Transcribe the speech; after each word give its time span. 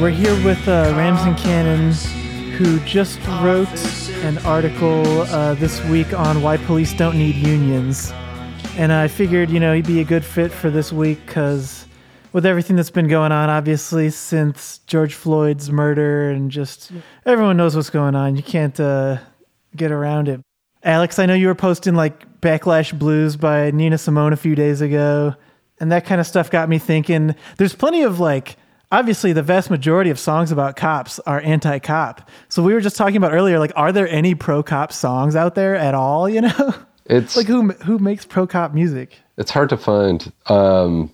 we're 0.00 0.10
here 0.10 0.34
with 0.44 0.68
uh, 0.68 0.92
Ramsin 0.96 1.34
Canon, 1.34 1.92
who 2.52 2.78
just 2.80 3.18
wrote 3.42 3.68
an 4.22 4.38
article 4.46 5.22
uh, 5.22 5.54
this 5.54 5.84
week 5.86 6.12
on 6.12 6.40
why 6.40 6.56
police 6.56 6.92
don't 6.94 7.18
need 7.18 7.34
unions. 7.34 8.12
And 8.76 8.92
I 8.92 9.08
figured, 9.08 9.50
you 9.50 9.58
know, 9.58 9.74
he'd 9.74 9.88
be 9.88 10.00
a 10.00 10.04
good 10.04 10.24
fit 10.24 10.52
for 10.52 10.70
this 10.70 10.92
week 10.92 11.18
because 11.26 11.84
with 12.32 12.46
everything 12.46 12.76
that's 12.76 12.90
been 12.90 13.08
going 13.08 13.32
on, 13.32 13.50
obviously, 13.50 14.10
since 14.10 14.78
George 14.86 15.14
Floyd's 15.14 15.72
murder 15.72 16.30
and 16.30 16.48
just 16.48 16.92
everyone 17.26 17.56
knows 17.56 17.74
what's 17.74 17.90
going 17.90 18.14
on. 18.14 18.36
You 18.36 18.42
can't 18.44 18.78
uh, 18.78 19.18
get 19.74 19.90
around 19.90 20.28
it. 20.28 20.40
Alex, 20.84 21.18
I 21.18 21.26
know 21.26 21.34
you 21.34 21.48
were 21.48 21.56
posting 21.56 21.96
like 21.96 22.40
Backlash 22.40 22.96
Blues 22.96 23.34
by 23.34 23.72
Nina 23.72 23.98
Simone 23.98 24.32
a 24.32 24.36
few 24.36 24.54
days 24.54 24.80
ago, 24.80 25.34
and 25.80 25.90
that 25.90 26.06
kind 26.06 26.20
of 26.20 26.26
stuff 26.26 26.52
got 26.52 26.68
me 26.68 26.78
thinking. 26.78 27.34
There's 27.56 27.74
plenty 27.74 28.02
of 28.02 28.20
like, 28.20 28.56
obviously, 28.90 29.32
the 29.32 29.42
vast 29.42 29.70
majority 29.70 30.10
of 30.10 30.18
songs 30.18 30.50
about 30.50 30.76
cops 30.76 31.18
are 31.20 31.40
anti 31.40 31.78
cop. 31.78 32.28
So 32.48 32.62
we 32.62 32.74
were 32.74 32.80
just 32.80 32.96
talking 32.96 33.16
about 33.16 33.32
earlier, 33.32 33.58
like, 33.58 33.72
are 33.76 33.92
there 33.92 34.08
any 34.08 34.34
pro 34.34 34.62
cop 34.62 34.92
songs 34.92 35.36
out 35.36 35.54
there 35.54 35.74
at 35.74 35.94
all, 35.94 36.28
you 36.28 36.42
know? 36.42 36.74
It's 37.08 37.36
like 37.36 37.46
who 37.46 37.70
who 37.70 37.98
makes 37.98 38.26
pro 38.26 38.46
cop 38.46 38.74
music? 38.74 39.18
It's 39.38 39.50
hard 39.50 39.70
to 39.70 39.78
find. 39.78 40.30
Um, 40.46 41.10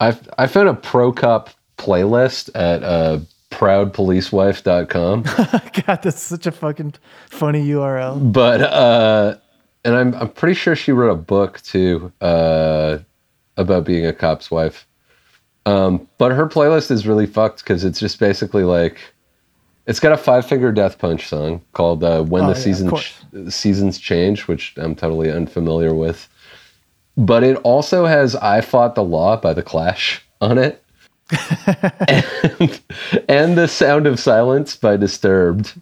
I've 0.00 0.28
I 0.36 0.48
found 0.48 0.68
a 0.68 0.74
pro 0.74 1.12
cop 1.12 1.50
playlist 1.78 2.50
at 2.56 2.82
uh, 2.82 3.20
proudpolicewife.com. 3.50 5.22
God, 5.86 6.02
that's 6.02 6.20
such 6.20 6.46
a 6.46 6.52
fucking 6.52 6.94
funny 7.30 7.68
URL. 7.68 8.32
But 8.32 8.62
uh, 8.62 9.36
and 9.84 9.94
I'm 9.94 10.14
I'm 10.14 10.28
pretty 10.30 10.54
sure 10.54 10.74
she 10.74 10.90
wrote 10.92 11.12
a 11.12 11.16
book 11.16 11.60
too 11.62 12.12
uh, 12.20 12.98
about 13.56 13.84
being 13.84 14.06
a 14.06 14.12
cop's 14.12 14.50
wife. 14.50 14.88
Um, 15.66 16.08
but 16.18 16.32
her 16.32 16.46
playlist 16.46 16.90
is 16.90 17.06
really 17.06 17.26
fucked 17.26 17.58
because 17.64 17.84
it's 17.84 17.98
just 18.00 18.18
basically 18.20 18.62
like 18.62 18.98
it's 19.86 20.00
got 20.00 20.12
a 20.12 20.16
five 20.16 20.46
finger 20.46 20.72
death 20.72 20.98
punch 20.98 21.26
song 21.28 21.60
called 21.72 22.02
uh, 22.04 22.22
"When 22.22 22.44
Oh, 22.44 22.46
the 22.46 22.52
yeah, 22.52 22.62
Seasons 22.64 22.92
Ch- 23.02 23.52
Seasons 23.52 23.98
Change," 23.98 24.46
which 24.48 24.74
I'm 24.76 24.94
totally 24.94 25.30
unfamiliar 25.30 25.92
with. 25.94 26.28
But 27.16 27.42
it 27.42 27.56
also 27.64 28.06
has 28.06 28.34
"I 28.36 28.60
Fought 28.60 28.94
the 28.94 29.02
Law" 29.04 29.36
by 29.36 29.52
the 29.52 29.62
Clash 29.62 30.22
on 30.40 30.56
it, 30.58 30.82
and, 32.08 32.24
and 33.28 33.58
"The 33.58 33.66
Sound 33.68 34.06
of 34.06 34.20
Silence" 34.20 34.76
by 34.76 34.96
Disturbed, 34.96 35.74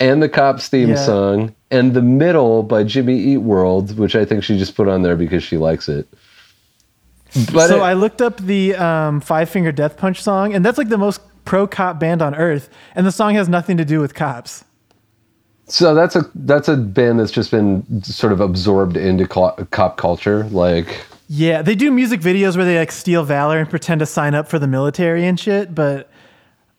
and 0.00 0.22
the 0.22 0.28
Cops 0.28 0.68
theme 0.68 0.90
Yeah. 0.90 0.94
song, 0.96 1.54
and 1.70 1.92
"The 1.94 2.02
Middle" 2.02 2.62
by 2.62 2.82
Jimmy 2.84 3.18
Eat 3.18 3.38
World, 3.38 3.98
which 3.98 4.16
I 4.16 4.24
think 4.24 4.42
she 4.44 4.56
just 4.58 4.74
put 4.74 4.88
on 4.88 5.02
there 5.02 5.16
because 5.16 5.42
she 5.42 5.58
likes 5.58 5.88
it. 5.88 6.08
But 7.52 7.68
so 7.68 7.78
it- 7.78 7.82
I 7.82 7.92
looked 7.92 8.22
up 8.22 8.38
the 8.38 8.74
um, 8.76 9.20
Five 9.20 9.48
Finger 9.50 9.72
Death 9.72 9.96
Punch 9.96 10.22
song, 10.22 10.54
and 10.54 10.64
that's 10.64 10.78
like 10.78 10.88
the 10.88 10.98
most 10.98 11.20
pro 11.44 11.66
cop 11.66 11.98
band 12.00 12.22
on 12.22 12.34
earth, 12.34 12.68
and 12.94 13.06
the 13.06 13.12
song 13.12 13.34
has 13.34 13.48
nothing 13.48 13.76
to 13.76 13.84
do 13.84 14.00
with 14.00 14.14
cops. 14.14 14.64
So 15.66 15.94
that's 15.94 16.16
a 16.16 16.24
that's 16.34 16.68
a 16.68 16.76
band 16.76 17.20
that's 17.20 17.30
just 17.30 17.50
been 17.50 18.02
sort 18.02 18.32
of 18.32 18.40
absorbed 18.40 18.96
into 18.96 19.26
co- 19.28 19.52
cop 19.70 19.98
culture. 19.98 20.44
Like, 20.44 21.04
Yeah, 21.28 21.60
they 21.60 21.74
do 21.74 21.90
music 21.90 22.20
videos 22.22 22.56
where 22.56 22.64
they 22.64 22.78
like 22.78 22.90
steal 22.92 23.22
valor 23.24 23.58
and 23.58 23.68
pretend 23.68 23.98
to 24.00 24.06
sign 24.06 24.34
up 24.34 24.48
for 24.48 24.58
the 24.58 24.66
military 24.66 25.26
and 25.26 25.38
shit, 25.38 25.74
but 25.74 26.10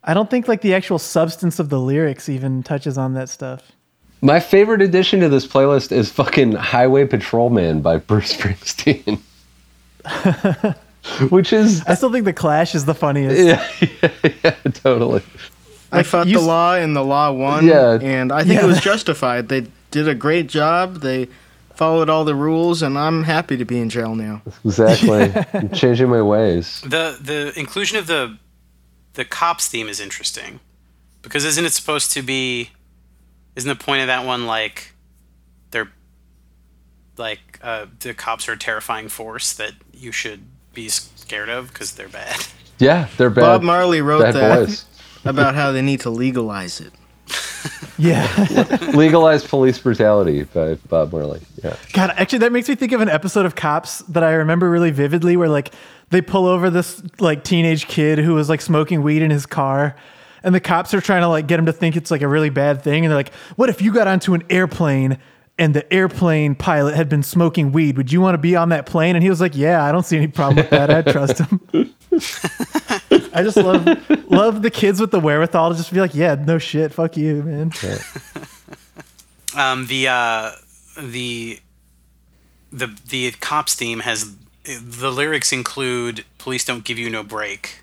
I 0.03 0.15
don't 0.15 0.29
think 0.31 0.47
like 0.47 0.61
the 0.61 0.73
actual 0.73 0.97
substance 0.97 1.59
of 1.59 1.69
the 1.69 1.79
lyrics 1.79 2.29
even 2.29 2.63
touches 2.63 2.97
on 2.97 3.13
that 3.13 3.29
stuff. 3.29 3.71
my 4.21 4.39
favorite 4.39 4.81
addition 4.81 5.19
to 5.19 5.29
this 5.29 5.45
playlist 5.45 5.91
is 5.91 6.09
fucking 6.11 6.53
"Highway 6.53 7.05
Patrolman" 7.05 7.81
by 7.81 7.97
Bruce 7.97 8.35
Springsteen, 8.35 9.19
which 11.29 11.53
is 11.53 11.83
I 11.85 11.95
still 11.95 12.11
think 12.11 12.25
the 12.25 12.33
Clash 12.33 12.75
is 12.75 12.85
the 12.85 12.93
funniest. 12.95 13.37
yeah, 13.81 13.87
yeah, 14.23 14.31
yeah, 14.43 14.71
totally. 14.73 15.21
I 15.91 16.03
fought 16.03 16.27
you 16.27 16.35
the 16.35 16.41
s- 16.41 16.45
law 16.47 16.75
and 16.75 16.95
the 16.95 17.03
law 17.03 17.31
won. 17.31 17.65
Yeah. 17.65 17.97
And 18.01 18.31
I 18.31 18.43
think 18.43 18.59
Yeah. 18.59 18.65
it 18.65 18.67
was 18.67 18.79
justified. 18.79 19.49
They 19.49 19.65
did 19.91 20.07
a 20.07 20.13
great 20.15 20.47
job. 20.47 21.01
They 21.01 21.27
followed 21.73 22.09
all 22.09 22.25
the 22.25 22.35
rules, 22.35 22.81
and 22.83 22.97
I'm 22.97 23.23
happy 23.23 23.57
to 23.57 23.65
be 23.65 23.79
in 23.79 23.89
jail 23.89 24.13
now. 24.13 24.41
Exactly. 24.63 25.33
I'm 25.53 25.71
changing 25.71 26.09
my 26.09 26.21
ways. 26.21 26.81
The 26.81 27.17
the 27.21 27.53
inclusion 27.59 27.97
of 27.97 28.07
the 28.07 28.37
the 29.13 29.25
cops 29.25 29.67
theme 29.67 29.87
is 29.89 29.99
interesting 29.99 30.59
because 31.21 31.43
isn't 31.45 31.65
it 31.65 31.73
supposed 31.73 32.11
to 32.13 32.21
be? 32.21 32.69
Isn't 33.55 33.67
the 33.69 33.83
point 33.83 34.01
of 34.01 34.07
that 34.07 34.25
one 34.25 34.45
like 34.45 34.93
they're 35.71 35.91
like 37.17 37.59
uh, 37.61 37.87
the 37.99 38.13
cops 38.13 38.47
are 38.47 38.53
a 38.53 38.57
terrifying 38.57 39.09
force 39.09 39.53
that 39.53 39.73
you 39.99 40.11
should 40.11 40.41
be 40.73 40.87
scared 40.89 41.49
of 41.49 41.67
because 41.71 41.93
they're 41.93 42.09
bad. 42.09 42.35
Yeah, 42.81 43.09
they're 43.17 43.29
bad. 43.29 43.41
Bob 43.41 43.61
Marley 43.61 43.99
wrote 43.99 44.21
bad 44.21 44.35
that 44.35 44.65
boys. 44.67 44.85
about 45.25 45.53
how 45.53 45.73
they 45.73 45.81
need 45.81 45.99
to 46.01 46.09
legalize 46.09 46.79
it. 46.79 46.93
Yeah. 47.97 48.77
Legalized 48.93 49.49
police 49.49 49.77
brutality 49.77 50.43
by 50.43 50.75
Bob 50.87 51.11
Marley. 51.11 51.41
Yeah. 51.61 51.75
God, 51.91 52.13
actually, 52.15 52.39
that 52.39 52.53
makes 52.53 52.69
me 52.69 52.75
think 52.75 52.93
of 52.93 53.01
an 53.01 53.09
episode 53.09 53.45
of 53.45 53.55
Cops 53.55 53.99
that 54.03 54.23
I 54.23 54.31
remember 54.35 54.69
really 54.69 54.91
vividly, 54.91 55.35
where 55.35 55.49
like 55.49 55.73
they 56.09 56.21
pull 56.21 56.45
over 56.45 56.69
this 56.69 57.03
like 57.19 57.43
teenage 57.43 57.87
kid 57.87 58.17
who 58.19 58.35
was 58.35 58.47
like 58.47 58.61
smoking 58.61 59.03
weed 59.03 59.21
in 59.21 59.29
his 59.31 59.45
car, 59.45 59.97
and 60.41 60.55
the 60.55 60.61
cops 60.61 60.93
are 60.93 61.01
trying 61.01 61.21
to 61.23 61.27
like 61.27 61.47
get 61.47 61.59
him 61.59 61.65
to 61.65 61.73
think 61.73 61.97
it's 61.97 62.09
like 62.09 62.21
a 62.21 62.27
really 62.29 62.49
bad 62.49 62.81
thing, 62.81 63.03
and 63.03 63.11
they're 63.11 63.17
like, 63.19 63.33
"What 63.57 63.67
if 63.67 63.81
you 63.81 63.91
got 63.93 64.07
onto 64.07 64.33
an 64.33 64.43
airplane?" 64.49 65.17
And 65.59 65.75
the 65.75 65.91
airplane 65.93 66.55
pilot 66.55 66.95
had 66.95 67.09
been 67.09 67.21
smoking 67.21 67.73
weed. 67.73 67.97
Would 67.97 68.11
you 68.11 68.21
want 68.21 68.33
to 68.33 68.39
be 68.39 68.55
on 68.55 68.69
that 68.69 68.85
plane? 68.85 69.15
And 69.15 69.21
he 69.21 69.29
was 69.29 69.41
like, 69.41 69.55
"Yeah, 69.55 69.83
I 69.83 69.91
don't 69.91 70.05
see 70.05 70.15
any 70.15 70.27
problem 70.27 70.55
with 70.55 70.69
that. 70.69 70.89
I 70.89 71.01
trust 71.01 71.39
him." 71.39 71.59
I 73.33 73.43
just 73.43 73.57
love 73.57 73.85
love 74.31 74.61
the 74.61 74.71
kids 74.71 74.99
with 75.01 75.11
the 75.11 75.19
wherewithal 75.19 75.71
to 75.71 75.75
just 75.75 75.93
be 75.93 75.99
like, 75.99 76.15
"Yeah, 76.15 76.35
no 76.35 76.57
shit, 76.57 76.93
fuck 76.93 77.17
you, 77.17 77.43
man." 77.43 77.71
Um, 79.55 79.87
the 79.87 80.07
uh, 80.07 80.51
the 80.97 81.59
the 82.71 82.95
the 83.09 83.31
cops 83.31 83.75
theme 83.75 83.99
has 83.99 84.33
the 84.63 85.11
lyrics 85.11 85.51
include 85.51 86.23
"Police 86.37 86.63
don't 86.63 86.83
give 86.83 86.97
you 86.97 87.09
no 87.09 87.23
break," 87.23 87.81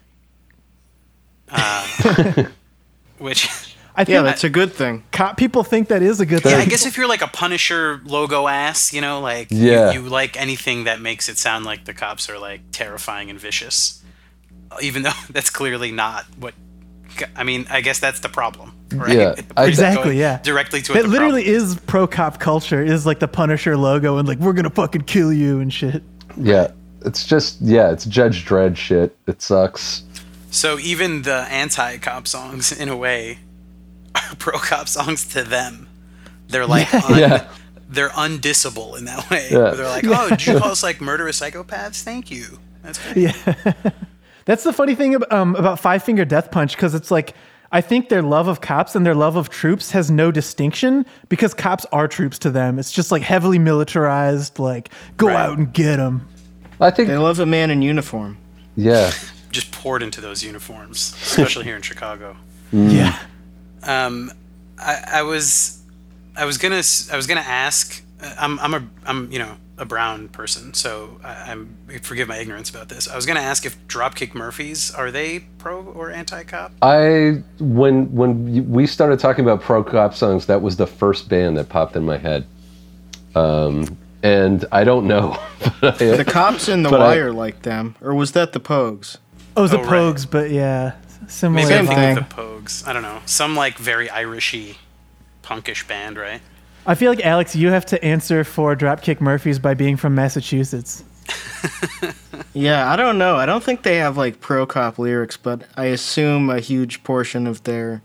uh, 1.51 2.45
which 3.19 3.76
I 3.97 4.05
think 4.05 4.15
Yeah, 4.15 4.23
that's 4.23 4.45
a 4.45 4.51
good 4.51 4.73
thing. 4.75 5.05
cop 5.11 5.37
people 5.39 5.65
think 5.65 5.89
that 5.89 6.03
is 6.03 6.21
a 6.21 6.27
good 6.27 6.43
thing. 6.43 6.53
yeah. 6.53 6.59
I 6.59 6.67
guess 6.67 6.85
if 6.87 6.97
you're 6.99 7.09
like 7.09 7.23
a 7.23 7.27
Punisher 7.29 8.01
logo 8.05 8.47
ass, 8.47 8.93
you 8.93 9.01
know, 9.01 9.21
like 9.21 9.49
Yeah. 9.51 9.93
you, 9.93 10.03
you 10.03 10.09
like 10.09 10.37
anything 10.41 10.85
that 10.85 11.01
makes 11.01 11.29
it 11.29 11.39
sound 11.39 11.65
like 11.65 11.85
the 11.87 11.95
cops 11.95 12.29
are 12.29 12.39
like 12.39 12.61
terrifying 12.73 13.31
and 13.31 13.41
vicious, 13.41 14.03
even 14.83 15.03
though 15.03 15.11
that's 15.31 15.51
clearly 15.51 15.91
not 15.93 16.25
what. 16.39 16.55
I 17.35 17.45
mean, 17.45 17.65
I 17.71 17.81
guess 17.81 17.99
that's 17.99 18.21
the 18.21 18.29
problem, 18.29 18.75
right? 18.93 19.17
Yeah, 19.17 19.35
Exactly, 19.57 20.19
yeah. 20.19 20.39
Directly 20.43 20.83
to 20.83 20.93
That 20.93 21.05
the 21.05 21.09
literally 21.09 21.45
problem. 21.45 21.63
is 21.71 21.77
pro 21.87 22.07
cop 22.07 22.39
culture. 22.39 22.85
Is 22.85 23.07
like 23.07 23.21
the 23.21 23.29
Punisher 23.29 23.75
logo 23.79 24.19
and 24.19 24.29
like 24.29 24.39
we're 24.39 24.53
gonna 24.53 24.69
fucking 24.69 25.03
kill 25.03 25.33
you 25.33 25.61
and 25.61 25.73
shit. 25.73 26.03
Yeah. 26.37 26.73
It's 27.07 27.25
just 27.27 27.63
yeah, 27.63 27.91
it's 27.91 28.05
Judge 28.05 28.45
Dredd 28.45 28.77
shit. 28.77 29.17
It 29.27 29.41
sucks. 29.41 30.03
So 30.51 30.79
even 30.81 31.23
the 31.23 31.47
anti-cop 31.51 32.27
songs, 32.29 32.73
in 32.79 32.89
a 32.91 32.97
way, 32.97 33.39
are 34.33 34.37
pro-cop 34.37 34.89
songs 34.89 35.25
to 35.29 35.43
them. 35.45 35.89
They're 36.49 36.67
like, 36.67 36.93
un- 36.95 37.19
Yeah. 37.19 37.49
they're 37.89 38.11
undissable 38.11 38.97
in 38.99 39.05
that 39.07 39.29
way. 39.31 39.49
Yeah. 39.51 39.71
They're 39.71 39.87
like, 39.89 40.05
oh, 40.07 40.29
did 40.31 40.47
you 40.47 40.59
call 40.59 40.71
us 40.71 40.83
like 40.83 41.01
murderous 41.01 41.41
psychopaths? 41.41 42.03
Thank 42.03 42.31
you. 42.31 42.59
That's 42.83 42.99
great. 43.13 43.17
Yeah, 43.17 43.65
that's 44.45 44.63
the 44.65 44.73
funny 44.73 44.95
thing 44.95 45.15
ab- 45.15 45.33
um, 45.33 45.57
about 45.57 45.81
Five 45.81 46.03
Finger 46.05 46.25
Death 46.25 46.51
Punch 46.51 46.77
because 46.77 46.95
it's 46.95 47.11
like 47.11 47.35
I 47.73 47.81
think 47.81 48.09
their 48.11 48.23
love 48.23 48.47
of 48.47 48.61
cops 48.61 48.95
and 48.95 49.05
their 49.05 49.15
love 49.15 49.35
of 49.35 49.49
troops 49.51 49.91
has 49.91 50.09
no 50.09 50.31
distinction 50.31 51.05
because 51.29 51.53
cops 51.53 51.85
are 51.93 52.07
troops 52.07 52.39
to 52.41 52.51
them. 52.51 52.79
It's 52.79 52.93
just 52.93 53.11
like 53.11 53.23
heavily 53.23 53.59
militarized. 53.59 54.61
Like 54.61 54.91
go 55.17 55.27
Right. 55.27 55.37
out 55.37 55.59
and 55.59 55.73
get 55.73 55.97
them. 55.97 56.29
I 56.81 56.91
think 56.93 57.09
They 57.09 57.17
love 57.19 57.41
a 57.41 57.47
man 57.47 57.71
in 57.71 57.83
uniform. 57.83 58.37
yeah. 58.77 59.11
Just 59.53 59.73
poured 59.73 60.03
into 60.03 60.21
those 60.21 60.45
uniforms, 60.45 61.15
especially 61.23 61.65
here 61.65 61.77
in 61.77 61.81
Chicago. 61.83 62.37
Yeah, 62.73 63.19
Um, 63.87 64.33
I, 64.79 65.03
I 65.15 65.23
was, 65.23 65.81
I 66.37 66.45
was 66.45 66.59
gonna, 66.59 66.77
s- 66.77 67.09
I 67.11 67.17
was 67.17 67.27
gonna 67.27 67.41
ask. 67.41 68.03
uh, 68.23 68.35
I'm, 68.39 68.59
I'm 68.61 68.75
a, 68.75 68.87
I'm, 69.07 69.31
you 69.33 69.39
know, 69.39 69.57
a 69.79 69.85
brown 69.85 70.29
person, 70.29 70.73
so 70.73 71.21
I, 71.23 71.53
I'm 71.53 71.77
forgive 72.03 72.29
my 72.29 72.39
ignorance 72.39 72.71
about 72.71 72.89
this. 72.89 73.09
I 73.09 73.15
was 73.17 73.27
gonna 73.27 73.41
ask 73.41 73.67
if 73.67 73.77
Dropkick 73.89 74.35
Murphys 74.35 74.91
are 74.91 75.11
they 75.11 75.41
pro 75.59 75.83
or 75.83 76.11
anti-cop? 76.11 76.73
I 76.81 77.43
when 77.61 78.11
when 78.15 78.71
we 78.71 78.87
started 78.87 79.19
talking 79.19 79.45
about 79.45 79.61
pro 79.61 79.85
cop 79.85 80.15
songs, 80.15 80.47
that 80.47 80.63
was 80.63 80.77
the 80.77 80.87
first 80.87 81.29
band 81.29 81.59
that 81.59 81.69
popped 81.69 81.95
in 81.95 82.05
my 82.05 82.17
head. 82.17 82.47
Um, 83.35 83.97
and 84.23 84.65
I 84.73 84.85
don't 84.85 85.07
know. 85.07 85.37
I- 85.83 85.91
The 85.91 86.25
cops 86.27 86.69
in 86.71 86.83
The 86.83 86.89
But 86.91 87.03
I- 87.03 87.09
Wire 87.09 87.33
like 87.33 87.63
them, 87.63 87.97
or 88.01 88.15
was 88.15 88.33
that 88.33 88.53
the 88.53 88.61
Pogues? 88.61 89.19
oh, 89.57 89.61
it 89.61 89.63
was 89.63 89.71
the 89.73 89.79
Oh, 89.79 89.83
right. 89.83 89.91
Pogues, 89.91 90.31
but 90.31 90.51
yeah, 90.51 90.93
similar. 91.29 91.63
Maybe 91.67 91.75
I'm 91.79 91.87
Same 91.87 91.95
thing. 91.97 92.19
of 92.19 92.29
the 92.29 92.35
Pogues. 92.35 92.56
I 92.87 92.93
don't 92.93 93.03
know. 93.03 93.21
Some 93.27 93.57
like 93.57 93.79
very 93.79 94.09
Irishy, 94.09 94.77
punkish 95.43 95.87
band, 95.87 96.17
right? 96.17 96.41
I 96.87 96.95
feel 96.95 97.11
like 97.11 97.25
Alex, 97.25 97.57
you 97.57 97.69
have 97.71 97.87
to 97.87 98.05
answer 98.05 98.45
for 98.45 98.77
Dropkick 98.77 99.21
Murphys 99.21 99.59
by 99.59 99.75
being 99.75 99.97
from 99.97 100.15
Massachusetts. 100.15 101.03
Yeah, 102.57 102.91
I 102.91 102.97
don't 102.97 103.19
know. 103.19 103.37
I 103.37 103.45
don't 103.45 103.63
think 103.63 103.83
they 103.83 103.97
have 103.97 104.17
like 104.17 104.41
pro 104.41 104.65
cop 104.65 104.99
lyrics, 104.99 105.37
but 105.37 105.65
I 105.77 105.87
assume 105.87 106.49
a 106.49 106.59
huge 106.59 107.05
portion 107.05 107.47
of 107.47 107.63
their 107.65 108.01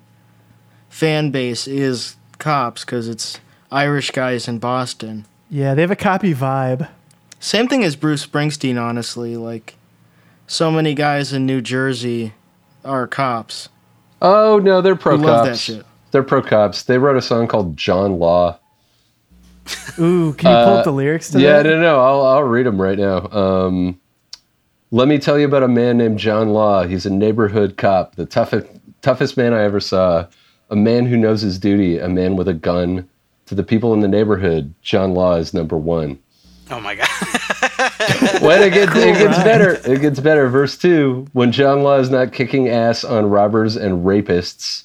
fan 0.90 1.31
base 1.31 1.68
is 1.68 2.18
cops 2.38 2.84
because 2.84 3.08
it's 3.08 3.40
Irish 3.72 4.12
guys 4.12 4.50
in 4.50 4.60
Boston. 4.60 5.25
Yeah, 5.50 5.74
they 5.74 5.80
have 5.80 5.90
a 5.90 5.96
copy 5.96 6.34
vibe. 6.34 6.90
Same 7.40 7.69
thing 7.69 7.86
as 7.86 7.96
Bruce 7.96 8.28
Springsteen, 8.28 8.78
honestly. 8.78 9.38
Like, 9.38 9.75
so 10.48 10.69
many 10.69 10.94
guys 10.94 11.31
in 11.31 11.46
New 11.46 11.62
Jersey 11.62 12.34
are 12.84 13.08
cops. 13.08 13.69
Oh 14.22 14.60
no, 14.60 14.82
they're 14.82 14.96
pro 14.96 15.18
cops. 15.18 15.26
love 15.28 15.46
that 15.46 15.58
shit. 15.58 15.86
They're 16.12 16.24
pro 16.24 16.42
cops. 16.42 16.84
They 16.84 16.98
wrote 16.98 17.18
a 17.18 17.22
song 17.22 17.48
called 17.48 17.78
John 17.78 18.20
Law. 18.20 18.60
Ooh, 20.00 20.34
can 20.34 20.52
you 20.52 20.66
pull 20.66 20.74
Uh, 20.74 20.78
up 20.80 20.84
the 20.86 20.92
lyrics 20.92 21.30
to 21.32 21.40
Yeah, 21.40 21.62
that? 21.64 21.70
no, 21.70 21.80
no, 21.82 22.00
I'll 22.00 22.22
I'll 22.26 22.44
read 22.44 22.66
them 22.66 22.82
right 22.82 22.98
now. 22.98 23.28
Um, 23.32 24.00
let 24.92 25.08
me 25.08 25.18
tell 25.18 25.40
you 25.40 25.46
about 25.46 25.64
a 25.64 25.68
man 25.68 25.98
named 25.98 26.20
John 26.20 26.50
Law. 26.50 26.84
He's 26.84 27.06
a 27.06 27.10
neighborhood 27.10 27.78
cop, 27.78 28.16
the 28.16 28.26
toughest 28.26 28.68
toughest 29.02 29.38
man 29.38 29.54
I 29.54 29.64
ever 29.64 29.80
saw. 29.80 30.26
A 30.70 30.76
man 30.76 31.06
who 31.06 31.18
knows 31.18 31.42
his 31.42 31.60
duty. 31.60 31.98
A 31.98 32.08
man 32.10 32.36
with 32.36 32.48
a 32.48 32.54
gun. 32.54 33.08
To 33.48 33.56
the 33.56 33.64
people 33.64 33.94
in 33.94 34.00
the 34.00 34.08
neighborhood, 34.08 34.74
John 34.82 35.14
Law 35.14 35.36
is 35.36 35.54
number 35.54 35.76
one. 35.78 36.18
Oh 36.72 36.80
my 36.80 36.96
god. 36.96 37.08
When 38.42 38.62
it 38.64 38.74
gets, 38.74 38.96
it 38.96 39.18
gets 39.18 39.36
rhyme. 39.38 39.44
better. 39.44 39.72
It 39.86 40.02
gets 40.02 40.20
better. 40.20 40.48
Verse 40.50 40.78
two: 40.78 41.28
When 41.34 41.52
John 41.52 41.84
Law 41.84 41.98
is 41.98 42.10
not 42.10 42.34
kicking 42.34 42.68
ass 42.70 43.04
on 43.04 43.30
robbers 43.30 43.76
and 43.76 44.06
rapists, 44.06 44.84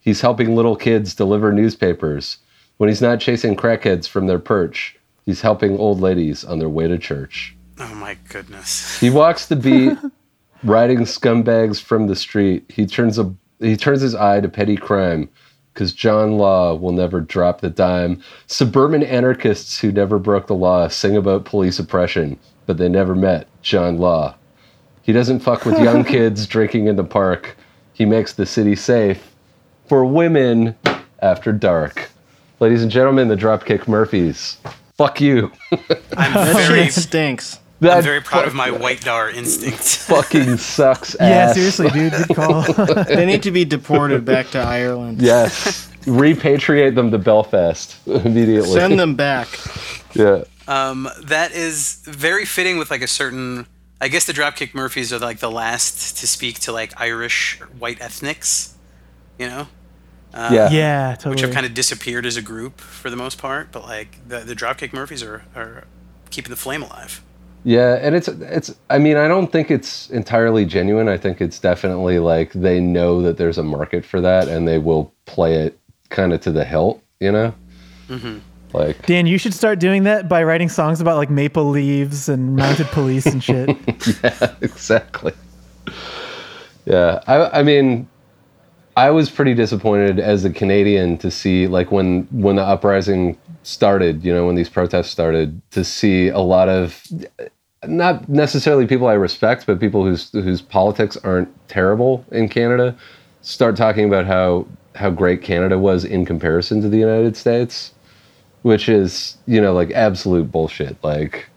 he's 0.00 0.20
helping 0.20 0.54
little 0.54 0.76
kids 0.76 1.14
deliver 1.14 1.52
newspapers. 1.52 2.38
When 2.76 2.88
he's 2.88 3.00
not 3.02 3.20
chasing 3.20 3.56
crackheads 3.56 4.08
from 4.08 4.26
their 4.26 4.38
perch, 4.38 4.96
he's 5.24 5.40
helping 5.40 5.78
old 5.78 6.00
ladies 6.00 6.44
on 6.44 6.58
their 6.58 6.68
way 6.68 6.88
to 6.88 6.98
church. 6.98 7.56
oh 7.78 7.94
my 7.94 8.16
goodness. 8.28 8.98
He 9.00 9.10
walks 9.10 9.46
the 9.46 9.56
beat, 9.56 9.98
riding 10.64 11.00
scumbags 11.00 11.80
from 11.80 12.06
the 12.06 12.16
street. 12.16 12.64
He 12.68 12.86
turns 12.86 13.18
a 13.18 13.32
he 13.60 13.76
turns 13.76 14.00
his 14.00 14.14
eye 14.14 14.40
to 14.40 14.48
petty 14.48 14.76
crime, 14.76 15.28
because 15.72 15.92
John 15.92 16.32
Law 16.38 16.74
will 16.74 16.92
never 16.92 17.20
drop 17.20 17.60
the 17.60 17.70
dime. 17.70 18.22
Suburban 18.46 19.02
anarchists 19.02 19.78
who 19.78 19.90
never 19.90 20.18
broke 20.18 20.46
the 20.46 20.54
law 20.54 20.88
sing 20.88 21.16
about 21.16 21.44
police 21.44 21.78
oppression, 21.78 22.38
but 22.66 22.76
they 22.78 22.88
never 22.88 23.14
met 23.14 23.48
John 23.62 23.98
Law. 23.98 24.34
He 25.02 25.12
doesn't 25.12 25.40
fuck 25.40 25.64
with 25.64 25.80
young 25.80 26.04
kids 26.04 26.46
drinking 26.46 26.86
in 26.86 26.96
the 26.96 27.04
park. 27.04 27.56
He 27.94 28.04
makes 28.04 28.34
the 28.34 28.46
city 28.46 28.76
safe 28.76 29.34
for 29.88 30.04
women 30.04 30.76
after 31.20 31.52
dark. 31.52 32.10
Ladies 32.60 32.82
and 32.82 32.90
gentlemen, 32.90 33.28
the 33.28 33.36
Dropkick 33.36 33.88
Murphys. 33.88 34.58
Fuck 34.96 35.20
you. 35.20 35.50
I'm 35.72 35.78
That 36.34 36.56
very 36.68 36.84
shit 36.84 36.94
stinks. 36.94 37.58
That 37.82 37.96
I'm 37.96 38.04
very 38.04 38.20
proud 38.20 38.46
of 38.46 38.54
my 38.54 38.70
white 38.70 39.00
dar 39.00 39.28
instinct. 39.28 39.82
fucking 40.06 40.56
sucks 40.56 41.16
Yeah, 41.18 41.52
seriously, 41.52 41.90
dude. 41.90 42.12
Good 42.12 42.28
call. 42.36 42.62
They 43.04 43.26
need 43.26 43.42
to 43.42 43.50
be 43.50 43.64
deported 43.64 44.24
back 44.24 44.50
to 44.50 44.60
Ireland. 44.60 45.20
Yes. 45.20 45.90
Repatriate 46.04 46.94
them 46.94 47.10
to 47.10 47.18
Belfast 47.18 47.96
immediately. 48.06 48.70
Send 48.70 49.00
them 49.00 49.16
back. 49.16 49.48
Yeah. 50.14 50.44
Um, 50.68 51.08
that 51.22 51.50
is 51.50 52.02
very 52.04 52.44
fitting 52.44 52.78
with 52.78 52.90
like 52.90 53.02
a 53.02 53.08
certain. 53.08 53.66
I 54.00 54.06
guess 54.06 54.26
the 54.26 54.32
Dropkick 54.32 54.74
Murphys 54.74 55.12
are 55.12 55.18
like 55.18 55.40
the 55.40 55.50
last 55.50 56.18
to 56.18 56.28
speak 56.28 56.60
to 56.60 56.72
like 56.72 57.00
Irish 57.00 57.58
white 57.78 58.00
ethnics, 58.00 58.74
you 59.38 59.46
know, 59.48 59.66
yeah. 60.34 60.70
yeah, 60.70 61.14
Totally. 61.16 61.34
which 61.34 61.40
have 61.40 61.52
kind 61.52 61.66
of 61.66 61.74
disappeared 61.74 62.26
as 62.26 62.36
a 62.36 62.42
group 62.42 62.80
for 62.80 63.10
the 63.10 63.16
most 63.16 63.38
part. 63.38 63.72
But 63.72 63.82
like 63.82 64.28
the 64.28 64.40
the 64.40 64.54
Dropkick 64.54 64.92
Murphys 64.92 65.22
are 65.22 65.44
are 65.56 65.84
keeping 66.30 66.50
the 66.50 66.56
flame 66.56 66.82
alive. 66.82 67.22
Yeah, 67.64 67.98
and 68.00 68.14
it's 68.14 68.28
it's 68.28 68.74
I 68.90 68.98
mean, 68.98 69.16
I 69.16 69.28
don't 69.28 69.52
think 69.52 69.70
it's 69.70 70.10
entirely 70.10 70.64
genuine. 70.64 71.08
I 71.08 71.16
think 71.16 71.40
it's 71.40 71.58
definitely 71.58 72.18
like 72.18 72.52
they 72.52 72.80
know 72.80 73.22
that 73.22 73.36
there's 73.36 73.58
a 73.58 73.62
market 73.62 74.04
for 74.04 74.20
that 74.20 74.48
and 74.48 74.66
they 74.66 74.78
will 74.78 75.12
play 75.26 75.54
it 75.54 75.78
kind 76.08 76.32
of 76.32 76.40
to 76.42 76.52
the 76.52 76.64
hilt, 76.64 77.02
you 77.20 77.30
know? 77.30 77.54
Mm-hmm. 78.08 78.38
Like 78.72 79.06
Dan, 79.06 79.26
you 79.26 79.38
should 79.38 79.54
start 79.54 79.78
doing 79.78 80.04
that 80.04 80.28
by 80.28 80.42
writing 80.42 80.68
songs 80.68 81.00
about 81.00 81.16
like 81.16 81.30
maple 81.30 81.68
leaves 81.68 82.28
and 82.28 82.56
mounted 82.56 82.86
police 82.88 83.26
and 83.26 83.42
shit. 83.42 83.68
Yeah, 84.22 84.54
exactly. 84.60 85.32
Yeah, 86.84 87.22
I, 87.28 87.60
I 87.60 87.62
mean, 87.62 88.08
I 88.96 89.10
was 89.10 89.30
pretty 89.30 89.54
disappointed 89.54 90.18
as 90.18 90.44
a 90.44 90.50
Canadian 90.50 91.16
to 91.18 91.30
see 91.30 91.66
like 91.66 91.92
when 91.92 92.22
when 92.30 92.56
the 92.56 92.62
uprising 92.62 93.38
started, 93.62 94.24
you 94.24 94.32
know, 94.32 94.46
when 94.46 94.54
these 94.54 94.68
protests 94.68 95.10
started, 95.10 95.60
to 95.72 95.84
see 95.84 96.28
a 96.28 96.40
lot 96.40 96.68
of 96.68 97.02
not 97.86 98.28
necessarily 98.28 98.86
people 98.86 99.08
I 99.08 99.14
respect, 99.14 99.66
but 99.66 99.80
people 99.80 100.04
whose 100.04 100.30
whose 100.30 100.62
politics 100.62 101.16
aren't 101.18 101.48
terrible 101.68 102.24
in 102.30 102.48
Canada 102.48 102.96
start 103.42 103.76
talking 103.76 104.06
about 104.06 104.26
how 104.26 104.66
how 104.94 105.10
great 105.10 105.42
Canada 105.42 105.78
was 105.78 106.04
in 106.04 106.24
comparison 106.24 106.80
to 106.82 106.88
the 106.88 106.98
United 106.98 107.36
States, 107.36 107.92
which 108.62 108.88
is 108.88 109.36
you 109.46 109.60
know 109.60 109.72
like 109.72 109.90
absolute 109.92 110.50
bullshit. 110.50 110.96
Like 111.02 111.48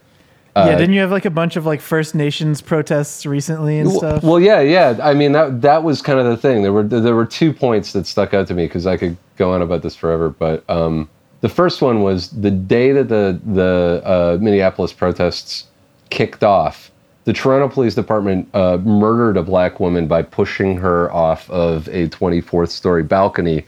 yeah, 0.55 0.77
didn't 0.77 0.93
you 0.93 1.01
have 1.01 1.11
like 1.11 1.25
a 1.25 1.29
bunch 1.29 1.57
of 1.57 1.65
like 1.65 1.81
First 1.81 2.15
Nations 2.15 2.61
protests 2.61 3.25
recently 3.25 3.77
and 3.77 3.89
Well- 3.89 3.97
stuff? 3.97 4.23
Well, 4.23 4.39
yeah, 4.39 4.61
yeah. 4.61 4.97
I 5.03 5.13
mean, 5.13 5.33
that 5.33 5.61
that 5.61 5.83
was 5.83 6.01
kind 6.01 6.17
of 6.17 6.25
the 6.25 6.37
thing. 6.37 6.61
There 6.61 6.71
were 6.71 6.83
there 6.83 7.15
were 7.15 7.25
two 7.25 7.51
points 7.51 7.91
that 7.93 8.07
stuck 8.07 8.33
out 8.33 8.47
to 8.47 8.53
me 8.53 8.65
because 8.65 8.87
I 8.87 8.95
could 8.95 9.17
go 9.37 9.51
on 9.51 9.61
about 9.61 9.81
this 9.81 9.95
forever. 9.95 10.29
But 10.29 10.63
um, 10.69 11.09
the 11.41 11.49
first 11.49 11.81
one 11.81 12.01
was 12.01 12.29
the 12.29 12.51
day 12.51 12.91
that 12.91 13.09
the 13.09 13.39
the 13.45 14.01
uh, 14.03 14.37
Minneapolis 14.41 14.93
protests 14.93 15.65
kicked 16.09 16.43
off. 16.43 16.91
The 17.25 17.33
Toronto 17.33 17.67
Police 17.67 17.95
Department 17.95 18.47
uh, 18.53 18.77
murdered 18.77 19.35
a 19.35 19.43
black 19.43 19.79
woman 19.79 20.07
by 20.07 20.21
pushing 20.21 20.77
her 20.77 21.11
off 21.11 21.49
of 21.49 21.87
a 21.87 22.07
24th 22.09 22.69
story 22.69 23.01
balcony, 23.01 23.65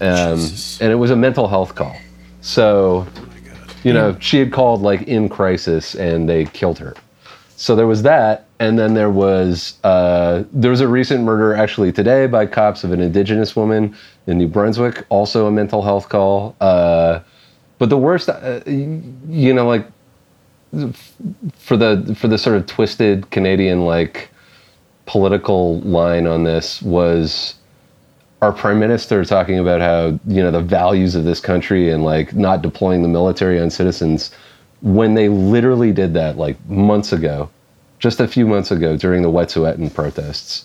um, 0.00 0.38
and 0.80 0.92
it 0.92 0.98
was 0.98 1.10
a 1.10 1.16
mental 1.16 1.48
health 1.48 1.74
call. 1.74 1.96
So, 2.40 3.06
you 3.82 3.92
know, 3.92 4.16
she 4.20 4.38
had 4.38 4.52
called 4.52 4.80
like 4.80 5.02
in 5.02 5.28
crisis, 5.28 5.96
and 5.96 6.28
they 6.28 6.44
killed 6.46 6.78
her. 6.78 6.94
So 7.56 7.76
there 7.76 7.86
was 7.86 8.02
that, 8.02 8.46
and 8.58 8.78
then 8.78 8.94
there 8.94 9.10
was 9.10 9.78
uh, 9.84 10.44
there 10.52 10.70
was 10.70 10.80
a 10.80 10.88
recent 10.88 11.24
murder 11.24 11.54
actually 11.54 11.92
today 11.92 12.26
by 12.26 12.46
cops 12.46 12.84
of 12.84 12.92
an 12.92 13.00
indigenous 13.00 13.54
woman 13.54 13.94
in 14.26 14.38
New 14.38 14.48
Brunswick, 14.48 15.04
also 15.08 15.46
a 15.46 15.50
mental 15.50 15.82
health 15.82 16.08
call. 16.08 16.56
Uh, 16.60 17.20
but 17.78 17.88
the 17.88 17.98
worst, 17.98 18.28
uh, 18.28 18.60
you 18.66 19.54
know, 19.54 19.66
like 19.66 19.86
for 21.54 21.76
the 21.76 22.14
for 22.18 22.28
the 22.28 22.38
sort 22.38 22.56
of 22.56 22.66
twisted 22.66 23.30
Canadian 23.30 23.84
like 23.84 24.30
political 25.06 25.80
line 25.80 26.26
on 26.26 26.44
this 26.44 26.80
was 26.82 27.56
our 28.42 28.52
prime 28.52 28.78
minister 28.78 29.24
talking 29.24 29.58
about 29.58 29.80
how 29.80 30.18
you 30.26 30.42
know 30.42 30.50
the 30.50 30.60
values 30.60 31.14
of 31.14 31.24
this 31.24 31.40
country 31.40 31.90
and 31.90 32.04
like 32.04 32.34
not 32.34 32.62
deploying 32.62 33.02
the 33.02 33.08
military 33.08 33.60
on 33.60 33.70
citizens 33.70 34.30
when 34.82 35.14
they 35.14 35.28
literally 35.28 35.92
did 35.92 36.14
that 36.14 36.36
like 36.36 36.56
months 36.68 37.12
ago 37.12 37.50
just 37.98 38.20
a 38.20 38.28
few 38.28 38.46
months 38.46 38.70
ago 38.70 38.96
during 38.96 39.22
the 39.22 39.30
Wet'suwet'en 39.30 39.92
protests 39.92 40.64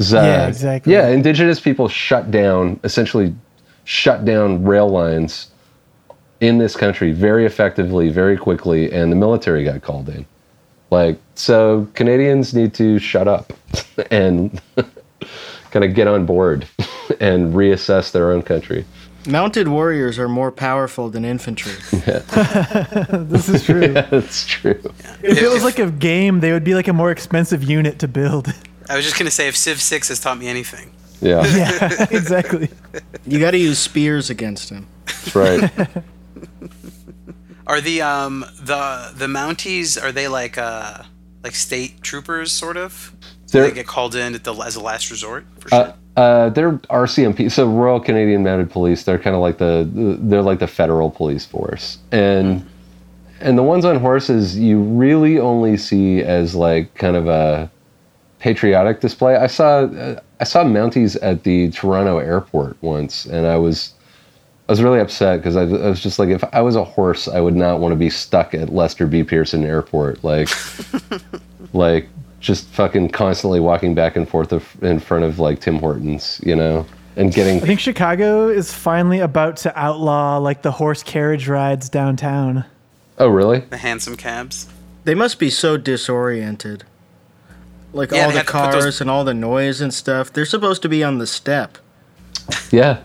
uh, 0.00 0.16
Yeah, 0.16 0.46
exactly. 0.48 0.92
yeah 0.92 1.08
indigenous 1.08 1.60
people 1.60 1.88
shut 1.88 2.30
down 2.30 2.80
essentially 2.84 3.34
shut 3.84 4.24
down 4.24 4.64
rail 4.64 4.88
lines 4.88 5.50
in 6.40 6.58
this 6.58 6.74
country 6.76 7.12
very 7.12 7.44
effectively 7.44 8.08
very 8.08 8.36
quickly 8.36 8.90
and 8.92 9.12
the 9.12 9.16
military 9.16 9.64
got 9.64 9.82
called 9.82 10.08
in 10.08 10.24
like 10.90 11.18
so 11.34 11.86
canadians 11.94 12.54
need 12.54 12.72
to 12.74 12.98
shut 12.98 13.28
up 13.28 13.52
and 14.10 14.60
kind 15.70 15.84
of 15.84 15.94
get 15.94 16.06
on 16.08 16.26
board 16.26 16.66
and 17.20 17.54
reassess 17.54 18.10
their 18.12 18.32
own 18.32 18.42
country. 18.42 18.84
Mounted 19.28 19.68
warriors 19.68 20.18
are 20.18 20.28
more 20.28 20.50
powerful 20.50 21.10
than 21.10 21.24
infantry. 21.24 21.74
Yeah. 22.06 22.20
this 23.10 23.48
is 23.48 23.64
true. 23.64 23.88
That's 23.92 24.46
true. 24.46 24.80
If 25.22 25.42
it 25.42 25.48
was 25.50 25.62
like 25.62 25.78
a 25.78 25.90
game, 25.90 26.40
they 26.40 26.52
would 26.52 26.64
be 26.64 26.74
like 26.74 26.88
a 26.88 26.92
more 26.92 27.10
expensive 27.10 27.62
unit 27.62 27.98
to 27.98 28.08
build. 28.08 28.52
I 28.90 28.96
was 28.96 29.04
just 29.04 29.18
gonna 29.18 29.30
say 29.30 29.48
if 29.48 29.56
Civ 29.56 29.80
Six 29.80 30.08
has 30.08 30.20
taught 30.20 30.36
me 30.38 30.48
anything, 30.48 30.90
Yeah, 31.20 31.44
Yeah, 31.46 32.06
exactly. 32.10 32.68
You 33.26 33.38
got 33.38 33.52
to 33.52 33.58
use 33.58 33.78
spears 33.78 34.30
against 34.30 34.68
him. 34.70 34.86
that's 35.06 35.34
right. 35.36 35.70
are 37.66 37.80
the 37.80 38.02
um 38.02 38.44
the 38.60 39.12
the 39.16 39.26
Mounties 39.26 40.02
are 40.02 40.12
they 40.12 40.28
like 40.28 40.58
uh 40.58 41.02
like 41.44 41.54
state 41.54 42.02
troopers 42.02 42.52
sort 42.52 42.76
of? 42.76 43.12
Do 43.46 43.60
They're- 43.62 43.70
get 43.70 43.86
called 43.86 44.14
in 44.14 44.34
at 44.34 44.44
the 44.44 44.54
as 44.54 44.76
a 44.76 44.80
last 44.82 45.10
resort 45.10 45.44
for 45.58 45.68
sure. 45.68 45.78
Uh, 45.78 45.92
uh, 46.16 46.50
they're 46.50 46.72
RCMP, 46.90 47.50
so 47.50 47.66
Royal 47.68 48.00
Canadian 48.00 48.42
Mounted 48.42 48.70
Police. 48.70 49.04
They're 49.04 49.18
kind 49.18 49.34
of 49.34 49.40
like 49.40 49.58
the 49.58 49.88
they're 50.20 50.42
like 50.42 50.58
the 50.58 50.66
federal 50.66 51.08
police 51.10 51.46
force, 51.46 51.98
and 52.12 52.66
and 53.40 53.56
the 53.56 53.62
ones 53.62 53.84
on 53.84 53.96
horses 54.00 54.58
you 54.58 54.80
really 54.80 55.38
only 55.38 55.76
see 55.76 56.20
as 56.20 56.54
like 56.54 56.92
kind 56.96 57.16
of 57.16 57.26
a 57.28 57.70
patriotic 58.40 59.00
display. 59.00 59.36
I 59.36 59.46
saw 59.46 59.84
uh, 59.84 60.20
I 60.40 60.44
saw 60.44 60.64
Mounties 60.64 61.16
at 61.22 61.44
the 61.44 61.70
Toronto 61.70 62.18
airport 62.18 62.76
once, 62.82 63.26
and 63.26 63.46
I 63.46 63.56
was 63.56 63.94
I 64.68 64.72
was 64.72 64.82
really 64.82 65.00
upset 65.00 65.40
because 65.40 65.56
I, 65.56 65.62
I 65.62 65.88
was 65.88 66.00
just 66.00 66.18
like, 66.18 66.28
if 66.28 66.42
I 66.52 66.60
was 66.60 66.76
a 66.76 66.84
horse, 66.84 67.28
I 67.28 67.40
would 67.40 67.56
not 67.56 67.80
want 67.80 67.92
to 67.92 67.96
be 67.96 68.10
stuck 68.10 68.54
at 68.54 68.72
Lester 68.72 69.06
B. 69.06 69.24
Pearson 69.24 69.64
Airport, 69.64 70.22
like, 70.22 70.48
like 71.72 72.08
just 72.38 72.66
fucking 72.68 73.08
constantly 73.10 73.58
walking 73.58 73.94
back 73.94 74.16
and 74.16 74.28
forth 74.28 74.52
of- 74.52 74.82
in 74.82 75.00
front 75.00 75.24
of 75.24 75.38
like 75.38 75.60
Tim 75.60 75.78
Hortons, 75.78 76.40
you 76.44 76.54
know, 76.54 76.86
and 77.16 77.34
getting 77.34 77.56
I 77.56 77.66
think 77.66 77.80
Chicago 77.80 78.48
is 78.48 78.72
finally 78.72 79.18
about 79.18 79.56
to 79.58 79.78
outlaw 79.78 80.38
like 80.38 80.62
the 80.62 80.70
horse 80.72 81.02
carriage 81.02 81.48
rides 81.48 81.88
downtown. 81.88 82.64
Oh, 83.18 83.28
really? 83.28 83.60
The 83.60 83.76
hansom 83.76 84.16
cabs. 84.16 84.68
They 85.04 85.14
must 85.14 85.38
be 85.38 85.50
so 85.50 85.76
disoriented. 85.76 86.84
Like 87.92 88.10
Yeah, 88.12 88.24
all 88.26 88.30
the 88.30 88.38
have 88.38 88.46
to 88.46 88.52
put 88.52 88.58
cars 88.72 88.84
those- 88.84 89.00
and 89.00 89.10
all 89.10 89.24
the 89.24 89.34
noise 89.34 89.80
and 89.80 89.92
stuff. 89.92 90.32
They're 90.32 90.44
supposed 90.46 90.82
to 90.82 90.88
be 90.88 91.02
on 91.02 91.18
the 91.18 91.26
step. 91.26 91.78
Yeah. 92.70 92.98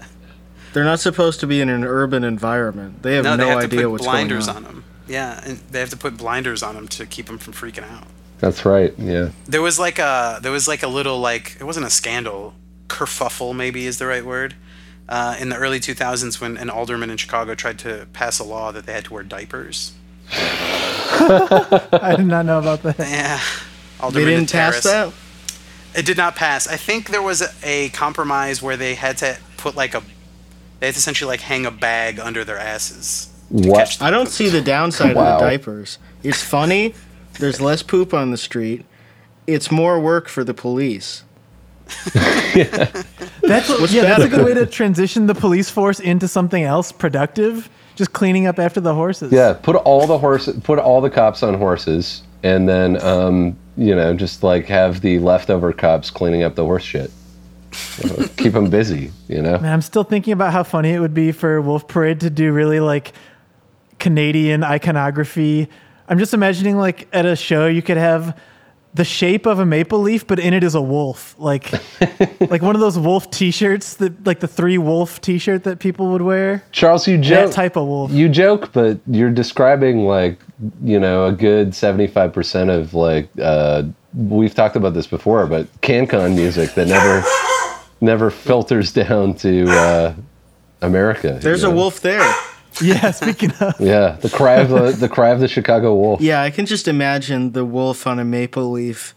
They're 0.73 0.83
not 0.83 0.99
supposed 0.99 1.39
to 1.39 1.47
be 1.47 1.61
in 1.61 1.69
an 1.69 1.83
urban 1.83 2.23
environment. 2.23 3.01
They 3.03 3.15
have 3.15 3.23
No, 3.23 3.35
no, 3.35 3.43
they 3.45 3.49
have 3.49 3.57
idea 3.63 3.79
to 3.81 3.85
put 3.85 3.91
what's 3.91 4.03
blinders 4.05 4.45
going 4.47 4.57
on. 4.57 4.65
on. 4.65 4.71
them. 4.75 4.83
Yeah, 5.07 5.41
and 5.45 5.59
they 5.71 5.79
have 5.79 5.89
to 5.91 5.97
put 5.97 6.17
blinders 6.17 6.61
on 6.63 6.75
them 6.75 6.87
to 6.89 7.05
keep 7.05 7.27
them 7.27 7.37
from 7.37 7.53
freaking 7.53 7.89
out. 7.89 8.07
That's 8.39 8.65
right. 8.65 8.93
Yeah. 8.97 9.29
There 9.45 9.61
was 9.61 9.79
like 9.79 9.97
a 9.99 10.39
there 10.41 10.51
was 10.51 10.67
like 10.67 10.83
a 10.83 10.87
little 10.87 11.19
like 11.19 11.55
it 11.59 11.63
wasn't 11.63 11.85
a 11.85 11.89
scandal, 11.89 12.53
kerfuffle 12.87 13.55
maybe 13.55 13.85
is 13.85 13.97
the 13.99 14.05
right 14.07 14.25
word. 14.25 14.55
Uh, 15.07 15.35
in 15.39 15.49
the 15.49 15.55
early 15.55 15.79
2000s, 15.79 16.41
when 16.41 16.57
an 16.57 16.69
alderman 16.69 17.09
in 17.11 17.17
Chicago 17.17 17.53
tried 17.55 17.77
to 17.79 18.07
pass 18.11 18.39
a 18.39 18.43
law 18.43 18.71
that 18.71 18.85
they 18.87 18.93
had 18.93 19.05
to 19.05 19.13
wear 19.13 19.23
diapers. 19.23 19.93
I 20.31 22.15
did 22.17 22.25
not 22.25 22.45
know 22.45 22.59
about 22.59 22.81
that. 22.83 22.97
Yeah, 22.99 23.39
They 24.11 24.25
didn't 24.25 24.51
pass 24.51 24.83
that. 24.83 25.13
It 25.95 26.05
did 26.05 26.17
not 26.17 26.35
pass. 26.35 26.67
I 26.67 26.75
think 26.75 27.09
there 27.09 27.21
was 27.21 27.41
a, 27.41 27.49
a 27.63 27.89
compromise 27.89 28.61
where 28.61 28.75
they 28.75 28.95
had 28.95 29.17
to 29.19 29.37
put 29.57 29.75
like 29.75 29.93
a, 29.95 30.01
they 30.79 30.87
had 30.87 30.95
to 30.95 30.99
essentially 30.99 31.29
like 31.29 31.41
hang 31.41 31.65
a 31.65 31.71
bag 31.71 32.19
under 32.19 32.43
their 32.43 32.57
asses. 32.57 33.29
What? 33.49 33.97
I 34.01 34.09
don't 34.09 34.27
see 34.29 34.49
the 34.49 34.61
downside 34.61 35.15
Wow. 35.15 35.35
of 35.35 35.39
the 35.39 35.45
diapers. 35.45 35.97
It's 36.23 36.41
funny. 36.43 36.93
There's 37.39 37.61
less 37.61 37.81
poop 37.83 38.13
on 38.13 38.31
the 38.31 38.37
street. 38.37 38.85
It's 39.47 39.71
more 39.71 39.99
work 39.99 40.27
for 40.27 40.43
the 40.43 40.53
police. 40.53 41.23
That's 42.53 43.69
What's 43.69 43.93
yeah, 43.93 44.01
that's 44.03 44.23
a 44.23 44.27
good 44.27 44.43
way 44.43 44.55
to 44.55 44.65
transition 44.65 45.27
the 45.27 45.35
police 45.35 45.69
force 45.69 45.99
into 45.99 46.27
something 46.27 46.63
else 46.63 46.91
productive. 46.91 47.69
Just 47.95 48.11
cleaning 48.11 48.47
up 48.47 48.57
after 48.59 48.81
the 48.81 48.93
horses. 48.93 49.31
Yeah. 49.31 49.53
Put 49.53 49.75
all 49.77 50.07
the 50.07 50.17
horse, 50.17 50.49
put 50.63 50.79
all 50.79 50.99
the 50.99 51.09
cops 51.11 51.43
on 51.43 51.53
horses, 51.53 52.23
and 52.43 52.67
then 52.67 52.99
um, 53.03 53.55
you 53.77 53.95
know, 53.95 54.13
just 54.13 54.43
like 54.43 54.65
have 54.67 55.01
the 55.01 55.19
leftover 55.19 55.73
cops 55.73 56.09
cleaning 56.09 56.43
up 56.43 56.55
the 56.55 56.63
horse 56.63 56.83
shit. 56.83 57.11
Keep 58.37 58.53
them 58.53 58.69
busy, 58.69 59.11
you 59.27 59.41
know. 59.41 59.57
Man, 59.59 59.73
I'm 59.73 59.81
still 59.81 60.03
thinking 60.03 60.33
about 60.33 60.53
how 60.53 60.63
funny 60.63 60.91
it 60.91 60.99
would 60.99 61.13
be 61.13 61.31
for 61.31 61.59
Wolf 61.61 61.87
Parade 61.87 62.21
to 62.21 62.29
do 62.29 62.53
really 62.53 62.79
like 62.79 63.11
Canadian 63.99 64.63
iconography. 64.63 65.67
I'm 66.07 66.19
just 66.19 66.33
imagining 66.33 66.77
like 66.77 67.07
at 67.11 67.25
a 67.25 67.35
show 67.35 67.67
you 67.67 67.81
could 67.81 67.97
have 67.97 68.39
the 68.95 69.03
shape 69.03 69.45
of 69.45 69.59
a 69.59 69.65
maple 69.65 69.99
leaf, 69.99 70.25
but 70.25 70.39
in 70.39 70.53
it 70.53 70.63
is 70.63 70.73
a 70.73 70.81
wolf, 70.81 71.35
like 71.37 71.71
like 72.49 72.61
one 72.61 72.75
of 72.75 72.79
those 72.81 72.97
wolf 72.97 73.29
T-shirts 73.29 73.95
that 73.95 74.25
like 74.25 74.39
the 74.39 74.47
three 74.47 74.77
wolf 74.77 75.19
T-shirt 75.19 75.65
that 75.65 75.79
people 75.79 76.07
would 76.13 76.21
wear. 76.21 76.63
Charles, 76.71 77.05
you 77.07 77.17
That 77.17 77.23
joke. 77.23 77.51
type 77.51 77.75
of 77.75 77.85
wolf. 77.87 78.11
You 78.11 78.29
joke, 78.29 78.71
but 78.71 78.97
you're 79.07 79.29
describing 79.31 80.05
like 80.05 80.39
you 80.81 80.97
know 80.99 81.25
a 81.25 81.33
good 81.33 81.75
seventy-five 81.75 82.31
percent 82.31 82.69
of 82.69 82.93
like 82.93 83.27
uh, 83.41 83.83
we've 84.13 84.55
talked 84.55 84.77
about 84.77 84.93
this 84.93 85.07
before, 85.07 85.45
but 85.45 85.67
CanCon 85.81 86.33
music 86.35 86.73
that 86.75 86.87
never 86.87 87.21
never 88.01 88.29
filters 88.31 88.93
down 88.93 89.33
to 89.35 89.65
uh, 89.69 90.13
America. 90.81 91.37
There's 91.41 91.63
you 91.63 91.67
a 91.67 91.71
know? 91.71 91.75
wolf 91.77 91.99
there. 91.99 92.33
yeah, 92.81 93.11
speaking 93.11 93.51
of, 93.59 93.79
Yeah, 93.79 94.17
the 94.21 94.29
cry 94.29 94.55
of 94.55 94.69
the 94.69 94.91
the 94.91 95.09
cry 95.09 95.29
of 95.29 95.39
the 95.39 95.47
Chicago 95.47 95.95
wolf. 95.95 96.21
Yeah, 96.21 96.41
I 96.41 96.49
can 96.49 96.65
just 96.65 96.87
imagine 96.87 97.51
the 97.53 97.65
wolf 97.65 98.07
on 98.07 98.19
a 98.19 98.25
maple 98.25 98.71
leaf 98.71 99.15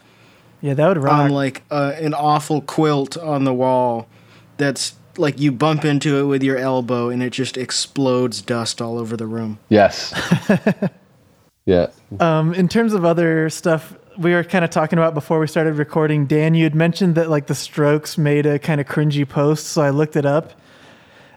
yeah, 0.61 0.75
that 0.75 0.89
would 0.89 0.99
rock. 0.99 1.13
on 1.13 1.31
like 1.31 1.63
uh, 1.71 1.93
an 1.97 2.15
awful 2.15 2.61
quilt 2.61 3.17
on 3.17 3.45
the 3.45 3.55
wall. 3.55 4.09
That's 4.57 4.95
like 5.17 5.39
you 5.39 5.53
bump 5.53 5.85
into 5.85 6.19
it 6.19 6.25
with 6.25 6.43
your 6.43 6.57
elbow 6.57 7.11
and 7.11 7.23
it 7.23 7.31
just 7.31 7.57
explodes 7.57 8.43
dust 8.43 8.81
all 8.81 8.99
over 8.99 9.17
the 9.17 9.27
room. 9.27 9.59
Yes. 9.69 10.13
yeah. 11.67 11.89
Um, 12.21 12.55
in 12.55 12.69
terms 12.69 12.93
of 12.93 13.05
other 13.05 13.51
stuff 13.51 13.97
we 14.17 14.33
were 14.33 14.43
kind 14.43 14.65
of 14.65 14.71
talking 14.71 14.99
about 14.99 15.15
before 15.15 15.39
we 15.39 15.47
started 15.47 15.75
recording, 15.75 16.27
Dan, 16.27 16.55
you 16.55 16.65
had 16.65 16.75
mentioned 16.75 17.15
that 17.15 17.31
like 17.31 17.47
the 17.47 17.55
Strokes 17.55 18.19
made 18.19 18.47
a 18.47 18.59
kind 18.59 18.81
of 18.81 18.87
cringy 18.89 19.29
post, 19.29 19.69
so 19.69 19.81
I 19.81 19.91
looked 19.91 20.17
it 20.17 20.27
up, 20.27 20.55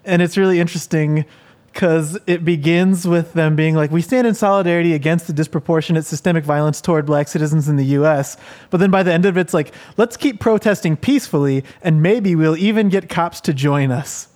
and 0.04 0.20
it's 0.20 0.36
really 0.36 0.60
interesting 0.60 1.26
because 1.74 2.20
it 2.28 2.44
begins 2.44 3.08
with 3.08 3.34
them 3.34 3.56
being 3.56 3.76
like, 3.76 3.92
"We 3.92 4.02
stand 4.02 4.28
in 4.28 4.34
solidarity 4.34 4.94
against 4.94 5.28
the 5.28 5.34
disproportionate 5.34 6.06
systemic 6.06 6.44
violence 6.44 6.82
toward 6.82 7.06
Black 7.06 7.28
citizens 7.28 7.68
in 7.70 7.76
the 7.78 7.86
U.S." 7.86 8.38
But 8.70 8.80
then 8.80 8.92
by 8.92 9.04
the 9.04 9.14
end 9.14 9.26
of 9.26 9.38
it, 9.38 9.42
it's 9.42 9.54
like, 9.54 9.74
"Let's 9.98 10.18
keep 10.18 10.40
protesting 10.40 10.98
peacefully, 10.98 11.64
and 11.82 12.02
maybe 12.02 12.36
we'll 12.36 12.58
even 12.58 12.90
get 12.90 13.10
cops 13.10 13.42
to 13.42 13.54
join 13.54 13.92
us." 13.92 14.28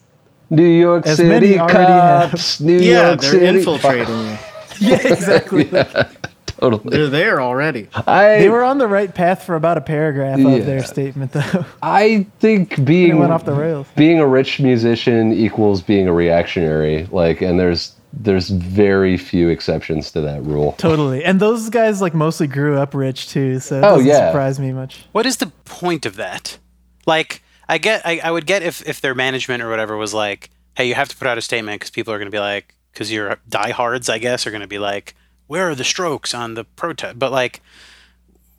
New 0.50 0.64
York 0.68 1.08
As 1.08 1.18
City 1.18 1.30
many 1.30 1.60
already 1.60 1.92
have. 1.92 2.30
cops. 2.32 2.60
New 2.60 2.78
yeah, 2.80 3.08
York 3.08 3.22
they're 3.22 3.32
City. 3.32 3.46
infiltrating 3.60 4.20
you. 4.28 4.38
Yeah, 4.80 5.08
exactly. 5.08 5.70
Totally. 6.60 6.96
They're 6.98 7.08
there 7.08 7.42
already. 7.42 7.88
I 8.08 8.40
They 8.40 8.50
were 8.50 8.64
on 8.64 8.78
the 8.78 8.88
right 8.88 9.14
path 9.14 9.44
for 9.44 9.56
about 9.56 9.78
a 9.78 9.82
paragraph 9.82 10.40
Yeah. 10.40 10.50
of 10.50 10.66
their 10.66 10.84
statement, 10.84 11.32
though. 11.34 11.66
I 11.82 12.28
think 12.40 12.84
being 12.86 13.20
went 13.20 13.32
off 13.32 13.46
the 13.46 13.54
rails. 13.54 13.88
being 13.96 14.20
a 14.20 14.28
rich 14.28 14.60
musician 14.60 15.34
equals 15.34 15.82
being 15.82 16.08
a 16.08 16.14
reactionary. 16.14 17.08
Like, 17.12 17.42
and 17.42 17.60
there's 17.60 17.94
there's 18.18 18.50
very 18.50 19.18
few 19.18 19.50
exceptions 19.50 20.10
to 20.14 20.22
that 20.22 20.42
rule. 20.44 20.72
Totally. 20.78 21.26
And 21.26 21.40
those 21.42 21.70
guys 21.70 22.02
like 22.02 22.14
mostly 22.14 22.48
grew 22.48 22.78
up 22.78 22.94
rich 22.94 23.28
too, 23.28 23.60
so 23.60 23.76
it 23.76 23.80
Oh, 23.84 23.98
doesn't 23.98 24.08
yeah. 24.08 24.30
surprise 24.32 24.58
me 24.60 24.72
much. 24.72 25.04
What 25.12 25.26
is 25.26 25.36
the 25.38 25.48
point 25.66 26.06
of 26.06 26.16
that? 26.16 26.58
Like, 27.06 27.44
I 27.68 27.78
get, 27.78 28.04
I, 28.06 28.22
I 28.24 28.32
would 28.32 28.46
get 28.46 28.64
if 28.64 28.88
if 28.88 29.02
their 29.02 29.16
management 29.16 29.62
or 29.62 29.70
whatever 29.70 29.98
was 29.98 30.14
like, 30.14 30.50
hey, 30.78 30.88
you 30.88 30.96
have 30.96 31.10
to 31.10 31.18
put 31.18 31.28
out 31.28 31.38
a 31.38 31.42
statement 31.42 31.76
because 31.82 31.90
people 31.90 32.14
are 32.14 32.18
going 32.18 32.28
to 32.32 32.32
be 32.36 32.40
like, 32.40 32.74
because 32.94 33.12
you're 33.12 33.38
diehards, 33.50 34.08
I 34.08 34.18
guess, 34.20 34.48
are 34.48 34.52
going 34.52 34.62
to 34.62 34.68
be 34.68 34.80
like, 34.80 35.14
where 35.48 35.70
are 35.70 35.76
the 35.76 35.84
strokes 35.84 36.34
on 36.34 36.54
the 36.54 36.64
protest? 36.64 37.20
But 37.20 37.32
like, 37.32 37.62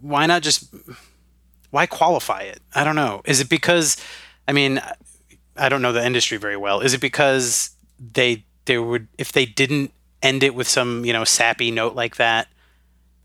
why 0.00 0.26
not 0.26 0.42
just, 0.42 0.72
why 1.70 1.86
qualify 1.86 2.42
it? 2.42 2.60
I 2.74 2.84
don't 2.84 2.96
know. 2.96 3.22
Is 3.24 3.40
it 3.40 3.48
because, 3.48 3.96
I 4.46 4.52
mean, 4.52 4.80
I 5.56 5.68
don't 5.68 5.82
know 5.82 5.92
the 5.92 6.04
industry 6.04 6.38
very 6.38 6.56
well. 6.56 6.80
Is 6.80 6.94
it 6.94 7.00
because 7.00 7.70
they 8.12 8.44
they 8.66 8.78
would 8.78 9.08
if 9.16 9.32
they 9.32 9.46
didn't 9.46 9.92
end 10.22 10.42
it 10.42 10.54
with 10.54 10.68
some 10.68 11.04
you 11.04 11.12
know 11.12 11.24
sappy 11.24 11.70
note 11.70 11.94
like 11.94 12.16
that, 12.16 12.48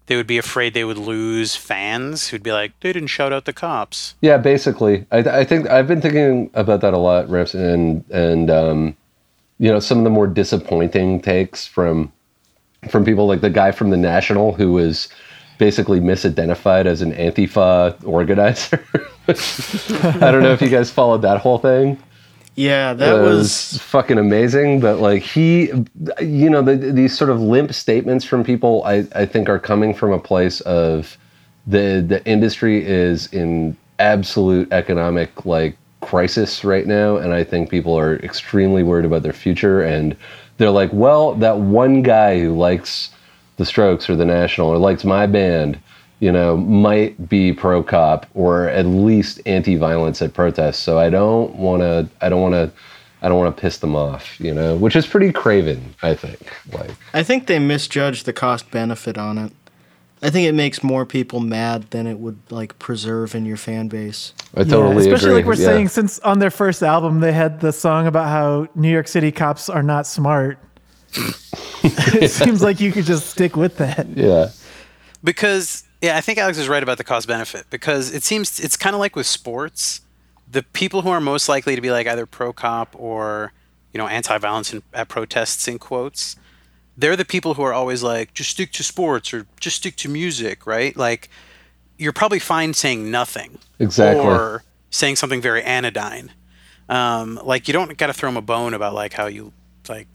they 0.06 0.16
would 0.16 0.28
be 0.28 0.38
afraid 0.38 0.74
they 0.74 0.84
would 0.84 0.98
lose 0.98 1.56
fans 1.56 2.30
who'd 2.30 2.44
be 2.44 2.52
like, 2.52 2.80
they 2.80 2.94
didn't 2.94 3.08
shout 3.08 3.34
out 3.34 3.46
the 3.46 3.54
cops. 3.54 4.16
Yeah, 4.22 4.38
basically. 4.38 5.06
I, 5.12 5.20
I 5.20 5.44
think 5.44 5.70
I've 5.70 5.88
been 5.88 6.02
thinking 6.02 6.50
about 6.54 6.82
that 6.82 6.94
a 6.94 6.98
lot, 6.98 7.30
Rips, 7.30 7.54
and 7.54 8.04
and 8.10 8.50
um, 8.50 8.98
you 9.58 9.72
know 9.72 9.80
some 9.80 9.98
of 9.98 10.04
the 10.04 10.10
more 10.10 10.28
disappointing 10.28 11.22
takes 11.22 11.66
from 11.66 12.12
from 12.90 13.06
people 13.06 13.28
like 13.28 13.42
the 13.42 13.50
guy 13.50 13.72
from 13.72 13.90
the 13.90 13.98
National 13.98 14.54
who 14.54 14.72
was 14.74 15.08
basically 15.58 16.00
misidentified 16.00 16.86
as 16.86 17.02
an 17.02 17.14
Antifa 17.14 17.96
organizer. 18.04 18.84
I 19.28 20.32
don't 20.32 20.42
know 20.42 20.54
if 20.54 20.62
you 20.62 20.70
guys 20.70 20.90
followed 20.90 21.22
that 21.22 21.38
whole 21.38 21.60
thing. 21.60 22.02
Yeah, 22.56 22.94
that 22.94 23.16
It 23.16 23.22
was 23.22 23.78
fucking 23.78 24.18
amazing. 24.18 24.80
But 24.80 25.00
like 25.00 25.22
he, 25.22 25.72
you 26.20 26.50
know, 26.50 26.62
the, 26.62 26.76
these 26.76 27.18
sort 27.18 27.30
of 27.30 27.40
limp 27.40 27.74
statements 27.74 28.26
from 28.26 28.44
people, 28.44 28.84
I, 28.84 29.06
I 29.16 29.26
think 29.26 29.48
are 29.48 29.60
coming 29.60 29.94
from 29.94 30.12
a 30.12 30.20
place 30.20 30.62
of 30.62 31.18
the 31.68 32.04
the 32.06 32.26
industry 32.26 32.84
is 32.84 33.32
in 33.32 33.78
absolute 34.00 34.72
economic 34.74 35.46
like 35.46 35.78
crisis 36.02 36.64
right 36.64 36.88
now, 36.88 37.18
and 37.18 37.34
I 37.34 37.44
think 37.44 37.70
people 37.70 37.98
are 37.98 38.16
extremely 38.18 38.84
worried 38.84 39.06
about 39.06 39.24
their 39.24 39.34
future, 39.34 39.82
and 39.82 40.18
they're 40.62 40.70
like, 40.70 40.94
well, 40.94 41.34
that 41.36 41.58
one 41.58 42.04
guy 42.04 42.40
who 42.40 42.56
likes 42.56 43.10
the 43.58 43.66
Strokes 43.66 44.10
or 44.10 44.16
the 44.16 44.26
National 44.26 44.68
or 44.68 44.78
likes 44.78 45.04
my 45.04 45.26
band. 45.26 45.80
You 46.20 46.32
know, 46.32 46.56
might 46.56 47.28
be 47.28 47.52
pro 47.52 47.82
cop 47.82 48.28
or 48.36 48.70
at 48.70 48.86
least 48.86 49.42
anti 49.48 49.76
violence 49.76 50.22
at 50.22 50.36
protests. 50.36 50.78
So 50.78 51.00
I 51.00 51.10
don't 51.10 51.56
want 51.56 51.82
to. 51.82 52.08
I 52.24 52.30
don't 52.30 52.42
want 52.42 52.54
to. 52.54 52.72
I 53.24 53.28
don't 53.28 53.40
want 53.40 53.56
to 53.56 53.60
piss 53.60 53.80
them 53.80 53.96
off. 53.96 54.40
You 54.40 54.54
know, 54.54 54.76
which 54.76 54.96
is 54.96 55.08
pretty 55.08 55.32
craven. 55.32 55.96
I 56.04 56.14
think. 56.14 56.56
Like, 56.72 56.92
I 57.16 57.24
think 57.24 57.48
they 57.48 57.58
misjudged 57.58 58.28
the 58.28 58.34
cost 58.34 58.70
benefit 58.70 59.18
on 59.18 59.40
it. 59.40 59.52
I 60.24 60.30
think 60.30 60.48
it 60.48 60.54
makes 60.54 60.84
more 60.84 61.06
people 61.06 61.40
mad 61.40 61.90
than 61.90 62.06
it 62.06 62.20
would 62.20 62.40
like 62.52 62.78
preserve 62.78 63.34
in 63.34 63.46
your 63.46 63.58
fan 63.58 63.88
base. 63.88 64.34
I 64.56 64.64
totally 64.64 64.98
especially 64.98 65.30
agree. 65.30 65.36
like 65.38 65.46
we're 65.46 65.56
yeah. 65.56 65.66
saying 65.66 65.88
since 65.90 66.20
on 66.20 66.40
their 66.40 66.52
first 66.52 66.84
album 66.84 67.22
they 67.22 67.32
had 67.32 67.60
the 67.60 67.72
song 67.72 68.06
about 68.06 68.28
how 68.28 68.68
New 68.76 68.92
York 68.92 69.08
City 69.08 69.32
cops 69.32 69.68
are 69.70 69.84
not 69.84 70.06
smart. 70.06 70.60
it 71.84 72.30
seems 72.30 72.62
like 72.62 72.80
you 72.80 72.92
could 72.92 73.06
just 73.06 73.28
stick 73.28 73.56
with 73.56 73.78
that. 73.78 74.08
Yeah. 74.10 74.50
Because 75.24 75.84
yeah, 76.02 76.18
I 76.18 76.22
think 76.22 76.38
Alex 76.38 76.58
is 76.58 76.70
right 76.70 76.84
about 76.84 76.98
the 76.98 77.04
cost 77.04 77.28
benefit 77.28 77.66
because 77.70 78.14
it 78.14 78.24
seems 78.24 78.60
it's 78.60 78.78
kind 78.78 78.96
of 78.96 79.00
like 79.00 79.16
with 79.16 79.28
sports. 79.28 80.02
The 80.50 80.64
people 80.64 81.02
who 81.02 81.10
are 81.10 81.22
most 81.22 81.50
likely 81.50 81.76
to 81.76 81.82
be 81.82 81.92
like 81.92 82.08
either 82.08 82.26
pro 82.26 82.54
cop 82.54 82.96
or 83.00 83.54
you 83.94 83.98
know, 83.98 84.08
anti-violence 84.08 84.74
in, 84.74 84.84
at 84.94 85.10
protests 85.10 85.68
in 85.68 85.80
quotes, 85.80 86.36
they're 86.98 87.16
the 87.16 87.26
people 87.26 87.54
who 87.56 87.64
are 87.64 87.74
always 87.74 88.04
like, 88.04 88.34
just 88.34 88.50
stick 88.52 88.72
to 88.74 88.84
sports 88.84 89.34
or 89.34 89.46
just 89.60 89.78
stick 89.78 89.96
to 89.98 90.10
music, 90.10 90.66
right? 90.66 90.96
Like, 90.96 91.30
you're 91.98 92.14
probably 92.14 92.40
fine 92.40 92.74
saying 92.74 93.10
nothing, 93.12 93.58
Exactly. 93.80 94.24
or 94.26 94.64
saying 94.90 95.16
something 95.16 95.42
very 95.42 95.64
anodyne. 95.64 96.32
Um, 96.90 97.40
like, 97.44 97.68
you 97.68 97.74
don't 97.74 97.98
got 97.98 98.08
to 98.08 98.14
throw 98.14 98.28
them 98.30 98.38
a 98.38 98.42
bone 98.42 98.74
about 98.74 98.94
like 98.94 99.14
how 99.14 99.28
you 99.28 99.54
like, 99.88 100.08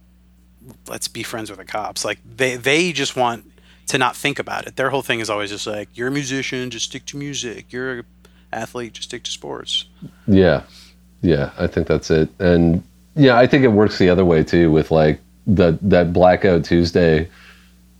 let's 0.88 1.09
be 1.09 1.23
friends 1.23 1.49
with 1.50 1.59
the 1.59 1.64
cops. 1.64 2.04
Like, 2.04 2.18
they 2.37 2.56
they 2.56 2.92
just 2.92 3.16
want 3.16 3.50
to 3.88 3.99
not 3.99 4.16
think 4.16 4.38
about 4.38 4.66
it. 4.66 4.76
Their 4.76 4.90
whole 4.90 5.02
thing 5.02 5.21
is 5.21 5.30
always 5.30 5.50
just 5.50 5.66
like, 5.66 5.88
you're 5.95 6.09
a 6.09 6.12
musician, 6.12 6.71
just 6.71 6.87
stick 6.87 7.04
to 7.06 7.16
music. 7.16 7.73
You're 7.73 8.00
a 8.00 8.04
athlete, 8.52 8.95
just 8.95 9.09
stick 9.09 9.23
to 9.25 9.30
sports. 9.30 9.87
Yeah. 10.26 10.62
Yeah, 11.23 11.50
I 11.59 11.66
think 11.66 11.87
that's 11.87 12.11
it. 12.11 12.28
And 12.38 12.83
yeah, 13.14 13.38
I 13.38 13.47
think 13.47 13.64
it 13.64 13.68
works 13.68 13.99
the 13.99 14.09
other 14.11 14.25
way 14.25 14.45
too 14.45 14.71
with 14.71 14.90
like 14.90 15.21
the 15.46 15.78
that 15.82 16.12
Blackout 16.12 16.64
Tuesday 16.64 17.28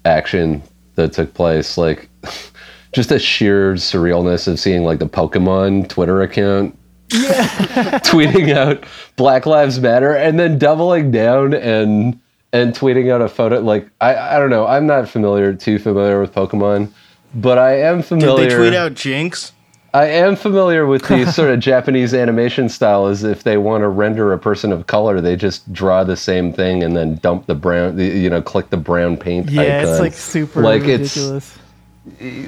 action 0.05 0.63
that 0.95 1.13
took 1.13 1.35
place 1.35 1.79
like 1.79 2.09
just 2.93 3.11
the 3.11 3.19
sheer 3.19 3.75
surrealness 3.75 4.49
of 4.49 4.59
seeing 4.59 4.85
like 4.85 4.99
the 4.99 5.09
Pokemon 5.09 5.89
Twitter 5.89 6.23
account 6.23 6.77
tweeting 7.09 8.55
out 8.55 8.85
Black 9.17 9.47
Lives 9.47 9.79
Matter 9.79 10.15
and 10.15 10.39
then 10.39 10.59
doubling 10.59 11.11
down 11.11 11.55
and 11.55 12.19
and 12.53 12.75
tweeting 12.75 13.13
out 13.13 13.21
a 13.21 13.29
photo. 13.29 13.61
Like 13.61 13.89
I 14.01 14.17
I 14.17 14.39
don't 14.39 14.51
know, 14.51 14.67
I'm 14.67 14.87
not 14.87 15.09
familiar 15.09 15.53
too 15.53 15.79
familiar 15.79 16.21
with 16.21 16.33
Pokemon, 16.33 16.91
but 17.35 17.59
I 17.59 17.81
am 17.81 18.03
familiar 18.03 18.49
Did 18.49 18.51
they 18.51 18.57
tweet 18.57 18.75
out 18.75 18.95
Jynx? 18.95 19.53
I 19.97 20.09
am 20.09 20.37
familiar 20.37 20.87
with 20.87 21.03
the 21.09 21.25
sort 21.33 21.51
of 21.51 21.59
Japanese 21.61 22.13
animation 22.13 22.69
style. 22.69 23.07
Is 23.07 23.25
if 23.25 23.45
they 23.45 23.57
want 23.57 23.81
to 23.83 23.89
render 23.89 24.33
a 24.35 24.39
person 24.39 24.71
of 24.73 24.87
color, 24.87 25.23
they 25.23 25.37
just 25.37 25.73
draw 25.73 26.05
the 26.05 26.17
same 26.17 26.53
thing 26.53 26.83
and 26.83 26.95
then 26.95 27.17
dump 27.17 27.47
the 27.47 27.55
brown, 27.55 27.99
you 27.99 28.29
know, 28.29 28.43
click 28.43 28.69
the 28.69 28.77
brown 28.77 29.17
paint. 29.17 29.49
Yeah, 29.51 29.63
icon. 29.63 29.89
it's 29.89 30.01
like 30.01 30.13
super 30.13 30.61
Like, 30.61 30.83
it's- 30.83 31.17
ridiculous. 31.17 31.59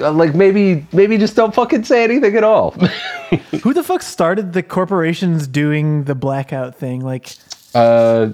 Uh, 0.00 0.12
like 0.12 0.36
maybe 0.36 0.86
maybe 0.92 1.18
just 1.18 1.34
don't 1.34 1.52
fucking 1.52 1.82
say 1.82 2.04
anything 2.04 2.36
at 2.36 2.44
all. 2.44 2.70
Who 3.62 3.74
the 3.74 3.82
fuck 3.82 4.02
started 4.02 4.52
the 4.52 4.62
corporations 4.62 5.48
doing 5.48 6.04
the 6.04 6.14
blackout 6.14 6.76
thing? 6.76 7.00
Like, 7.00 7.34
uh, 7.74 8.28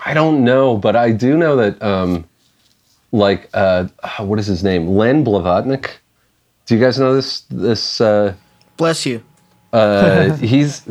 I 0.00 0.14
don't 0.14 0.44
know, 0.44 0.78
but 0.78 0.96
I 0.96 1.12
do 1.12 1.36
know 1.36 1.56
that 1.56 1.82
um, 1.82 2.24
like 3.10 3.50
uh, 3.52 3.88
what 4.20 4.38
is 4.38 4.46
his 4.46 4.64
name, 4.64 4.86
Len 4.88 5.22
Blavatnik. 5.26 5.90
Do 6.64 6.74
you 6.74 6.80
guys 6.80 6.98
know 6.98 7.14
this 7.14 7.42
this? 7.50 8.00
Uh, 8.00 8.32
Bless 8.76 9.06
you. 9.06 9.22
uh, 9.72 10.34
he's 10.36 10.86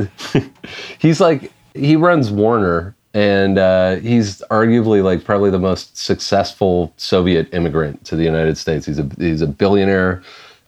he's 0.99 1.21
like 1.21 1.51
he 1.73 1.95
runs 1.95 2.31
Warner, 2.31 2.95
and 3.13 3.57
uh, 3.57 3.95
he's 3.97 4.41
arguably 4.51 5.03
like 5.03 5.23
probably 5.23 5.49
the 5.49 5.59
most 5.59 5.97
successful 5.97 6.93
Soviet 6.97 7.53
immigrant 7.53 8.03
to 8.05 8.15
the 8.15 8.23
United 8.23 8.57
States. 8.57 8.85
He's 8.85 8.99
a 8.99 9.09
he's 9.17 9.41
a 9.41 9.47
billionaire. 9.47 10.23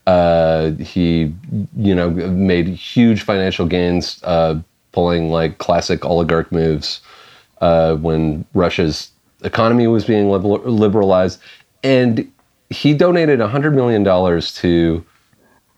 Uh, 0.05 0.71
he 0.71 1.33
you 1.77 1.95
know 1.95 2.09
made 2.09 2.67
huge 2.67 3.21
financial 3.23 3.65
gains 3.65 4.21
uh, 4.23 4.59
pulling 4.91 5.29
like 5.29 5.57
classic 5.59 6.05
oligarch 6.05 6.51
moves 6.51 7.01
uh, 7.61 7.95
when 7.95 8.45
Russia's 8.53 9.11
economy 9.43 9.87
was 9.87 10.05
being 10.05 10.29
liberalized, 10.29 11.39
and 11.83 12.29
he 12.69 12.93
donated 12.93 13.39
hundred 13.39 13.73
million 13.75 14.03
dollars 14.03 14.53
to 14.55 15.05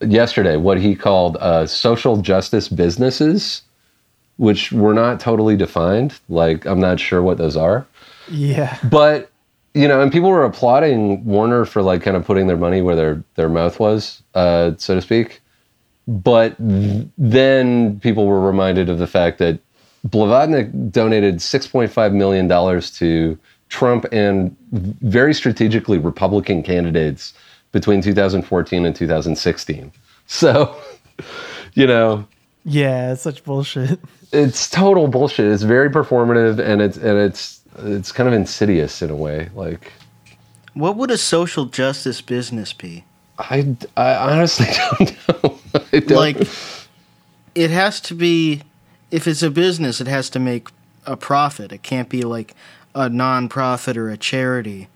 yesterday 0.00 0.56
what 0.56 0.80
he 0.80 0.94
called 0.94 1.36
uh, 1.38 1.66
social 1.66 2.16
justice 2.18 2.68
businesses, 2.68 3.62
which 4.36 4.72
were 4.72 4.94
not 4.94 5.20
totally 5.20 5.56
defined. 5.56 6.18
Like, 6.28 6.66
I'm 6.66 6.80
not 6.80 7.00
sure 7.00 7.22
what 7.22 7.38
those 7.38 7.56
are. 7.56 7.86
yeah, 8.30 8.78
But, 8.90 9.30
you 9.74 9.88
know, 9.88 10.00
and 10.00 10.12
people 10.12 10.30
were 10.30 10.44
applauding 10.44 11.24
Warner 11.24 11.64
for 11.64 11.82
like 11.82 12.02
kind 12.02 12.16
of 12.16 12.24
putting 12.24 12.46
their 12.46 12.56
money 12.56 12.82
where 12.82 12.96
their, 12.96 13.24
their 13.34 13.48
mouth 13.48 13.78
was, 13.80 14.22
uh, 14.34 14.72
so 14.78 14.94
to 14.94 15.02
speak. 15.02 15.40
But 16.08 16.56
th- 16.58 17.06
then 17.18 18.00
people 18.00 18.26
were 18.26 18.40
reminded 18.40 18.88
of 18.88 18.98
the 18.98 19.06
fact 19.06 19.38
that 19.38 19.58
Blavatnik 20.06 20.92
donated 20.92 21.36
$6.5 21.36 22.12
million 22.12 22.48
to 22.80 23.38
Trump 23.68 24.06
and 24.12 24.56
very 24.70 25.34
strategically 25.34 25.98
Republican 25.98 26.62
candidates 26.62 27.32
between 27.76 28.00
2014 28.00 28.86
and 28.86 28.96
2016. 28.96 29.92
So, 30.26 30.74
you 31.74 31.86
know, 31.86 32.26
yeah, 32.64 33.12
it's 33.12 33.22
such 33.22 33.44
bullshit. 33.44 34.00
it's 34.32 34.70
total 34.70 35.08
bullshit. 35.08 35.52
It's 35.52 35.62
very 35.62 35.90
performative 35.90 36.58
and 36.58 36.80
it's 36.80 36.96
and 36.96 37.18
it's 37.18 37.60
it's 37.78 38.10
kind 38.12 38.26
of 38.26 38.32
insidious 38.32 39.02
in 39.02 39.10
a 39.10 39.16
way. 39.16 39.50
Like 39.54 39.92
What 40.72 40.96
would 40.96 41.10
a 41.10 41.18
social 41.18 41.66
justice 41.66 42.22
business 42.22 42.72
be? 42.72 43.04
I, 43.38 43.76
I 43.96 44.14
honestly 44.32 44.66
don't 44.98 45.10
know. 45.28 45.58
I 45.92 46.00
don't, 46.00 46.10
Like, 46.10 46.48
it 47.54 47.70
has 47.70 48.00
to 48.00 48.14
be, 48.14 48.62
if 49.10 49.26
it's 49.28 49.42
a 49.42 49.50
business, 49.50 50.00
it 50.00 50.06
has 50.06 50.30
to 50.30 50.38
make 50.38 50.68
a 51.04 51.16
profit. 51.18 51.70
It 51.70 51.82
can't 51.82 52.08
be 52.08 52.22
like 52.22 52.54
a 52.94 53.10
non-profit 53.10 53.94
or 53.98 54.08
a 54.10 54.16
charity. 54.16 54.88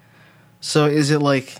So 0.60 0.86
is 0.86 1.10
it 1.10 1.20
like, 1.20 1.56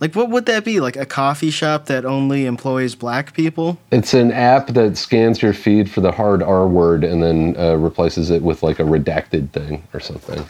like 0.00 0.14
what 0.14 0.30
would 0.30 0.46
that 0.46 0.64
be? 0.64 0.80
Like 0.80 0.96
a 0.96 1.06
coffee 1.06 1.50
shop 1.50 1.86
that 1.86 2.04
only 2.04 2.46
employs 2.46 2.94
black 2.94 3.34
people? 3.34 3.78
it's 3.90 4.14
an 4.14 4.32
app 4.32 4.68
that 4.68 4.96
scans 4.96 5.42
your 5.42 5.52
feed 5.52 5.90
for 5.90 6.00
the 6.00 6.12
hard 6.12 6.42
R 6.42 6.66
word 6.66 7.04
and 7.04 7.22
then 7.22 7.56
uh, 7.58 7.76
replaces 7.76 8.30
it 8.30 8.42
with 8.42 8.62
like 8.62 8.78
a 8.78 8.84
redacted 8.84 9.50
thing 9.50 9.82
or 9.92 10.00
something. 10.00 10.44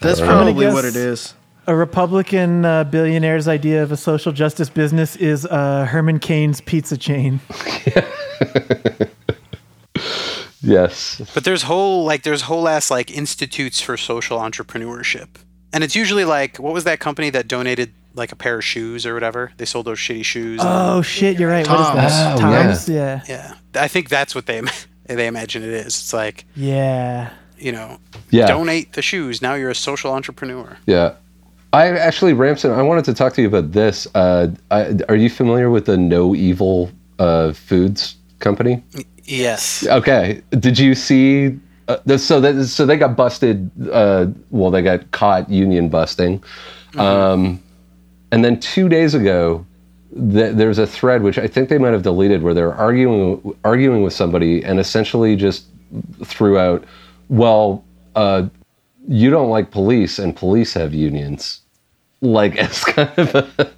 That's 0.00 0.20
probably 0.20 0.66
what 0.66 0.84
it 0.84 0.96
is. 0.96 1.34
A 1.66 1.74
Republican 1.74 2.64
uh, 2.64 2.84
billionaire's 2.84 3.46
idea 3.46 3.82
of 3.82 3.92
a 3.92 3.96
social 3.96 4.32
justice 4.32 4.70
business 4.70 5.14
is 5.16 5.46
uh, 5.46 5.84
Herman 5.84 6.18
Cain's 6.18 6.60
pizza 6.60 6.96
chain. 6.96 7.40
Yes. 10.62 11.20
But 11.34 11.44
there's 11.44 11.62
whole 11.62 12.04
like 12.04 12.22
there's 12.22 12.42
whole 12.42 12.68
ass 12.68 12.90
like 12.90 13.10
institutes 13.10 13.80
for 13.80 13.96
social 13.96 14.38
entrepreneurship. 14.38 15.28
And 15.72 15.82
it's 15.84 15.96
usually 15.96 16.24
like 16.24 16.58
what 16.58 16.74
was 16.74 16.84
that 16.84 17.00
company 17.00 17.30
that 17.30 17.48
donated 17.48 17.92
like 18.14 18.32
a 18.32 18.36
pair 18.36 18.58
of 18.58 18.64
shoes 18.64 19.06
or 19.06 19.14
whatever? 19.14 19.52
They 19.56 19.64
sold 19.64 19.86
those 19.86 19.98
shitty 19.98 20.24
shoes. 20.24 20.60
Oh 20.62 21.02
shit, 21.02 21.38
you're 21.38 21.50
right. 21.50 21.66
What 21.66 21.80
is 21.80 21.86
that? 21.94 22.40
Oh, 22.42 22.50
yeah. 22.50 22.62
Tom's? 22.62 22.88
Yeah. 22.88 23.22
yeah. 23.28 23.54
I 23.74 23.88
think 23.88 24.08
that's 24.08 24.34
what 24.34 24.46
they 24.46 24.60
they 25.06 25.26
imagine 25.26 25.62
it 25.62 25.70
is. 25.70 25.86
It's 25.86 26.12
like, 26.12 26.44
Yeah. 26.54 27.30
you 27.58 27.72
know, 27.72 27.98
Yeah. 28.30 28.46
donate 28.46 28.92
the 28.94 29.02
shoes. 29.02 29.40
Now 29.42 29.54
you're 29.54 29.70
a 29.70 29.74
social 29.74 30.12
entrepreneur. 30.12 30.76
Yeah. 30.86 31.14
I 31.72 31.88
actually, 31.90 32.32
Ramsin, 32.32 32.72
I 32.72 32.82
wanted 32.82 33.04
to 33.04 33.14
talk 33.14 33.32
to 33.34 33.42
you 33.42 33.46
about 33.48 33.70
this. 33.72 34.08
Uh, 34.14 34.48
I, 34.72 34.96
are 35.08 35.14
you 35.14 35.30
familiar 35.30 35.70
with 35.70 35.86
the 35.86 35.96
No 35.96 36.34
Evil 36.34 36.90
uh, 37.20 37.52
Foods 37.52 38.16
company? 38.40 38.82
Yes. 39.24 39.86
Okay. 39.86 40.42
Did 40.50 40.78
you 40.80 40.96
see? 40.96 41.56
Uh, 41.86 42.16
so 42.16 42.40
that 42.40 42.66
so 42.66 42.86
they 42.86 42.96
got 42.96 43.16
busted. 43.16 43.70
Uh, 43.90 44.26
well, 44.50 44.70
they 44.72 44.82
got 44.82 45.08
caught 45.12 45.48
union 45.48 45.88
busting, 45.88 46.42
um, 46.96 47.60
and 48.32 48.44
then 48.44 48.60
two 48.60 48.88
days 48.88 49.14
ago, 49.14 49.64
th- 50.12 50.54
there's 50.54 50.78
a 50.78 50.86
thread 50.86 51.22
which 51.22 51.38
I 51.38 51.46
think 51.46 51.68
they 51.68 51.78
might 51.78 51.92
have 51.92 52.02
deleted 52.02 52.42
where 52.42 52.54
they're 52.54 52.74
arguing 52.74 53.56
arguing 53.64 54.02
with 54.02 54.12
somebody 54.12 54.64
and 54.64 54.78
essentially 54.78 55.36
just 55.36 55.66
threw 56.24 56.58
out, 56.58 56.84
well, 57.28 57.84
uh, 58.14 58.46
you 59.08 59.30
don't 59.30 59.50
like 59.50 59.70
police 59.70 60.18
and 60.18 60.34
police 60.36 60.72
have 60.74 60.94
unions. 60.94 61.60
Like 62.22 62.56
as 62.58 62.84
kind 62.84 63.18
of 63.18 63.34
a, 63.34 63.72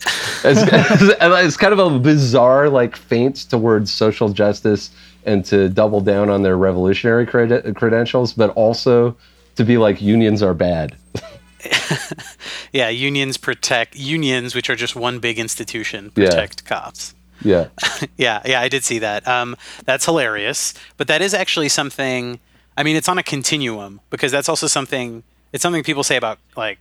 as, 0.45 0.63
as, 0.69 1.11
as 1.21 1.57
kind 1.57 1.73
of 1.73 1.79
a 1.79 1.99
bizarre 1.99 2.69
like 2.69 2.97
feint 2.97 3.49
towards 3.49 3.93
social 3.93 4.31
justice 4.31 4.91
and 5.25 5.45
to 5.45 5.69
double 5.69 6.01
down 6.01 6.29
on 6.29 6.43
their 6.43 6.57
revolutionary 6.57 7.25
credi- 7.25 7.73
credentials, 7.75 8.33
but 8.33 8.51
also 8.51 9.17
to 9.55 9.65
be 9.65 9.79
like 9.79 10.03
unions 10.03 10.43
are 10.43 10.55
bad. 10.55 10.97
Yeah, 12.73 12.89
unions 12.89 13.37
protect 13.37 13.97
unions, 13.97 14.55
which 14.55 14.71
are 14.71 14.77
just 14.77 14.97
one 14.97 15.19
big 15.19 15.39
institution, 15.39 16.11
Yeah. 16.17 16.29
protect 16.31 16.65
cops. 16.65 17.15
Yeah, 17.43 17.69
Yeah, 18.17 18.41
yeah, 18.47 18.61
I 18.61 18.69
did 18.69 18.85
see 18.85 18.99
that. 19.01 19.27
Um, 19.27 19.57
that's 19.85 20.05
hilarious. 20.05 20.75
But 20.97 21.09
that 21.09 21.21
is 21.21 21.35
actually 21.35 21.69
something. 21.69 22.39
I 22.77 22.83
mean, 22.83 22.97
it's 22.97 23.09
on 23.09 23.19
a 23.19 23.23
continuum 23.23 24.01
because 24.11 24.31
that's 24.33 24.49
also 24.49 24.67
something. 24.67 25.23
It's 25.53 25.61
something 25.63 25.83
people 25.83 26.05
say 26.05 26.17
about 26.17 26.39
like, 26.57 26.79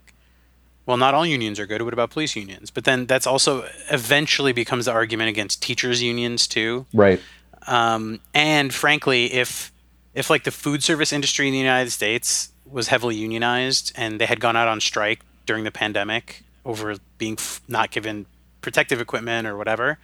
well, 0.85 0.97
not 0.97 1.13
all 1.13 1.25
unions 1.25 1.59
are 1.59 1.65
good. 1.65 1.81
What 1.81 1.93
about 1.93 2.09
police 2.11 2.35
unions? 2.35 2.71
But 2.71 2.85
then 2.85 3.05
that's 3.05 3.27
also 3.27 3.65
eventually 3.91 4.53
becomes 4.53 4.85
the 4.85 4.91
argument 4.91 5.29
against 5.29 5.61
teachers 5.61 6.01
unions 6.01 6.47
too. 6.47 6.85
right. 6.93 7.19
Um, 7.67 8.19
and 8.33 8.73
frankly, 8.73 9.33
if 9.33 9.71
if 10.15 10.29
like 10.29 10.43
the 10.45 10.51
food 10.51 10.83
service 10.83 11.11
industry 11.13 11.47
in 11.47 11.53
the 11.53 11.59
United 11.59 11.91
States 11.91 12.50
was 12.71 12.87
heavily 12.87 13.15
unionized 13.15 13.91
and 13.95 14.19
they 14.19 14.25
had 14.25 14.39
gone 14.39 14.55
out 14.55 14.67
on 14.67 14.79
strike 14.79 15.19
during 15.45 15.63
the 15.63 15.71
pandemic 15.71 16.43
over 16.65 16.95
being 17.17 17.33
f- 17.37 17.61
not 17.67 17.91
given 17.91 18.25
protective 18.61 19.01
equipment 19.01 19.47
or 19.47 19.57
whatever, 19.57 19.97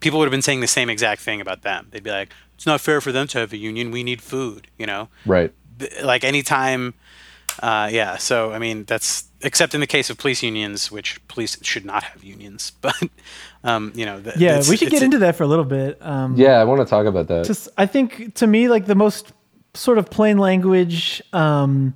people 0.00 0.18
would 0.18 0.26
have 0.26 0.30
been 0.32 0.42
saying 0.42 0.60
the 0.60 0.66
same 0.66 0.88
exact 0.88 1.20
thing 1.20 1.40
about 1.40 1.62
them. 1.62 1.86
They'd 1.90 2.02
be 2.02 2.10
like, 2.10 2.30
"It's 2.54 2.66
not 2.66 2.80
fair 2.80 3.00
for 3.00 3.12
them 3.12 3.26
to 3.28 3.38
have 3.38 3.52
a 3.52 3.56
union. 3.56 3.90
We 3.90 4.02
need 4.04 4.22
food," 4.22 4.68
you 4.78 4.86
know. 4.86 5.08
Right. 5.26 5.52
Th- 5.78 6.02
Like 6.02 6.24
anytime 6.24 6.94
Uh, 7.62 7.88
yeah. 7.92 8.16
So 8.16 8.52
I 8.52 8.58
mean, 8.58 8.84
that's 8.84 9.24
except 9.42 9.74
in 9.74 9.80
the 9.80 9.86
case 9.86 10.10
of 10.10 10.18
police 10.18 10.42
unions, 10.42 10.90
which 10.90 11.20
police 11.28 11.56
should 11.62 11.84
not 11.84 12.02
have 12.02 12.24
unions. 12.24 12.72
But 12.80 12.96
um, 13.62 13.92
you 13.94 14.04
know, 14.06 14.20
th- 14.20 14.36
Yeah, 14.36 14.58
we 14.68 14.76
should 14.76 14.90
get 14.90 15.02
into 15.02 15.18
that 15.18 15.36
for 15.36 15.44
a 15.44 15.46
little 15.46 15.64
bit. 15.64 15.98
Um, 16.00 16.34
Yeah, 16.36 16.60
I 16.60 16.64
want 16.64 16.80
to 16.80 16.86
talk 16.86 17.06
about 17.06 17.26
that. 17.28 17.44
just 17.46 17.68
I 17.78 17.86
think 17.86 18.34
to 18.34 18.46
me 18.46 18.68
like 18.68 18.86
the 18.86 18.94
most 18.96 19.32
sort 19.74 19.98
of 19.98 20.08
plain 20.10 20.38
language 20.38 21.22
um, 21.32 21.94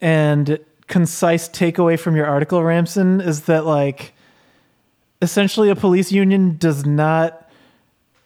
and 0.00 0.58
concise 0.86 1.48
takeaway 1.48 1.98
from 1.98 2.16
your 2.16 2.26
article, 2.26 2.62
Ramsin, 2.62 3.20
is 3.20 3.42
that 3.42 3.64
like 3.64 4.14
essentially 5.20 5.68
a 5.70 5.76
police 5.76 6.12
union 6.12 6.56
does 6.56 6.86
not 6.86 7.48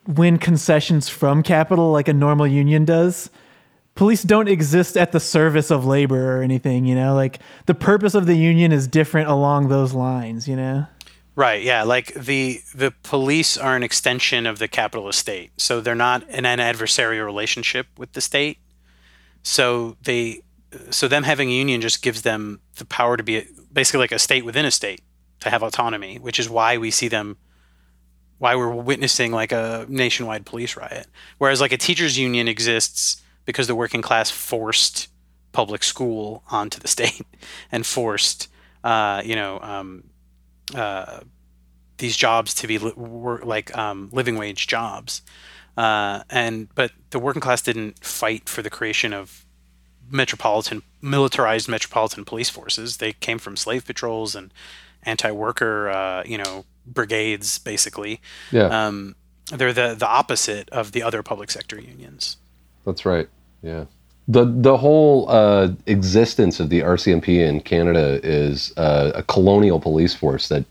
win 0.07 0.39
concessions 0.39 1.09
from 1.09 1.43
capital 1.43 1.93
like 1.93 2.09
a 2.09 2.13
normal 2.13 2.47
union 2.47 2.85
does. 2.85 3.31
Police 3.95 4.23
don't 4.23 4.49
exist 4.49 4.97
at 4.97 5.13
the 5.13 5.21
service 5.21 5.71
of 5.71 5.85
labor 5.85 6.39
or 6.39 6.43
anything, 6.43 6.87
you 6.87 6.95
know. 6.95 7.15
Like 7.15 7.41
the 7.67 7.75
purpose 7.75 8.15
of 8.15 8.27
the 8.27 8.35
union 8.35 8.73
is 8.73 8.89
different 8.89 9.29
along 9.29 9.69
those 9.69 9.93
lines, 9.93 10.49
you 10.49 10.57
know. 10.57 10.87
Right. 11.35 11.63
Yeah. 11.63 11.83
Like 11.83 12.13
the 12.15 12.61
the 12.75 12.93
police 13.03 13.57
are 13.57 13.77
an 13.77 13.83
extension 13.83 14.47
of 14.47 14.59
the 14.59 14.69
capitalist 14.69 15.19
state, 15.19 15.51
so 15.57 15.81
they're 15.81 15.95
not 15.95 16.29
in 16.29 16.45
an 16.45 16.59
adversarial 16.59 17.25
relationship 17.25 17.87
with 17.97 18.13
the 18.13 18.21
state. 18.21 18.59
So 19.43 19.97
they, 20.03 20.43
so 20.91 21.09
them 21.09 21.23
having 21.23 21.51
a 21.51 21.53
union 21.53 21.81
just 21.81 22.03
gives 22.03 22.23
them 22.23 22.61
the 22.77 22.85
power 22.85 23.17
to 23.17 23.23
be 23.23 23.47
basically 23.73 24.01
like 24.01 24.13
a 24.13 24.19
state 24.19 24.45
within 24.45 24.65
a 24.65 24.71
state 24.71 25.03
to 25.41 25.51
have 25.51 25.63
autonomy, 25.63 26.19
which 26.19 26.39
is 26.39 26.49
why 26.49 26.79
we 26.79 26.91
see 26.91 27.09
them, 27.09 27.37
why 28.39 28.55
we're 28.57 28.71
witnessing 28.71 29.33
like 29.33 29.53
a 29.53 29.87
nationwide 29.89 30.47
police 30.47 30.77
riot. 30.77 31.07
Whereas 31.39 31.61
like 31.61 31.73
a 31.73 31.77
teachers 31.77 32.19
union 32.19 32.49
exists 32.49 33.23
because 33.45 33.67
the 33.67 33.75
working 33.75 34.03
class 34.03 34.31
forced 34.31 35.09
public 35.53 35.83
school 35.83 36.45
onto 36.51 36.81
the 36.81 36.89
state 36.97 37.23
and 37.71 37.85
forced, 37.85 38.49
uh, 38.85 39.23
you 39.25 39.37
know. 39.37 39.61
Um, 39.61 40.05
uh, 40.75 41.21
these 41.99 42.17
jobs 42.17 42.55
to 42.55 42.67
be 42.67 42.79
li- 42.79 42.93
like 42.97 43.77
um, 43.77 44.09
living 44.13 44.37
wage 44.37 44.67
jobs, 44.67 45.23
uh, 45.77 46.23
and 46.31 46.73
but 46.75 46.93
the 47.11 47.19
working 47.19 47.41
class 47.41 47.63
didn't 47.63 48.05
fight 48.05 48.49
for 48.49 48.63
the 48.63 48.71
creation 48.71 49.13
of 49.13 49.42
metropolitan 50.11 50.83
militarized 51.01 51.69
metropolitan 51.69 52.25
police 52.25 52.51
forces. 52.51 52.99
They 52.99 53.13
came 53.13 53.39
from 53.39 53.57
slave 53.57 53.85
patrols 53.85 54.35
and 54.35 54.53
anti-worker, 55.05 55.91
uh, 55.91 56.23
you 56.25 56.39
know, 56.39 56.65
brigades, 56.87 57.59
basically. 57.59 58.21
yeah, 58.51 58.87
Um, 58.87 59.15
they're 59.51 59.73
the 59.73 59.95
the 59.95 60.09
opposite 60.09 60.69
of 60.71 60.93
the 60.93 61.03
other 61.03 61.23
public 61.23 61.51
sector 61.51 61.81
unions. 61.81 62.37
that's 62.85 63.05
right. 63.05 63.29
Yeah. 63.63 63.85
The 64.29 64.45
the 64.45 64.77
whole 64.77 65.29
uh, 65.29 65.71
existence 65.87 66.61
of 66.61 66.69
the 66.69 66.81
RCMP 66.81 67.41
in 67.41 67.61
Canada 67.61 68.21
is 68.23 68.73
uh, 68.77 69.13
a 69.15 69.23
colonial 69.25 69.81
police 69.81 70.15
force 70.15 70.49
that 70.49 70.65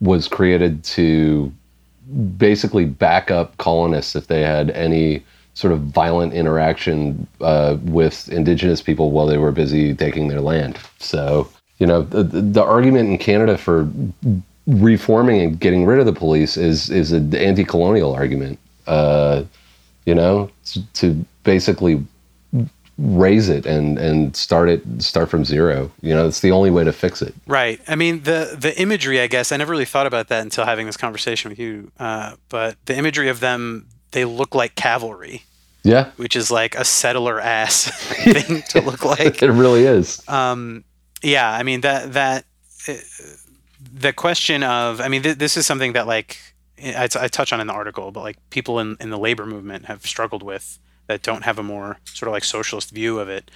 was 0.00 0.28
created 0.28 0.84
to 0.84 1.52
basically 2.36 2.84
back 2.84 3.30
up 3.30 3.56
colonists 3.58 4.14
if 4.16 4.26
they 4.26 4.42
had 4.42 4.70
any 4.70 5.22
sort 5.58 5.72
of 5.72 5.80
violent 5.80 6.32
interaction 6.34 7.26
uh, 7.40 7.76
with 7.82 8.28
indigenous 8.28 8.80
people 8.80 9.10
while 9.10 9.26
they 9.26 9.38
were 9.38 9.50
busy 9.50 9.92
taking 9.92 10.28
their 10.28 10.40
land. 10.40 10.78
So, 11.00 11.50
you 11.78 11.86
know, 11.86 12.02
the, 12.02 12.22
the 12.22 12.62
argument 12.62 13.08
in 13.10 13.18
Canada 13.18 13.58
for 13.58 13.88
reforming 14.68 15.40
and 15.40 15.58
getting 15.58 15.84
rid 15.84 15.98
of 15.98 16.06
the 16.06 16.12
police 16.12 16.56
is 16.56 16.90
is 16.90 17.10
an 17.10 17.34
anti-colonial 17.34 18.14
argument. 18.14 18.56
Uh, 18.86 19.42
you 20.06 20.14
know, 20.14 20.48
to, 20.66 20.86
to 20.92 21.26
basically 21.42 22.04
raise 22.96 23.48
it 23.48 23.66
and 23.66 23.98
and 23.98 24.36
start 24.36 24.68
it 24.68 24.80
start 25.02 25.28
from 25.28 25.44
zero. 25.44 25.90
You 26.02 26.14
know, 26.14 26.28
it's 26.28 26.38
the 26.38 26.52
only 26.52 26.70
way 26.70 26.84
to 26.84 26.92
fix 26.92 27.20
it. 27.20 27.34
Right. 27.48 27.80
I 27.88 27.96
mean, 27.96 28.22
the 28.22 28.56
the 28.56 28.80
imagery. 28.80 29.20
I 29.20 29.26
guess 29.26 29.50
I 29.50 29.56
never 29.56 29.72
really 29.72 29.84
thought 29.84 30.06
about 30.06 30.28
that 30.28 30.42
until 30.42 30.64
having 30.64 30.86
this 30.86 30.96
conversation 30.96 31.50
with 31.50 31.58
you. 31.58 31.90
Uh, 31.98 32.36
but 32.48 32.76
the 32.84 32.96
imagery 32.96 33.28
of 33.28 33.40
them, 33.40 33.88
they 34.12 34.24
look 34.24 34.54
like 34.54 34.76
cavalry. 34.76 35.42
Yeah, 35.88 36.10
which 36.16 36.36
is 36.36 36.50
like 36.50 36.74
a 36.74 36.84
settler 36.84 37.40
ass 37.40 37.84
thing 38.24 38.62
to 38.70 38.80
look 38.82 39.04
like. 39.04 39.42
it 39.42 39.50
really 39.50 39.84
is. 39.84 40.26
Um, 40.28 40.84
yeah, 41.22 41.50
I 41.50 41.62
mean 41.62 41.80
that 41.80 42.12
that 42.12 42.44
uh, 42.88 42.94
the 43.80 44.12
question 44.12 44.62
of 44.62 45.00
I 45.00 45.08
mean 45.08 45.22
th- 45.22 45.38
this 45.38 45.56
is 45.56 45.66
something 45.66 45.94
that 45.94 46.06
like 46.06 46.38
I, 46.78 47.06
t- 47.08 47.18
I 47.18 47.28
touch 47.28 47.52
on 47.52 47.60
in 47.60 47.66
the 47.66 47.72
article, 47.72 48.10
but 48.12 48.20
like 48.22 48.36
people 48.50 48.78
in 48.80 48.96
in 49.00 49.10
the 49.10 49.18
labor 49.18 49.46
movement 49.46 49.86
have 49.86 50.06
struggled 50.06 50.42
with 50.42 50.78
that 51.06 51.22
don't 51.22 51.44
have 51.44 51.58
a 51.58 51.62
more 51.62 51.98
sort 52.04 52.28
of 52.28 52.32
like 52.34 52.44
socialist 52.44 52.90
view 52.90 53.18
of 53.18 53.28
it, 53.28 53.50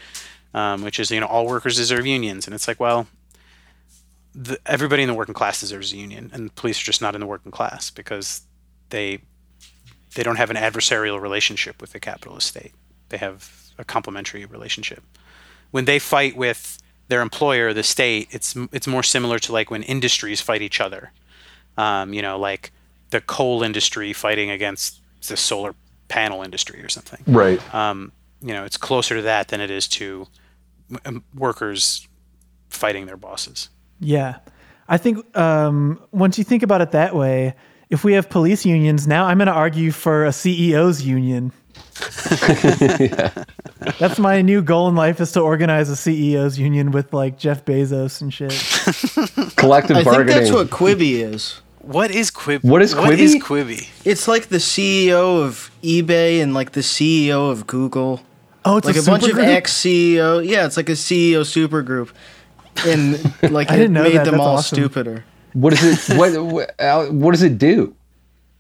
um, 0.55 0.83
which 0.83 0.99
is 0.99 1.11
you 1.11 1.21
know 1.21 1.27
all 1.27 1.47
workers 1.47 1.77
deserve 1.77 2.07
unions, 2.07 2.47
and 2.47 2.55
it's 2.55 2.67
like 2.67 2.81
well. 2.81 3.07
The, 4.35 4.59
everybody 4.65 5.03
in 5.03 5.09
the 5.09 5.15
working 5.15 5.35
class 5.35 5.61
deserves 5.61 5.93
a 5.93 5.97
union, 5.99 6.31
and 6.33 6.49
the 6.49 6.53
police 6.55 6.81
are 6.81 6.85
just 6.87 7.03
not 7.03 7.15
in 7.15 7.21
the 7.21 7.27
working 7.27 7.53
class 7.53 7.91
because 7.91 8.41
they 8.89 9.19
they 10.15 10.23
don't 10.23 10.37
have 10.37 10.51
an 10.51 10.57
adversarial 10.57 11.21
relationship 11.21 11.81
with 11.81 11.93
the 11.93 12.01
capitalist 12.01 12.49
state. 12.49 12.73
They 13.09 13.17
have 13.19 13.73
a 13.79 13.85
complementary 13.85 14.45
relationship. 14.45 15.03
When 15.71 15.85
they 15.87 15.99
fight 15.99 16.37
with 16.37 16.79
their 17.09 17.21
employer, 17.21 17.73
the 17.73 17.83
state, 17.83 18.29
it's 18.31 18.57
it's 18.73 18.87
more 18.87 19.03
similar 19.03 19.39
to 19.41 19.53
like 19.53 19.71
when 19.71 19.83
industries 19.83 20.41
fight 20.41 20.63
each 20.63 20.81
other. 20.81 21.13
Um, 21.77 22.13
you 22.13 22.23
know, 22.23 22.39
like 22.39 22.73
the 23.11 23.21
coal 23.21 23.63
industry 23.63 24.13
fighting 24.13 24.51
against 24.51 25.01
the 25.27 25.37
solar 25.37 25.75
panel 26.09 26.43
industry 26.43 26.83
or 26.83 26.89
something. 26.89 27.23
Right. 27.27 27.75
Um, 27.75 28.13
you 28.41 28.53
know, 28.53 28.65
it's 28.65 28.77
closer 28.77 29.17
to 29.17 29.23
that 29.23 29.49
than 29.49 29.61
it 29.61 29.71
is 29.71 29.89
to 29.89 30.27
um, 31.05 31.25
workers 31.35 32.07
fighting 32.69 33.07
their 33.07 33.17
bosses. 33.17 33.71
Yeah. 34.01 34.39
I 34.89 34.99
think 34.99 35.37
um, 35.37 36.03
once 36.11 36.37
you 36.39 36.45
think 36.45 36.63
about 36.63 36.81
it 36.81 36.91
that 36.91 37.15
way, 37.15 37.55
if 37.93 38.05
we 38.05 38.15
have 38.15 38.31
police 38.31 38.65
unions, 38.65 39.07
now 39.07 39.27
I'm 39.27 39.37
going 39.37 39.49
to 39.49 39.53
argue 39.53 39.93
for 39.93 40.25
a 40.25 40.31
CEO's 40.31 41.05
union. 41.05 41.53
That's 43.99 44.19
my 44.19 44.41
new 44.41 44.63
goal 44.63 44.89
in 44.89 44.95
life 44.95 45.21
is 45.21 45.33
to 45.33 45.41
organize 45.41 45.91
a 45.91 45.93
CEO's 45.93 46.59
union 46.59 46.91
with 46.91 47.13
like 47.13 47.39
Jeff 47.39 47.67
Bezos 47.67 48.23
and 48.23 48.33
shit. 48.33 48.51
Collective 49.57 49.99
I 49.99 50.05
think 50.05 50.15
bargaining. 50.15 50.43
that's 50.43 50.51
what 50.51 50.71
Quibi 50.71 51.23
is. 51.23 51.61
What 51.83 52.11
is 52.11 52.31
Quibi? 52.31 52.65
What 52.65 52.81
is 52.81 52.97
What 52.97 53.19
is 53.19 53.37
Quibi? 53.37 53.77
Quibi? 53.77 53.89
It's 54.07 54.27
like 54.27 54.47
the 54.47 54.57
CEO 54.57 55.45
of 55.45 55.71
eBay 55.83 56.43
and 56.43 56.55
like 56.55 56.73
the 56.73 56.81
CEO 56.81 57.51
of 57.51 57.67
Google. 57.67 58.23
Oh, 58.65 58.79
it's 58.79 58.87
like 58.87 58.97
a, 58.97 59.01
a, 59.01 59.05
bunch 59.05 59.29
of 59.29 59.39
ex 59.39 59.75
CEO. 59.75 60.43
Yeah, 60.47 60.65
it's 60.65 60.79
like 60.79 60.89
a 60.89 60.93
CEO 60.93 61.43
supergroup, 61.43 62.09
and 62.87 63.53
like 63.53 63.71
I 63.71 63.75
it 63.75 63.79
didn't 63.79 63.93
know 63.93 64.05
made 64.05 64.17
that. 64.17 64.25
them 64.25 64.37
That's 64.37 64.43
all 64.43 64.57
awesome. 64.57 64.79
stupider. 64.79 65.25
What 65.53 65.73
is 65.73 66.11
it? 66.11 66.17
what, 66.19 66.43
what 66.45 66.81
uh, 66.81 67.07
what 67.07 67.33
does 67.33 67.43
it 67.43 67.59
do? 67.59 67.95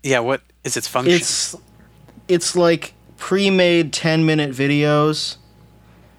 Yeah, 0.03 0.21
what 0.21 0.43
is 0.65 0.77
its 0.77 0.89
function? 0.89 1.15
It's 1.15 1.57
it's 2.29 2.57
like 2.57 2.95
pre-made 3.17 3.93
ten 3.93 4.27
minute 4.27 4.51
videos. 4.51 5.37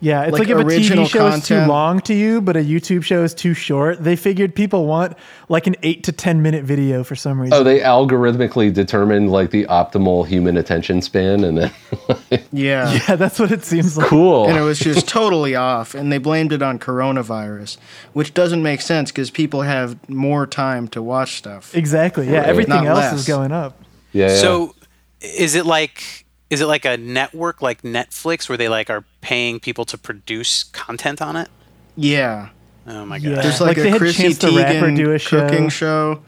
Yeah, 0.04 0.24
it's 0.24 0.34
like 0.34 0.50
like, 0.50 0.50
if 0.50 0.58
a 0.58 0.64
TV 0.66 1.08
show 1.08 1.28
is 1.28 1.48
too 1.48 1.66
long 1.66 2.02
to 2.02 2.14
you, 2.14 2.42
but 2.42 2.58
a 2.58 2.60
YouTube 2.60 3.04
show 3.04 3.24
is 3.24 3.34
too 3.34 3.54
short. 3.54 4.04
They 4.04 4.18
figured 4.18 4.54
people 4.54 4.86
want 4.86 5.16
like 5.48 5.66
an 5.66 5.78
eight 5.82 6.04
to 6.04 6.12
ten 6.12 6.42
minute 6.42 6.66
video 6.66 7.06
for 7.06 7.16
some 7.16 7.40
reason. 7.40 7.58
Oh, 7.58 7.64
they 7.64 7.80
algorithmically 7.80 8.74
determined 8.74 9.32
like 9.32 9.52
the 9.52 9.64
optimal 9.68 10.28
human 10.28 10.58
attention 10.58 11.02
span, 11.02 11.46
and 11.46 11.58
then 11.58 11.72
Yeah. 12.52 12.92
yeah, 13.08 13.16
that's 13.16 13.40
what 13.40 13.52
it 13.54 13.64
seems 13.64 13.96
like. 13.98 14.08
cool. 14.08 14.50
And 14.50 14.58
it 14.58 14.62
was 14.62 14.78
just 14.78 15.08
totally 15.08 15.56
off, 15.56 15.96
and 15.96 16.12
they 16.12 16.18
blamed 16.18 16.52
it 16.52 16.62
on 16.62 16.80
coronavirus, 16.80 17.78
which 18.12 18.34
doesn't 18.34 18.62
make 18.62 18.82
sense 18.82 19.10
because 19.10 19.32
people 19.32 19.62
have 19.62 19.98
more 20.10 20.46
time 20.46 20.90
to 20.90 21.02
watch 21.02 21.38
stuff. 21.38 21.74
Exactly. 21.74 22.28
Yeah, 22.30 22.40
Right. 22.40 22.50
everything 22.50 22.76
Not 22.84 22.88
else 22.88 23.00
less. 23.00 23.14
is 23.22 23.26
going 23.28 23.54
up. 23.54 23.82
yeah, 24.12 24.28
yeah. 24.28 24.36
So, 24.36 24.76
is 25.22 25.56
it 25.56 25.66
like 25.66 26.23
is 26.54 26.62
it 26.62 26.68
like 26.68 26.86
a 26.86 26.96
network 26.98 27.62
like 27.62 27.82
Netflix 27.82 28.48
where 28.48 28.58
they 28.58 28.70
like 28.70 28.90
are 28.90 29.04
paying 29.22 29.60
people 29.60 29.86
to 29.86 29.98
produce 29.98 30.64
content 30.64 31.22
on 31.22 31.36
it? 31.36 31.50
Yeah. 31.96 32.50
Oh 32.88 33.06
my 33.06 33.18
Yeah. 33.18 33.36
god! 33.36 33.44
There's 33.44 33.62
Like 33.62 33.78
like, 33.78 33.94
a 33.94 33.98
Chrissy 33.98 34.24
Chance 34.24 34.38
the 34.40 34.52
Rapper 34.52 34.88
Teigen 34.88 34.96
do 34.96 35.12
a 35.14 35.20
cooking 35.20 35.70
show. 35.70 36.16
show. 36.16 36.22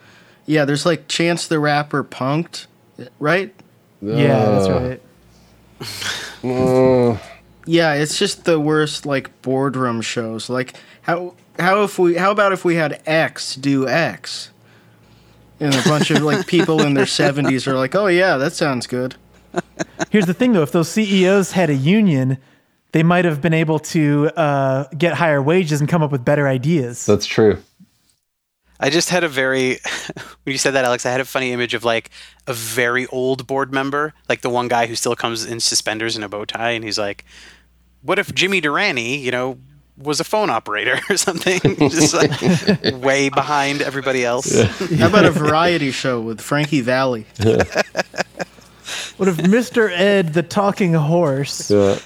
Yeah, 0.45 0.65
there's 0.65 0.85
like 0.85 1.07
Chance 1.07 1.47
the 1.47 1.59
Rapper 1.59 2.03
punked, 2.03 2.67
right? 3.19 3.53
Yeah, 4.01 4.45
that's 4.45 4.67
Uh, 4.67 4.79
right. 4.81 5.01
uh, 6.43 7.17
Yeah, 7.65 7.93
it's 7.93 8.17
just 8.19 8.45
the 8.45 8.59
worst 8.59 9.05
like 9.05 9.41
boardroom 9.41 10.01
shows. 10.01 10.49
Like 10.49 10.75
how 11.03 11.33
how 11.59 11.83
if 11.83 11.97
we 11.97 12.15
how 12.15 12.31
about 12.31 12.51
if 12.53 12.63
we 12.63 12.75
had 12.75 13.01
X 13.05 13.55
do 13.55 13.87
X? 13.87 14.51
And 15.59 15.73
a 15.73 15.81
bunch 15.83 16.11
of 16.11 16.21
like 16.21 16.47
people 16.47 16.81
in 16.83 16.95
their 16.95 17.05
70s 17.19 17.65
are 17.65 17.75
like, 17.75 17.95
"Oh 17.95 18.07
yeah, 18.07 18.35
that 18.37 18.53
sounds 18.53 18.87
good." 18.87 19.15
Here's 20.09 20.25
the 20.25 20.33
thing 20.33 20.53
though: 20.53 20.61
if 20.61 20.71
those 20.71 20.89
CEOs 20.89 21.51
had 21.51 21.69
a 21.69 21.75
union, 21.75 22.37
they 22.91 23.03
might 23.03 23.25
have 23.25 23.41
been 23.41 23.53
able 23.53 23.79
to 23.79 24.29
uh, 24.35 24.85
get 24.97 25.13
higher 25.13 25.41
wages 25.41 25.79
and 25.79 25.89
come 25.89 26.01
up 26.01 26.11
with 26.11 26.23
better 26.23 26.47
ideas. 26.47 27.05
that's 27.05 27.25
true. 27.25 27.57
I 28.79 28.89
just 28.89 29.09
had 29.09 29.23
a 29.23 29.29
very 29.29 29.79
when 30.43 30.51
you 30.51 30.57
said 30.57 30.71
that, 30.71 30.85
Alex. 30.85 31.05
I 31.05 31.11
had 31.11 31.21
a 31.21 31.25
funny 31.25 31.51
image 31.51 31.73
of 31.73 31.83
like 31.83 32.09
a 32.47 32.53
very 32.53 33.07
old 33.07 33.47
board 33.47 33.73
member, 33.73 34.13
like 34.27 34.41
the 34.41 34.49
one 34.49 34.67
guy 34.67 34.87
who 34.87 34.95
still 34.95 35.15
comes 35.15 35.45
in 35.45 35.59
suspenders 35.59 36.15
and 36.15 36.25
a 36.25 36.29
bow 36.29 36.45
tie, 36.45 36.71
and 36.71 36.83
he's 36.83 36.97
like, 36.97 37.25
"What 38.01 38.19
if 38.19 38.33
Jimmy 38.35 38.61
Durante, 38.61 39.17
you 39.17 39.31
know, 39.31 39.57
was 39.97 40.19
a 40.19 40.23
phone 40.23 40.49
operator 40.49 40.99
or 41.09 41.17
something, 41.17 41.59
just 41.89 42.13
like 42.13 42.31
way 43.01 43.29
behind 43.29 43.81
everybody 43.81 44.25
else. 44.25 44.61
How 44.97 45.07
about 45.07 45.25
a 45.25 45.31
variety 45.31 45.91
show 45.91 46.21
with 46.21 46.41
Frankie 46.41 46.81
Valli? 46.81 47.25
What 49.17 49.29
if 49.29 49.37
Mr. 49.37 49.89
Ed, 49.91 50.33
the 50.33 50.43
talking 50.43 50.93
horse? 50.93 51.71
Yeah. 51.71 51.97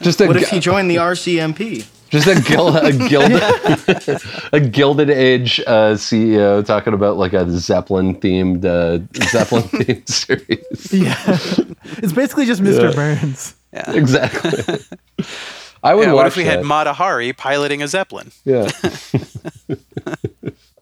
Just 0.00 0.20
a 0.20 0.26
What 0.26 0.36
if 0.36 0.50
gu- 0.50 0.56
he 0.56 0.60
joined 0.60 0.90
the 0.90 0.96
RCMP? 0.96 1.86
just 2.10 2.28
a, 2.28 2.40
gil- 2.48 2.76
a 2.76 2.92
gilded 2.92 3.42
a 4.52 4.60
gilded 4.60 5.10
age 5.10 5.58
uh, 5.66 5.94
CEO 5.94 6.64
talking 6.64 6.94
about 6.94 7.16
like 7.16 7.32
a 7.32 7.50
Zeppelin 7.50 8.14
themed 8.20 8.64
uh, 8.64 9.00
Zeppelin 9.30 9.62
themed 9.72 10.08
series. 10.08 10.92
Yeah. 10.92 11.14
it's 11.98 12.12
basically 12.12 12.46
just 12.46 12.62
Mr. 12.62 12.90
Yeah. 12.90 12.94
Burns. 12.94 13.56
Yeah. 13.72 13.90
Exactly. 13.92 14.50
I 15.82 15.94
would 15.94 16.06
Yeah, 16.06 16.12
watch 16.12 16.16
what 16.22 16.26
if 16.28 16.36
we 16.36 16.44
that. 16.44 16.58
had 16.58 16.64
Mata 16.64 16.92
Hari 16.92 17.32
piloting 17.32 17.82
a 17.82 17.88
Zeppelin? 17.88 18.30
Yeah. 18.44 18.70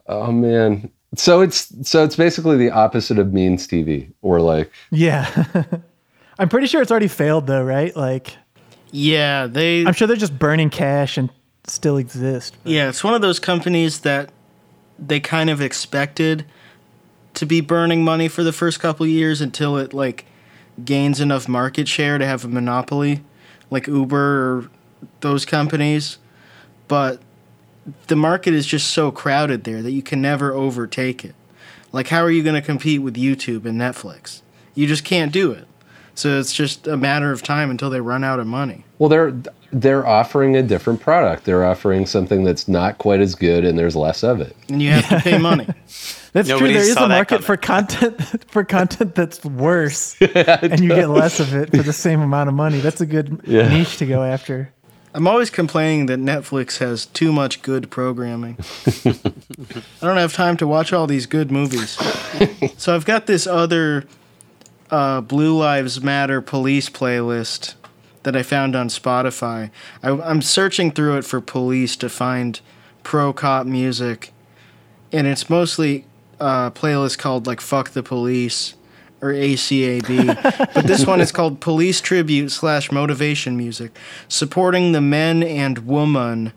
oh 0.07 0.31
man. 0.33 0.91
So 1.15 1.41
it's 1.43 1.73
so 1.89 2.05
it's 2.05 2.17
basically 2.17 2.57
the 2.57 2.71
opposite 2.71 3.19
of 3.19 3.33
means 3.33 3.67
TV, 3.67 4.13
or 4.23 4.41
like 4.41 4.71
Yeah. 4.91 5.45
I'm 6.39 6.49
pretty 6.49 6.67
sure 6.67 6.81
it's 6.81 6.91
already 6.91 7.09
failed 7.09 7.47
though, 7.47 7.63
right? 7.63 7.95
Like 7.95 8.37
Yeah, 8.91 9.47
they. 9.47 9.85
I'm 9.85 9.93
sure 9.93 10.07
they're 10.07 10.17
just 10.17 10.39
burning 10.39 10.71
cash 10.71 11.19
and 11.19 11.31
still 11.67 11.97
exist. 11.97 12.57
Yeah, 12.65 12.89
it's 12.89 13.05
one 13.05 13.15
of 13.15 13.21
those 13.21 13.39
companies 13.39 14.01
that 14.01 14.31
they 14.99 15.21
kind 15.21 15.51
of 15.51 15.61
expected 15.61 16.47
to 17.35 17.47
be 17.47 17.61
burning 17.61 18.05
money 18.05 18.29
for 18.29 18.43
the 18.43 18.53
first 18.53 18.81
couple 18.81 19.05
of 19.05 19.11
years 19.11 19.41
until 19.41 19.77
it 19.77 19.93
like 19.93 20.27
gains 20.85 21.21
enough 21.21 21.49
market 21.49 21.89
share 21.89 22.19
to 22.19 22.27
have 22.27 22.45
a 22.45 22.49
monopoly, 22.49 23.23
like 23.71 23.87
Uber 23.87 24.19
or 24.19 24.71
those 25.21 25.45
companies. 25.45 26.19
But 26.89 27.21
the 28.07 28.17
market 28.17 28.55
is 28.55 28.67
just 28.67 28.91
so 28.91 29.11
crowded 29.11 29.65
there 29.65 29.83
that 29.83 29.91
you 29.93 30.03
can 30.03 30.21
never 30.23 30.53
overtake 30.53 31.25
it. 31.25 31.35
Like, 31.93 32.09
how 32.09 32.23
are 32.23 32.31
you 32.31 32.43
going 32.43 32.55
to 32.55 32.63
compete 32.63 33.03
with 33.03 33.17
YouTube 33.17 33.65
and 33.67 33.81
Netflix? 33.81 34.41
You 34.75 34.87
just 34.87 35.05
can't 35.05 35.33
do 35.33 35.53
it. 35.53 35.67
So 36.15 36.39
it's 36.39 36.53
just 36.53 36.87
a 36.87 36.97
matter 36.97 37.33
of 37.33 37.43
time 37.43 37.71
until 37.71 37.89
they 37.91 38.01
run 38.01 38.23
out 38.23 38.39
of 38.39 38.47
money. 38.47 38.85
well 38.99 39.09
they're 39.09 39.35
they're 39.75 40.07
offering 40.07 40.55
a 40.57 40.63
different 40.63 41.01
product. 41.01 41.45
They're 41.45 41.65
offering 41.65 42.05
something 42.05 42.45
that's 42.45 42.69
not 42.69 42.99
quite 42.99 43.21
as 43.21 43.35
good 43.35 43.65
and 43.65 43.79
there's 43.79 43.97
less 43.97 44.23
of 44.23 44.43
it. 44.43 44.55
And 44.69 44.83
you 44.83 44.91
have 44.91 45.09
to 45.09 45.21
pay 45.21 45.39
money. 45.39 45.65
That's 46.35 46.49
Nobody 46.49 46.73
true. 46.75 46.81
There 46.83 46.91
is 46.91 46.97
a 46.97 47.09
market 47.09 47.43
for 47.45 47.57
content 47.59 48.45
for 48.51 48.65
content 48.65 49.15
that's 49.15 49.45
worse, 49.45 50.17
and 50.21 50.81
you 50.81 50.89
get 50.89 51.11
less 51.11 51.41
of 51.41 51.55
it 51.55 51.71
for 51.71 51.83
the 51.83 51.93
same 51.93 52.23
amount 52.23 52.49
of 52.49 52.55
money. 52.55 52.81
That's 52.81 53.03
a 53.03 53.07
good 53.07 53.41
Yeah. 53.45 53.69
niche 53.69 53.99
to 53.99 54.07
go 54.07 54.23
after. 54.23 54.73
I'm 55.15 55.27
always 55.27 55.51
complaining 55.51 56.07
that 56.07 56.19
Netflix 56.19 56.79
has 56.79 57.07
too 57.07 57.33
much 57.33 57.61
good 57.61 57.91
programming. 57.91 58.57
I 59.05 60.07
don't 60.07 60.17
have 60.17 60.33
time 60.33 60.57
to 60.59 60.67
watch 60.67 60.93
all 60.93 61.07
these 61.07 61.27
good 61.27 61.51
movies. 61.51 61.99
so 62.79 62.95
I've 62.95 63.05
got 63.05 63.27
this 63.27 63.47
other 63.47 64.07
uh, 64.91 65.21
Blue 65.21 65.57
Lives 65.57 66.03
Matter 66.03 66.41
police 66.41 66.89
playlist 66.89 67.75
that 68.23 68.37
I 68.37 68.43
found 68.43 68.75
on 68.75 68.89
Spotify. 68.89 69.71
I, 70.03 70.11
I'm 70.11 70.41
searching 70.41 70.91
through 70.91 71.19
it 71.19 71.25
for 71.25 71.41
police 71.41 71.95
to 71.97 72.09
find 72.09 72.61
pro 73.03 73.33
cop 73.33 73.67
music, 73.67 74.33
and 75.13 75.27
it's 75.27 75.51
mostly 75.51 76.07
a 76.41 76.71
playlist 76.71 77.19
called 77.19 77.47
like 77.47 77.61
"Fuck 77.61 77.91
the 77.91 78.03
Police" 78.03 78.75
or 79.23 79.33
ACAB. 79.33 80.75
but 80.75 80.87
this 80.87 81.07
one 81.07 81.21
is 81.21 81.31
called 81.33 81.61
Police 81.61 82.01
Tribute 82.01 82.51
slash 82.51 82.91
Motivation 82.91 83.57
Music, 83.57 83.97
supporting 84.29 84.93
the 84.93 85.01
men 85.01 85.43
and 85.45 85.87
woman, 85.87 86.53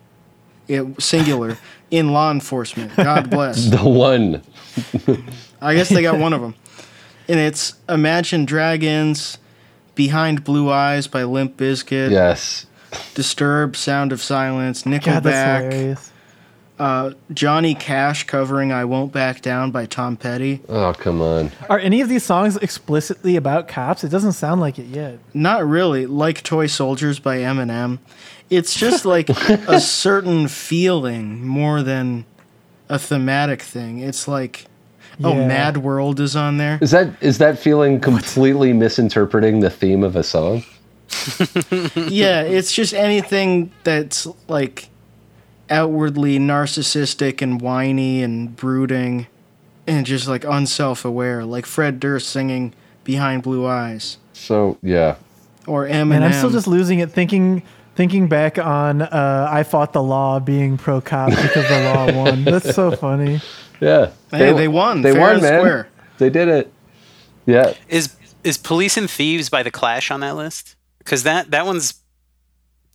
it, 0.68 1.00
singular, 1.02 1.58
in 1.92 2.12
law 2.12 2.32
enforcement. 2.32 2.94
God 2.98 3.30
bless. 3.30 3.70
The 3.70 3.88
one. 3.88 4.42
I 5.62 5.76
guess 5.76 5.90
they 5.90 6.02
got 6.02 6.20
one 6.20 6.34
of 6.34 6.42
them. 6.42 6.56
And 7.30 7.40
it's 7.40 7.76
Imagine 7.88 8.46
Dragons, 8.46 9.38
Behind 9.94 10.44
Blue 10.44 10.70
Eyes 10.70 11.08
by 11.08 11.24
Limp 11.24 11.56
Bizkit, 11.58 12.12
Yes. 12.12 12.66
Disturbed, 13.14 13.76
Sound 13.76 14.12
of 14.12 14.22
Silence, 14.22 14.84
God, 14.84 14.94
that's 14.94 15.06
Nickelback, 15.06 15.72
hilarious. 15.72 16.12
Uh, 16.80 17.12
Johnny 17.34 17.76
Cash 17.76 18.26
covering 18.26 18.72
I 18.72 18.86
Won't 18.86 19.12
Back 19.12 19.42
Down 19.42 19.72
by 19.72 19.86
Tom 19.86 20.18
Petty. 20.18 20.62
Oh 20.68 20.94
come 20.94 21.22
on. 21.22 21.52
Are 21.70 21.80
any 21.80 22.02
of 22.02 22.10
these 22.10 22.24
songs 22.24 22.58
explicitly 22.58 23.36
about 23.36 23.68
cops? 23.68 24.04
It 24.04 24.10
doesn't 24.10 24.34
sound 24.34 24.62
like 24.62 24.78
it 24.78 24.88
yet. 24.88 25.20
Not 25.34 25.66
really, 25.66 26.06
like 26.06 26.44
Toy 26.44 26.68
Soldiers 26.68 27.20
by 27.20 27.38
Eminem. 27.38 28.00
It's 28.50 28.76
just 28.76 29.06
like 29.06 29.30
a 29.68 29.80
certain 29.80 30.48
feeling 30.48 31.46
more 31.46 31.82
than 31.82 32.26
a 32.90 33.00
thematic 33.00 33.62
thing. 33.62 34.00
It's 34.00 34.28
like, 34.28 34.66
oh, 35.24 35.34
Mad 35.34 35.78
World 35.78 36.20
is 36.20 36.36
on 36.36 36.58
there. 36.58 36.78
Is 36.82 36.92
that 36.92 37.12
is 37.22 37.38
that 37.38 37.58
feeling 37.58 38.00
completely 38.00 38.74
misinterpreting 38.74 39.62
the 39.62 39.70
theme 39.70 40.04
of 40.04 40.16
a 40.16 40.24
song? 40.24 40.64
yeah, 41.96 42.42
it's 42.42 42.74
just 42.74 42.94
anything 42.94 43.72
that's 43.84 44.28
like 44.48 44.90
outwardly 45.70 46.38
narcissistic 46.40 47.42
and 47.42 47.62
whiny 47.62 48.22
and 48.24 48.56
brooding 48.56 49.28
and 49.88 50.06
just 50.06 50.28
like 50.28 50.44
unself-aware, 50.44 51.46
like 51.46 51.66
Fred 51.66 52.00
Durst 52.00 52.30
singing 52.30 52.74
"Behind 53.04 53.44
Blue 53.44 53.66
Eyes" 53.68 54.18
So 54.34 54.78
yeah. 54.82 55.16
or 55.68 55.86
Eminem. 55.86 56.16
And 56.16 56.26
I'm 56.26 56.34
still 56.34 56.50
just 56.50 56.68
losing 56.68 57.00
it 57.00 57.12
thinking 57.12 57.64
thinking 57.96 58.28
back 58.28 58.58
on 58.58 59.02
uh, 59.02 59.48
I 59.50 59.64
fought 59.64 59.94
the 59.94 60.04
law 60.04 60.40
being 60.40 60.78
pro 60.78 61.02
cop 61.02 61.30
because 61.30 61.68
the 61.68 61.82
law 61.94 62.12
won. 62.24 62.44
That's 62.44 62.74
so 62.76 62.92
funny. 62.92 63.42
Yeah. 63.80 64.12
Hey, 64.32 64.54
they 64.54 64.68
won, 64.68 65.02
They 65.02 65.12
fair 65.12 65.22
won, 65.22 65.34
and 65.34 65.42
man. 65.42 65.60
square. 65.62 65.88
They 66.18 66.30
did 66.30 66.48
it. 66.48 66.72
Yeah. 67.46 67.74
Is 67.90 68.16
is 68.44 68.58
Police 68.58 68.98
and 68.98 69.10
Thieves 69.10 69.50
by 69.50 69.64
the 69.64 69.72
Clash 69.72 70.12
on 70.12 70.20
that 70.22 70.36
list? 70.36 70.76
Because 71.00 71.24
that 71.24 71.52
that 71.52 71.66
one's 71.66 72.02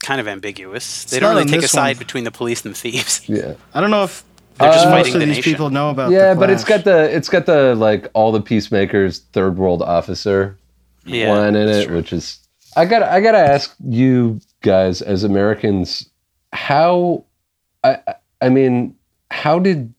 kind 0.03 0.21
of 0.21 0.27
ambiguous. 0.29 1.05
They 1.05 1.17
It's 1.19 1.21
don't 1.23 1.37
really 1.37 1.49
take 1.49 1.63
a 1.63 1.69
side 1.69 1.97
one. 1.97 1.99
between 1.99 2.25
the 2.25 2.31
police 2.31 2.65
and 2.65 2.75
the 2.75 2.79
thieves. 2.79 3.23
Yeah. 3.29 3.55
I 3.75 3.81
don't 3.81 3.91
know 3.91 4.05
if 4.05 4.25
They're 4.59 4.73
just 4.73 4.87
Uh, 4.87 4.91
most 4.91 5.07
of 5.09 5.13
the 5.15 5.19
these 5.21 5.37
nation. 5.37 5.43
people 5.53 5.71
know 5.71 5.91
about. 5.91 6.11
Yeah, 6.11 6.35
the 6.35 6.41
but 6.41 6.51
it's 6.51 6.65
got 6.65 6.85
the 6.85 7.15
it's 7.15 7.29
got 7.29 7.47
the 7.47 7.75
like 7.75 8.09
all 8.15 8.33
the 8.33 8.41
peacemakers 8.43 9.21
third 9.33 9.57
world 9.57 9.83
officer 9.83 10.57
Yeah, 11.05 11.33
line 11.33 11.55
in 11.57 11.69
it, 11.69 11.87
true. 11.87 11.97
which 11.97 12.13
is 12.13 12.39
I 12.77 12.85
got 12.85 13.01
to 13.01 13.11
I 13.13 13.21
got 13.21 13.33
to 13.33 13.39
ask 13.39 13.75
you 13.85 14.41
guys 14.63 15.01
as 15.03 15.25
Americans 15.25 16.09
how 16.53 17.25
I 17.85 17.99
I- 18.07 18.15
I 18.43 18.49
mean 18.49 18.95
how 19.31 19.59
did 19.59 19.93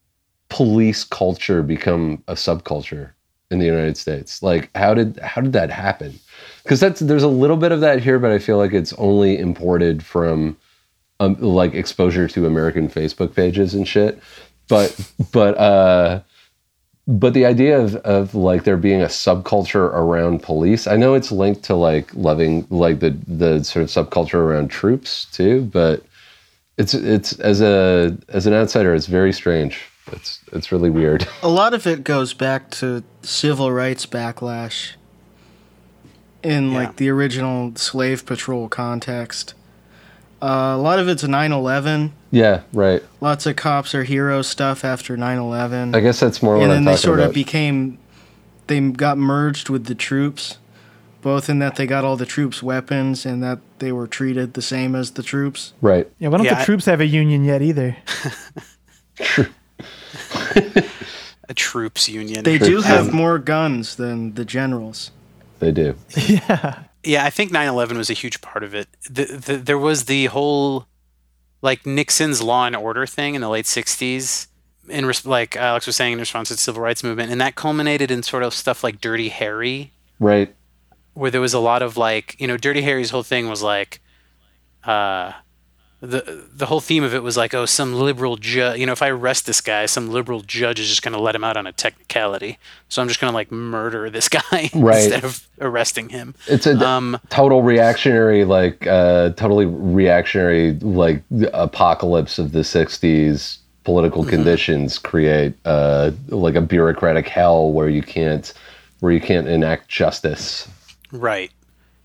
police 0.49 1.03
culture 1.03 1.63
become 1.63 2.21
a 2.27 2.33
subculture 2.33 3.11
in 3.51 3.59
the 3.59 3.65
United 3.65 3.97
States? 3.97 4.43
Like 4.43 4.69
how 4.75 4.93
did 4.93 5.17
how 5.23 5.41
did 5.41 5.53
that 5.53 5.69
happen? 5.71 6.19
Cuz 6.65 6.79
that's 6.79 6.99
there's 6.99 7.23
a 7.23 7.27
little 7.27 7.57
bit 7.57 7.71
of 7.71 7.81
that 7.81 8.01
here 8.01 8.19
but 8.19 8.31
I 8.31 8.39
feel 8.39 8.57
like 8.57 8.73
it's 8.73 8.93
only 8.93 9.37
imported 9.37 10.03
from 10.03 10.57
um, 11.19 11.35
like 11.39 11.73
exposure 11.73 12.27
to 12.27 12.45
American 12.45 12.89
Facebook 12.89 13.35
pages 13.35 13.73
and 13.73 13.87
shit. 13.87 14.21
But 14.67 14.95
but 15.31 15.57
uh 15.57 16.21
but 17.07 17.33
the 17.33 17.45
idea 17.45 17.79
of, 17.79 17.95
of 17.97 18.35
like 18.35 18.63
there 18.63 18.77
being 18.77 19.01
a 19.01 19.07
subculture 19.07 19.91
around 19.93 20.43
police, 20.43 20.87
I 20.87 20.95
know 20.97 21.13
it's 21.13 21.31
linked 21.31 21.63
to 21.63 21.75
like 21.75 22.13
loving 22.13 22.65
like 22.69 22.99
the 22.99 23.17
the 23.27 23.63
sort 23.63 23.83
of 23.83 23.89
subculture 23.89 24.35
around 24.35 24.69
troops 24.69 25.25
too, 25.25 25.63
but 25.73 26.03
it's 26.77 26.93
it's 26.93 27.33
as 27.39 27.61
a 27.61 28.17
as 28.29 28.47
an 28.47 28.53
outsider, 28.53 28.93
it's 28.93 29.07
very 29.07 29.33
strange. 29.33 29.81
It's 30.11 30.39
it's 30.51 30.71
really 30.71 30.89
weird. 30.89 31.27
a 31.43 31.49
lot 31.49 31.73
of 31.73 31.85
it 31.87 32.03
goes 32.03 32.33
back 32.33 32.69
to 32.71 33.03
civil 33.23 33.71
rights 33.71 34.05
backlash 34.05 34.91
in 36.43 36.71
Yeah. 36.71 36.77
like 36.77 36.95
the 36.97 37.09
original 37.09 37.73
slave 37.75 38.25
patrol 38.25 38.67
context. 38.69 39.53
Uh, 40.41 40.73
a 40.75 40.77
lot 40.77 40.97
of 40.99 41.07
it's 41.07 41.23
9/11. 41.23 42.11
yeah, 42.31 42.61
right. 42.73 43.03
Lots 43.19 43.45
of 43.45 43.55
cops 43.55 43.93
are 43.93 44.03
hero 44.03 44.41
stuff 44.41 44.83
after 44.83 45.15
9/11. 45.15 45.95
I 45.95 45.99
guess 45.99 46.19
that's 46.19 46.41
more 46.41 46.55
what 46.55 46.63
and 46.63 46.71
I'm 46.71 46.77
then 46.77 46.85
they 46.85 46.91
talking 46.93 47.03
sort 47.03 47.19
about. 47.19 47.27
of 47.29 47.33
became 47.35 47.97
they 48.67 48.79
got 48.79 49.17
merged 49.19 49.69
with 49.69 49.85
the 49.85 49.95
troops 49.95 50.57
both 51.21 51.47
in 51.51 51.59
that 51.59 51.75
they 51.75 51.85
got 51.85 52.03
all 52.03 52.17
the 52.17 52.25
troops 52.25 52.63
weapons 52.63 53.27
and 53.27 53.43
that 53.43 53.59
they 53.77 53.91
were 53.91 54.07
treated 54.07 54.55
the 54.55 54.61
same 54.63 54.95
as 54.95 55.11
the 55.11 55.21
troops 55.21 55.73
right. 55.79 56.07
Yeah, 56.17 56.29
why 56.29 56.37
don't 56.37 56.45
Yeah, 56.47 56.55
the 56.55 56.61
I- 56.61 56.65
troops 56.65 56.85
have 56.85 56.99
a 57.01 57.05
union 57.05 57.45
yet 57.45 57.61
either? 57.61 57.95
A 61.49 61.53
troops 61.53 62.07
union. 62.07 62.43
they 62.43 62.57
do 62.57 62.81
have 62.81 63.13
more 63.13 63.37
guns 63.37 63.95
than 63.97 64.33
the 64.35 64.45
generals 64.45 65.11
They 65.61 65.71
do. 65.71 65.95
yeah. 66.27 66.83
Yeah, 67.03 67.23
I 67.25 67.29
think 67.29 67.51
9/11 67.51 67.95
was 67.97 68.09
a 68.09 68.13
huge 68.13 68.41
part 68.41 68.63
of 68.63 68.75
it. 68.75 68.87
The, 69.09 69.25
the, 69.25 69.57
there 69.57 69.77
was 69.77 70.05
the 70.05 70.25
whole 70.25 70.85
like 71.61 71.85
Nixon's 71.85 72.41
Law 72.43 72.65
and 72.65 72.75
Order 72.75 73.05
thing 73.07 73.33
in 73.35 73.41
the 73.41 73.49
late 73.49 73.65
60s, 73.65 74.47
in 74.89 75.05
res- 75.05 75.25
like 75.25 75.55
Alex 75.55 75.85
was 75.87 75.95
saying 75.95 76.13
in 76.13 76.19
response 76.19 76.49
to 76.49 76.55
the 76.55 76.59
civil 76.59 76.81
rights 76.81 77.03
movement, 77.03 77.31
and 77.31 77.39
that 77.41 77.55
culminated 77.55 78.11
in 78.11 78.21
sort 78.23 78.43
of 78.43 78.53
stuff 78.53 78.83
like 78.83 78.99
Dirty 79.01 79.29
Harry, 79.29 79.91
Right. 80.19 80.53
where 81.13 81.31
there 81.31 81.41
was 81.41 81.53
a 81.53 81.59
lot 81.59 81.81
of 81.81 81.97
like 81.97 82.35
you 82.39 82.47
know 82.47 82.57
Dirty 82.57 82.81
Harry's 82.81 83.09
whole 83.11 83.23
thing 83.23 83.47
was 83.49 83.61
like, 83.63 83.99
uh, 84.83 85.31
the 86.01 86.45
the 86.51 86.65
whole 86.65 86.81
theme 86.81 87.03
of 87.03 87.13
it 87.13 87.21
was 87.21 87.37
like, 87.37 87.53
oh, 87.53 87.65
some 87.65 87.93
liberal 87.93 88.35
judge. 88.35 88.79
You 88.79 88.85
know, 88.87 88.91
if 88.91 89.01
I 89.03 89.09
arrest 89.09 89.45
this 89.45 89.61
guy, 89.61 89.85
some 89.85 90.09
liberal 90.09 90.41
judge 90.41 90.79
is 90.79 90.89
just 90.89 91.03
going 91.03 91.13
to 91.13 91.19
let 91.21 91.35
him 91.35 91.43
out 91.43 91.57
on 91.57 91.67
a 91.67 91.71
technicality. 91.71 92.57
So 92.89 93.01
I'm 93.01 93.07
just 93.07 93.21
going 93.21 93.31
to 93.31 93.35
like 93.35 93.51
murder 93.51 94.09
this 94.09 94.27
guy 94.39 94.69
Right. 94.73 95.03
instead 95.03 95.23
of 95.23 95.47
arresting 95.59 96.09
him. 96.09 96.33
It's 96.47 96.65
a 96.65 96.75
Um, 96.85 97.19
total 97.29 97.61
reactionary, 97.61 98.45
like 98.45 98.87
uh, 98.87 99.29
totally 99.31 99.65
reactionary, 99.67 100.73
like 100.81 101.21
apocalypse 101.53 102.39
of 102.39 102.51
the 102.51 102.59
'60s. 102.59 103.57
Political 103.83 104.25
conditions 104.25 104.99
create 104.99 105.53
uh, 105.65 106.11
like 106.27 106.53
a 106.53 106.61
bureaucratic 106.61 107.27
hell 107.27 107.71
where 107.71 107.89
you 107.89 108.03
can't, 108.03 108.53
where 108.99 109.11
you 109.11 109.19
can't 109.19 109.47
enact 109.47 109.87
justice. 109.89 110.67
Right. 111.11 111.51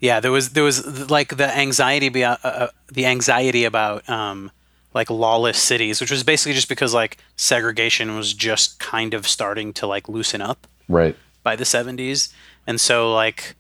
Yeah, 0.06 0.20
there 0.20 0.32
was 0.38 0.50
there 0.56 0.62
was 0.70 0.76
like 1.10 1.36
the 1.36 1.48
anxiety 1.64 2.08
be- 2.16 2.24
uh, 2.24 2.36
uh, 2.44 2.68
the 2.98 3.06
anxiety 3.06 3.64
about 3.64 4.08
um 4.08 4.50
like 4.94 5.10
lawless 5.10 5.58
cities, 5.70 6.00
which 6.00 6.10
was 6.10 6.22
basically 6.22 6.54
just 6.54 6.68
because 6.68 6.92
like 6.94 7.18
segregation 7.36 8.16
was 8.16 8.32
just 8.48 8.78
kind 8.78 9.12
of 9.14 9.26
starting 9.26 9.72
to 9.74 9.86
like 9.94 10.08
loosen 10.08 10.40
up 10.40 10.66
Right. 10.88 11.14
by 11.42 11.54
the 11.56 11.64
70s. 11.64 12.32
And 12.68 12.80
so 12.80 13.12
like 13.12 13.56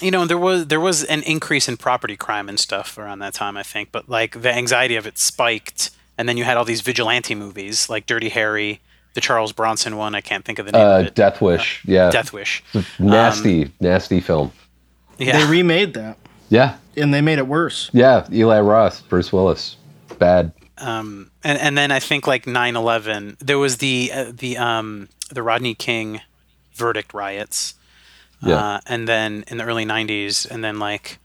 you 0.00 0.10
know, 0.10 0.24
there 0.26 0.38
was 0.48 0.66
there 0.72 0.80
was 0.80 1.04
an 1.04 1.22
increase 1.22 1.68
in 1.68 1.76
property 1.76 2.16
crime 2.16 2.48
and 2.48 2.58
stuff 2.58 2.96
around 2.98 3.18
that 3.20 3.34
time, 3.34 3.56
I 3.56 3.62
think, 3.62 3.90
but 3.92 4.08
like 4.08 4.40
the 4.42 4.52
anxiety 4.62 4.96
of 4.96 5.06
it 5.06 5.18
spiked 5.18 5.90
and 6.18 6.28
then 6.28 6.36
you 6.36 6.44
had 6.44 6.56
all 6.56 6.64
these 6.64 6.80
vigilante 6.80 7.34
movies 7.34 7.88
like 7.88 8.06
Dirty 8.06 8.28
Harry, 8.30 8.80
the 9.14 9.20
Charles 9.20 9.52
Bronson 9.52 9.96
one, 9.96 10.14
I 10.14 10.20
can't 10.20 10.44
think 10.44 10.58
of 10.60 10.66
the 10.66 10.72
name 10.72 10.86
Uh, 10.86 11.00
of 11.00 11.06
it. 11.06 11.14
Death 11.14 11.40
Wish. 11.40 11.82
Yeah. 11.86 12.10
Death 12.10 12.32
Wish. 12.32 12.62
Nasty, 12.98 13.70
nasty 13.80 14.20
film. 14.20 14.52
Yeah. 15.18 15.38
They 15.38 15.50
remade 15.50 15.94
that, 15.94 16.16
Yeah. 16.48 16.76
and 16.96 17.12
they 17.14 17.20
made 17.20 17.38
it 17.38 17.46
worse. 17.46 17.90
Yeah. 17.92 18.26
Eli 18.32 18.60
Roth, 18.60 19.02
Bruce 19.08 19.32
Willis. 19.32 19.76
Bad. 20.18 20.52
um, 20.78 21.30
and 21.42 21.58
and 21.58 21.76
then 21.78 21.90
I 21.92 22.00
think 22.00 22.26
like 22.26 22.44
9/11, 22.46 23.36
there 23.40 23.58
was 23.58 23.78
the 23.78 24.10
uh, 24.14 24.32
the 24.34 24.56
um 24.58 25.08
the 25.30 25.42
Rodney 25.42 25.74
King 25.74 26.20
verdict 26.74 27.14
riots, 27.14 27.74
Yeah. 28.42 28.56
uh, 28.56 28.80
and 28.86 29.06
then 29.08 29.44
in 29.48 29.58
the 29.58 29.64
early 29.64 29.84
90s, 29.86 30.48
and 30.50 30.62
then 30.64 30.78
like 30.78 31.18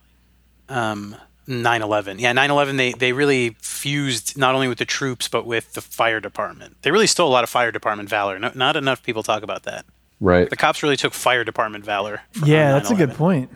um 0.68 1.16
9/11, 1.48 2.20
yeah, 2.20 2.32
9/11 2.32 2.76
they 2.76 2.92
they 2.92 3.12
really 3.12 3.56
fused 3.60 4.36
not 4.38 4.54
only 4.54 4.68
with 4.68 4.78
the 4.78 4.84
troops 4.84 5.26
but 5.28 5.46
with 5.46 5.72
the 5.72 5.80
fire 5.80 6.20
department. 6.20 6.76
They 6.82 6.90
really 6.90 7.06
stole 7.08 7.28
a 7.28 7.32
lot 7.32 7.42
of 7.44 7.50
fire 7.50 7.72
department 7.72 8.08
valor. 8.08 8.38
No, 8.38 8.52
not 8.54 8.76
enough 8.76 9.02
people 9.02 9.22
talk 9.22 9.42
about 9.42 9.64
that. 9.64 9.84
Right. 10.20 10.48
The 10.50 10.56
cops 10.56 10.82
really 10.82 10.96
took 10.96 11.12
fire 11.14 11.44
department 11.44 11.84
valor. 11.84 12.20
from 12.32 12.48
Yeah, 12.48 12.72
that's 12.72 12.90
a 12.90 12.94
good 12.94 13.14
point. 13.14 13.50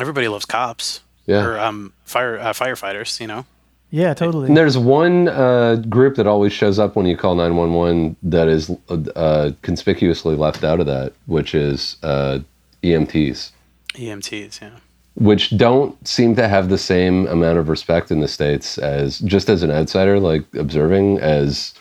Everybody 0.00 0.28
loves 0.28 0.44
cops. 0.44 1.00
Yeah. 1.26 1.44
Or 1.44 1.58
um 1.58 1.92
fire 2.04 2.38
uh, 2.38 2.52
firefighters, 2.52 3.20
you 3.20 3.26
know. 3.26 3.46
Yeah, 3.90 4.14
totally. 4.14 4.48
And 4.48 4.56
there's 4.56 4.76
one 4.76 5.28
uh, 5.28 5.76
group 5.88 6.16
that 6.16 6.26
always 6.26 6.52
shows 6.52 6.78
up 6.78 6.96
when 6.96 7.06
you 7.06 7.16
call 7.16 7.36
911 7.36 8.16
that 8.24 8.48
is 8.48 8.70
uh, 8.90 9.52
conspicuously 9.62 10.34
left 10.34 10.64
out 10.64 10.80
of 10.80 10.86
that, 10.86 11.12
which 11.26 11.54
is 11.54 11.96
uh, 12.02 12.40
EMTs, 12.82 13.52
EMTs, 13.94 14.60
yeah. 14.60 14.70
which 15.14 15.56
don't 15.56 16.06
seem 16.06 16.34
to 16.34 16.48
have 16.48 16.68
the 16.68 16.78
same 16.78 17.28
amount 17.28 17.58
of 17.58 17.68
respect 17.68 18.10
in 18.10 18.20
the 18.20 18.28
States 18.28 18.76
as 18.78 19.20
just 19.20 19.48
as 19.48 19.62
an 19.62 19.70
outsider, 19.70 20.18
like 20.18 20.44
observing 20.56 21.18
as 21.20 21.72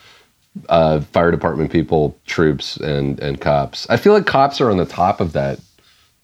uh, 0.69 1.01
fire 1.01 1.31
department 1.31 1.71
people, 1.71 2.17
troops, 2.27 2.77
and, 2.77 3.19
and 3.19 3.41
cops. 3.41 3.89
I 3.89 3.97
feel 3.97 4.13
like 4.13 4.25
cops 4.25 4.61
are 4.61 4.69
on 4.69 4.77
the 4.77 4.85
top 4.85 5.19
of 5.19 5.33
that 5.33 5.59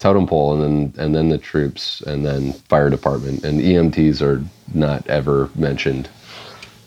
totem 0.02 0.28
pole 0.28 0.54
and 0.54 0.94
then 0.94 1.04
and 1.06 1.16
then 1.16 1.30
the 1.30 1.38
troops 1.38 2.02
and 2.02 2.26
then 2.26 2.52
fire 2.54 2.90
department 2.90 3.46
and 3.46 3.62
EMTs 3.62 4.22
are 4.22 4.44
not 4.74 5.08
ever 5.08 5.50
mentioned 5.56 6.10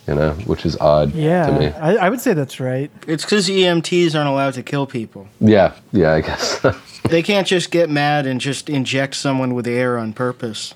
you 0.07 0.14
know 0.14 0.33
which 0.44 0.66
is 0.66 0.77
odd 0.79 1.11
to 1.12 1.16
me 1.16 1.24
yeah, 1.24 1.79
I, 1.81 1.94
I 1.96 2.11
would 2.11 2.20
say 2.20 2.35
that's 2.35 2.61
right. 2.61 2.90
It's 3.07 3.24
because 3.24 3.48
EMTs 3.48 4.14
aren't 4.14 4.29
allowed 4.29 4.55
to 4.55 4.62
kill 4.62 4.87
people. 4.87 5.27
yeah 5.40 5.72
yeah 5.92 6.12
i 6.12 6.20
guess 6.20 6.61
They 7.09 7.22
can't 7.22 7.46
just 7.46 7.70
get 7.70 7.90
mad 7.90 8.27
and 8.27 8.40
just 8.40 8.70
inject 8.70 9.14
someone 9.14 9.55
with 9.55 9.66
air 9.66 9.98
on 9.98 10.14
purpose. 10.14 10.74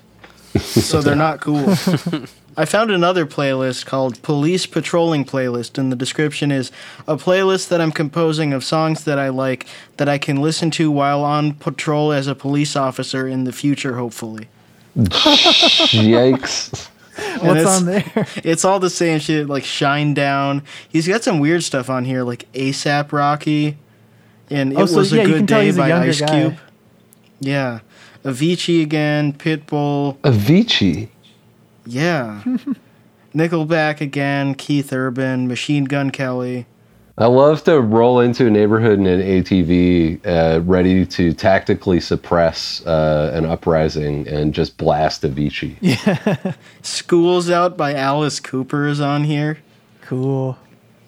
So 0.59 1.01
they're 1.01 1.15
not 1.15 1.41
cool. 1.41 1.65
I 2.57 2.65
found 2.65 2.91
another 2.91 3.25
playlist 3.25 3.85
called 3.85 4.21
Police 4.21 4.65
Patrolling 4.65 5.23
Playlist, 5.25 5.77
and 5.77 5.91
the 5.91 5.95
description 5.95 6.51
is 6.51 6.71
a 7.07 7.15
playlist 7.15 7.69
that 7.69 7.79
I'm 7.79 7.91
composing 7.91 8.51
of 8.53 8.63
songs 8.63 9.03
that 9.05 9.17
I 9.17 9.29
like 9.29 9.65
that 9.97 10.09
I 10.09 10.17
can 10.17 10.37
listen 10.41 10.69
to 10.71 10.91
while 10.91 11.23
on 11.23 11.53
patrol 11.53 12.11
as 12.11 12.27
a 12.27 12.35
police 12.35 12.75
officer 12.75 13.27
in 13.27 13.43
the 13.45 13.51
future, 13.53 13.95
hopefully. 13.95 14.47
yikes 14.97 16.89
What's 17.41 17.59
it's- 17.61 17.79
on 17.79 17.85
there? 17.85 18.27
It's 18.43 18.63
all 18.65 18.79
the 18.79 18.89
same 18.89 19.19
shit, 19.19 19.47
like 19.47 19.63
Shinedown. 19.63 20.63
He's 20.87 21.07
got 21.07 21.23
some 21.23 21.39
weird 21.39 21.63
stuff 21.63 21.89
on 21.89 22.05
here, 22.05 22.23
like 22.23 22.51
ASAP 22.53 23.11
Rocky, 23.11 23.77
and 24.49 24.73
oh, 24.75 24.79
It 24.79 24.83
Oh, 24.83 24.85
so 24.87 24.97
Was 24.97 25.11
yeah, 25.11 25.23
a 25.23 25.25
Good 25.25 25.45
Day 25.45 25.71
by 25.71 25.91
Ice 25.91 26.21
guy. 26.21 26.41
Cube. 26.41 26.57
Yeah. 27.41 27.79
Avicii 28.23 28.81
again, 28.81 29.33
Pitbull. 29.33 30.17
avicii 30.19 31.07
Yeah. 31.89 32.43
Nickelback 33.35 34.01
again, 34.01 34.55
Keith 34.55 34.91
Urban, 34.91 35.47
Machine 35.47 35.85
Gun 35.85 36.09
Kelly. 36.09 36.65
i 37.17 37.25
love 37.25 37.63
to 37.65 37.79
roll 37.81 38.19
into 38.21 38.47
a 38.47 38.49
neighborhood 38.49 38.97
in 38.97 39.05
an 39.05 39.19
atv 39.19 40.25
uh, 40.25 40.61
ready 40.61 41.05
to 41.05 41.33
tactically 41.33 41.99
suppress 41.99 42.81
uh, 42.85 43.31
an 43.33 43.45
uprising 43.45 44.25
and 44.27 44.53
just 44.53 44.77
blast 44.77 45.23
avicii 45.23 45.75
Yeah, 45.81 46.53
Schools 46.81 47.49
Out 47.49 47.75
by 47.75 47.93
Alice 47.93 48.39
Cooper 48.39 48.87
is 48.87 49.01
on 49.01 49.25
here. 49.25 49.57
Cool. 50.01 50.57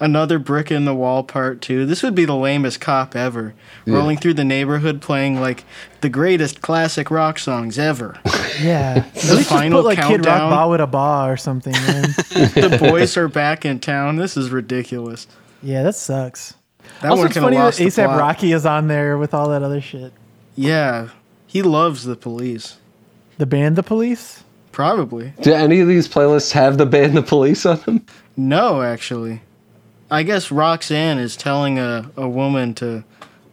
Another 0.01 0.39
Brick 0.39 0.71
in 0.71 0.85
the 0.85 0.95
Wall 0.95 1.23
Part 1.23 1.61
2. 1.61 1.85
This 1.85 2.01
would 2.01 2.15
be 2.15 2.25
the 2.25 2.35
lamest 2.35 2.81
cop 2.81 3.15
ever. 3.15 3.53
Rolling 3.85 4.17
through 4.17 4.33
the 4.33 4.43
neighborhood 4.43 4.99
playing 4.99 5.39
like 5.39 5.63
the 6.01 6.09
greatest 6.09 6.61
classic 6.61 7.11
rock 7.11 7.39
songs 7.39 7.77
ever. 7.79 8.17
Yeah. 8.59 9.05
At 9.07 9.13
least 9.15 9.27
just 9.31 9.49
final 9.49 9.81
put 9.81 9.85
like 9.85 9.97
Kid 9.97 10.03
Rock 10.25 10.25
countdown. 10.25 10.49
Ba 10.51 10.67
with 10.67 10.81
a 10.81 10.85
Ba 10.87 11.25
or 11.27 11.37
something, 11.37 11.71
man. 11.71 12.01
the 12.29 12.77
boys 12.79 13.15
are 13.15 13.29
back 13.29 13.63
in 13.65 13.79
town. 13.79 14.17
This 14.17 14.35
is 14.35 14.49
ridiculous. 14.51 15.25
yeah, 15.63 15.81
that 15.83 15.95
sucks. 15.95 16.53
That 17.01 17.11
also, 17.11 17.21
one 17.21 17.27
it's 17.27 17.37
funny 17.37 17.55
that 17.55 17.63
lost 17.63 17.77
the 17.79 17.85
ASAP. 17.85 18.17
Rocky 18.19 18.51
is 18.51 18.65
on 18.65 18.87
there 18.87 19.17
with 19.17 19.33
all 19.33 19.49
that 19.49 19.63
other 19.63 19.79
shit. 19.81 20.11
Yeah, 20.55 21.09
he 21.47 21.61
loves 21.61 22.03
the 22.03 22.15
police. 22.17 22.77
The 23.37 23.45
band 23.45 23.77
The 23.77 23.83
Police? 23.83 24.43
Probably. 24.71 25.33
do 25.41 25.53
any 25.53 25.79
of 25.79 25.87
these 25.87 26.07
playlists 26.07 26.51
have 26.51 26.77
the 26.77 26.85
band 26.85 27.15
the 27.17 27.23
police 27.23 27.65
on 27.65 27.79
them 27.81 28.05
No, 28.37 28.81
actually. 28.81 29.41
I 30.11 30.23
guess 30.23 30.51
Roxanne 30.51 31.17
is 31.17 31.35
telling 31.37 31.79
a, 31.79 32.11
a 32.17 32.27
woman 32.27 32.73
to 32.75 33.03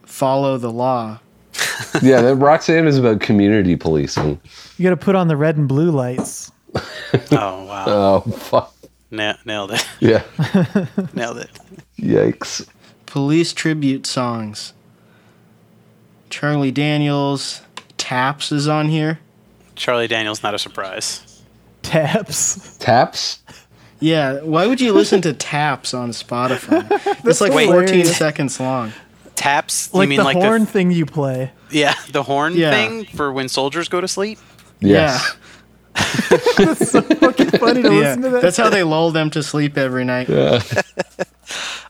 follow 0.05 0.59
the 0.59 0.71
law. 0.71 1.21
yeah 2.03 2.21
that 2.21 2.37
roxanne 2.37 2.87
is 2.87 2.99
about 2.99 3.21
community 3.21 3.75
policing 3.75 4.41
You 4.77 4.83
got 4.85 4.91
to 4.91 4.97
put 4.97 5.15
on 5.17 5.27
the 5.29 5.37
red 5.37 5.57
and 5.57 5.67
blue 5.67 5.91
lights. 5.91 6.53
Oh 7.33 7.65
wow, 7.65 7.85
oh 7.89 8.21
fuck 8.33 8.75
Na- 9.11 9.37
nailed 9.47 9.73
it, 9.73 9.87
yeah 9.99 10.23
nailed 11.15 11.39
it. 11.39 11.51
yikes 11.99 12.69
Police 13.07 13.55
tribute 13.55 14.05
songs. 14.07 14.75
Charlie 16.29 16.71
Daniels. 16.71 17.63
Taps 17.97 18.53
is 18.53 18.69
on 18.69 18.91
here. 18.91 19.19
Charlie 19.75 20.07
Daniels, 20.07 20.43
not 20.43 20.55
a 20.55 20.59
surprise. 20.59 21.43
Taps. 21.83 22.77
taps 22.77 23.39
Yeah, 24.01 24.41
why 24.43 24.67
would 24.67 24.81
you 24.81 24.93
listen 24.93 25.21
to 25.23 25.33
Taps 25.33 25.93
on 25.95 26.11
Spotify? 26.11 26.87
it's 27.27 27.41
like 27.41 27.53
Wait. 27.53 27.67
14 27.67 28.05
seconds 28.05 28.61
long. 28.61 28.93
Taps? 29.35 29.91
You 29.93 30.01
Like 30.01 30.09
mean 30.09 30.19
the 30.19 30.25
like 30.25 30.37
horn 30.37 30.63
the 30.63 30.67
thing 30.67 30.91
you 30.91 31.07
play. 31.07 31.53
yeah 31.71 31.95
the 32.13 32.23
horn 32.23 32.55
Yeah. 32.55 32.71
thing 32.73 33.05
for 33.05 33.33
when 33.33 33.49
soldiers 33.49 33.89
go 33.89 34.01
to 34.01 34.09
sleep? 34.09 34.39
yes 34.81 35.37
Yeah. 35.97 36.39
that's 36.59 36.91
so 36.91 37.03
Fucking 37.03 37.51
funny 37.53 37.83
to 37.83 37.89
Yeah, 37.89 37.95
listen 38.01 38.23
to 38.23 38.29
that. 38.31 38.43
that's 38.43 38.57
how 38.57 38.69
they 38.71 38.83
lull 38.85 39.11
them 39.11 39.31
to 39.31 39.43
sleep 39.43 39.77
every 39.79 40.05
night. 40.05 40.29
yeah 40.29 40.61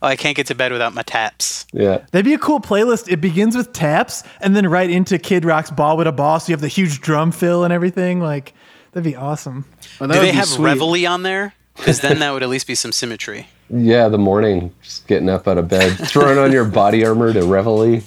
Oh, 0.00 0.06
I 0.06 0.14
can't 0.14 0.36
get 0.36 0.46
to 0.46 0.54
bed 0.54 0.70
without 0.72 0.94
my 0.94 1.02
taps. 1.02 1.66
yeah 1.72 2.04
That'd 2.12 2.24
be 2.24 2.34
a 2.34 2.38
cool 2.38 2.60
playlist. 2.60 3.10
It 3.10 3.20
begins 3.20 3.56
with 3.56 3.72
taps 3.72 4.22
and 4.40 4.54
then 4.54 4.68
right 4.68 4.88
into 4.88 5.18
Kid 5.18 5.44
Rock's 5.44 5.70
Bawitdaba. 5.72 6.40
So 6.40 6.48
you 6.48 6.52
have 6.52 6.60
the 6.60 6.68
huge 6.68 7.00
drum 7.00 7.32
fill 7.32 7.64
and 7.64 7.72
everything. 7.72 8.20
Like, 8.20 8.54
that'd 8.92 9.02
be 9.04 9.16
awesome. 9.16 9.64
Well, 9.98 10.08
that 10.08 10.14
Do 10.14 10.20
they 10.20 10.30
have 10.32 10.46
sweet. 10.46 10.64
Reveille 10.78 11.06
on 11.08 11.22
there? 11.24 11.52
Because 11.78 12.00
then 12.00 12.18
that 12.18 12.32
would 12.32 12.42
at 12.42 12.48
least 12.48 12.66
be 12.66 12.74
some 12.74 12.92
symmetry. 12.92 13.46
Yeah, 13.70 14.08
the 14.08 14.16
morning, 14.16 14.74
just 14.80 15.06
getting 15.08 15.28
up 15.28 15.46
out 15.46 15.58
of 15.58 15.68
bed, 15.68 15.92
throwing 16.08 16.38
on 16.38 16.52
your 16.52 16.64
body 16.64 17.04
armor 17.04 17.34
to 17.34 17.40
reveille. 17.44 18.00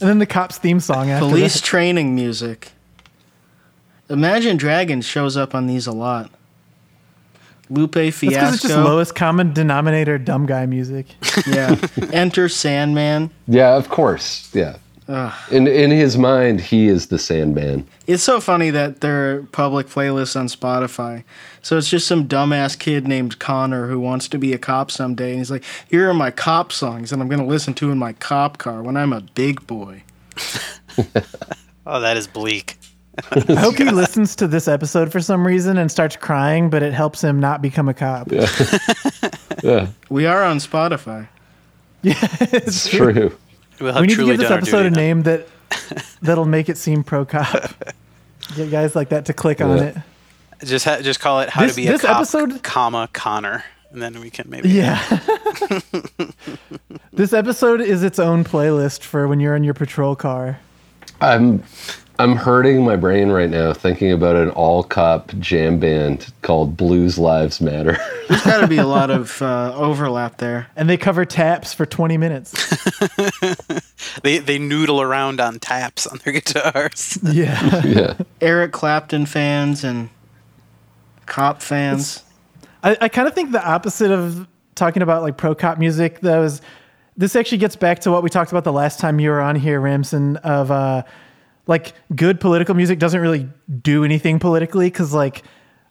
And 0.00 0.08
then 0.08 0.18
the 0.20 0.26
cops 0.26 0.56
theme 0.56 0.78
song 0.80 1.10
after 1.10 1.26
Police 1.28 1.54
that. 1.60 1.64
training 1.66 2.14
music. 2.14 2.70
Imagine 4.08 4.56
Dragons 4.56 5.04
shows 5.04 5.36
up 5.36 5.52
on 5.54 5.66
these 5.66 5.86
a 5.88 5.92
lot. 5.92 6.30
Lupe 7.68 7.92
That's 7.94 8.20
because 8.20 8.54
it's 8.54 8.62
just 8.62 8.74
Fiasco. 8.74 8.84
lowest 8.84 9.14
common 9.14 9.52
denominator 9.52 10.16
dumb 10.16 10.46
guy 10.46 10.64
music. 10.66 11.06
yeah. 11.46 11.76
Enter 12.12 12.48
Sandman. 12.48 13.30
yeah, 13.48 13.76
of 13.76 13.88
course. 13.88 14.48
Yeah, 14.54 14.76
In 15.50 15.66
in 15.66 15.90
his 15.90 16.16
mind, 16.16 16.60
he 16.60 16.88
is 16.88 17.08
the 17.08 17.18
Sandman. 17.18 17.86
It's 18.06 18.22
so 18.22 18.40
funny 18.40 18.70
that 18.70 19.00
there 19.00 19.36
are 19.36 19.42
public 19.52 19.88
playlists 19.88 20.38
on 20.38 20.46
Spotify. 20.46 21.24
So 21.62 21.76
it's 21.76 21.88
just 21.88 22.06
some 22.06 22.28
dumbass 22.28 22.78
kid 22.78 23.08
named 23.08 23.38
Connor 23.38 23.88
who 23.88 23.98
wants 23.98 24.28
to 24.28 24.38
be 24.38 24.52
a 24.52 24.58
cop 24.58 24.90
someday. 24.90 25.30
And 25.30 25.38
he's 25.38 25.50
like, 25.50 25.64
here 25.88 26.08
are 26.08 26.14
my 26.14 26.30
cop 26.30 26.72
songs 26.72 27.10
that 27.10 27.20
I'm 27.20 27.28
going 27.28 27.40
to 27.40 27.46
listen 27.46 27.74
to 27.74 27.90
in 27.90 27.98
my 27.98 28.12
cop 28.14 28.58
car 28.58 28.82
when 28.82 28.96
I'm 28.96 29.12
a 29.12 29.20
big 29.20 29.66
boy. 29.66 30.02
Oh, 31.86 32.00
that 32.00 32.16
is 32.16 32.28
bleak. 32.28 32.76
I 33.32 33.54
hope 33.54 33.76
he 33.76 33.84
listens 33.90 34.36
to 34.36 34.46
this 34.46 34.68
episode 34.68 35.10
for 35.10 35.20
some 35.20 35.44
reason 35.44 35.76
and 35.76 35.90
starts 35.90 36.14
crying, 36.14 36.70
but 36.70 36.82
it 36.82 36.92
helps 36.92 37.22
him 37.22 37.40
not 37.40 37.60
become 37.60 37.88
a 37.88 37.94
cop. 37.94 38.30
Yeah, 38.30 39.88
We 40.10 40.26
are 40.26 40.44
on 40.44 40.58
Spotify. 40.58 41.26
Yeah, 42.02 42.14
it's 42.40 42.88
true. 42.88 43.36
We'll 43.80 43.92
have 43.92 44.00
we 44.00 44.06
need 44.08 44.16
to 44.16 44.26
give 44.26 44.38
this 44.38 44.50
episode 44.50 44.86
a 44.86 44.90
duty 44.90 44.94
then. 44.94 45.04
name 45.04 45.22
that 45.22 45.46
that'll 46.22 46.44
make 46.44 46.68
it 46.68 46.76
seem 46.76 47.02
pro 47.02 47.24
cop. 47.24 47.72
Get 48.56 48.70
guys 48.70 48.94
like 48.96 49.10
that 49.10 49.26
to 49.26 49.32
click 49.32 49.60
on 49.60 49.76
Yeah. 49.78 49.82
it. 49.84 49.96
Just 50.66 50.84
ha- 50.84 51.00
just 51.00 51.20
call 51.20 51.40
it 51.40 51.48
"How 51.48 51.62
This- 51.62 51.74
to 51.74 51.80
Be 51.80 51.86
a 51.88 51.92
this 51.92 52.02
Cop, 52.02 52.16
episode- 52.16 52.62
comma 52.62 53.08
Connor," 53.12 53.64
and 53.92 54.02
then 54.02 54.20
we 54.20 54.30
can 54.30 54.48
maybe. 54.50 54.68
Yeah. 54.68 55.00
this 57.12 57.32
episode 57.32 57.80
is 57.80 58.02
its 58.02 58.18
own 58.18 58.44
playlist 58.44 59.02
for 59.02 59.26
when 59.28 59.40
you're 59.40 59.56
in 59.56 59.64
your 59.64 59.74
patrol 59.74 60.16
car. 60.16 60.58
I'm 61.20 61.62
I'm 62.20 62.36
hurting 62.36 62.84
my 62.84 62.96
brain 62.96 63.30
right 63.30 63.48
now 63.48 63.72
thinking 63.72 64.12
about 64.12 64.36
an 64.36 64.50
all 64.50 64.82
cop 64.82 65.32
jam 65.38 65.78
band 65.78 66.32
called 66.42 66.76
Blues 66.76 67.18
Lives 67.18 67.62
Matter. 67.62 67.96
There's 68.28 68.42
got 68.42 68.60
to 68.60 68.66
be 68.66 68.76
a 68.76 68.86
lot 68.86 69.10
of 69.10 69.40
uh, 69.40 69.72
overlap 69.74 70.36
there. 70.36 70.66
And 70.76 70.88
they 70.88 70.98
cover 70.98 71.24
taps 71.24 71.72
for 71.72 71.86
20 71.86 72.18
minutes. 72.18 72.52
They 74.22 74.38
they 74.38 74.58
noodle 74.58 75.00
around 75.00 75.40
on 75.40 75.58
taps 75.58 76.06
on 76.06 76.18
their 76.24 76.32
guitars. 76.40 77.18
Yeah. 77.22 77.84
yeah. 77.84 78.14
Eric 78.40 78.72
Clapton 78.72 79.26
fans 79.26 79.84
and 79.84 80.10
cop 81.26 81.62
fans. 81.62 82.24
I, 82.82 82.96
I 83.02 83.08
kind 83.08 83.28
of 83.28 83.34
think 83.34 83.52
the 83.52 83.64
opposite 83.64 84.10
of 84.10 84.48
talking 84.74 85.02
about 85.02 85.22
like 85.22 85.36
pro 85.36 85.54
cop 85.54 85.78
music. 85.78 86.20
That 86.20 86.38
was 86.38 86.60
this 87.16 87.36
actually 87.36 87.58
gets 87.58 87.76
back 87.76 88.00
to 88.00 88.10
what 88.10 88.22
we 88.22 88.30
talked 88.30 88.50
about 88.50 88.64
the 88.64 88.72
last 88.72 88.98
time 88.98 89.20
you 89.20 89.30
were 89.30 89.40
on 89.40 89.56
here, 89.56 89.80
Ramsin. 89.80 90.36
Of 90.38 90.70
uh, 90.70 91.02
like 91.70 91.94
good 92.16 92.40
political 92.40 92.74
music 92.74 92.98
doesn't 92.98 93.20
really 93.20 93.48
do 93.80 94.04
anything 94.04 94.40
politically 94.40 94.86
because 94.86 95.14
like 95.14 95.44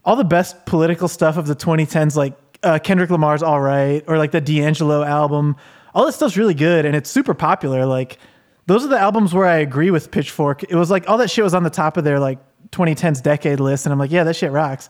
all 0.04 0.18
the 0.18 0.26
best 0.26 0.66
political 0.66 1.08
stuff 1.08 1.38
of 1.38 1.48
the 1.48 1.56
2010s, 1.56 2.18
like 2.18 2.34
uh, 2.64 2.80
Kendrick 2.80 3.10
Lamar's 3.10 3.42
"All 3.42 3.62
Right" 3.62 4.04
or 4.06 4.18
like 4.18 4.32
the 4.32 4.42
D'Angelo 4.42 5.04
album, 5.04 5.56
all 5.96 6.06
this 6.06 6.18
stuff's 6.18 6.36
really 6.36 6.54
good 6.54 6.84
and 6.84 6.98
it's 6.98 7.10
super 7.10 7.34
popular. 7.34 7.86
Like 7.86 8.20
those 8.66 8.84
are 8.84 8.90
the 8.90 9.00
albums 9.00 9.34
where 9.34 9.46
I 9.46 9.56
agree 9.56 9.90
with 9.90 10.12
Pitchfork. 10.12 10.64
It 10.64 10.76
was 10.76 10.92
like 10.92 11.10
all 11.10 11.18
that 11.18 11.32
shit 11.32 11.46
was 11.46 11.54
on 11.54 11.64
the 11.64 11.70
top 11.70 11.96
of 11.96 12.04
their 12.04 12.20
like 12.20 12.40
2010s 12.72 13.24
decade 13.24 13.62
list, 13.62 13.86
and 13.86 13.94
I'm 13.94 14.00
like, 14.00 14.12
yeah, 14.12 14.26
that 14.26 14.36
shit 14.36 14.52
rocks. 14.52 14.90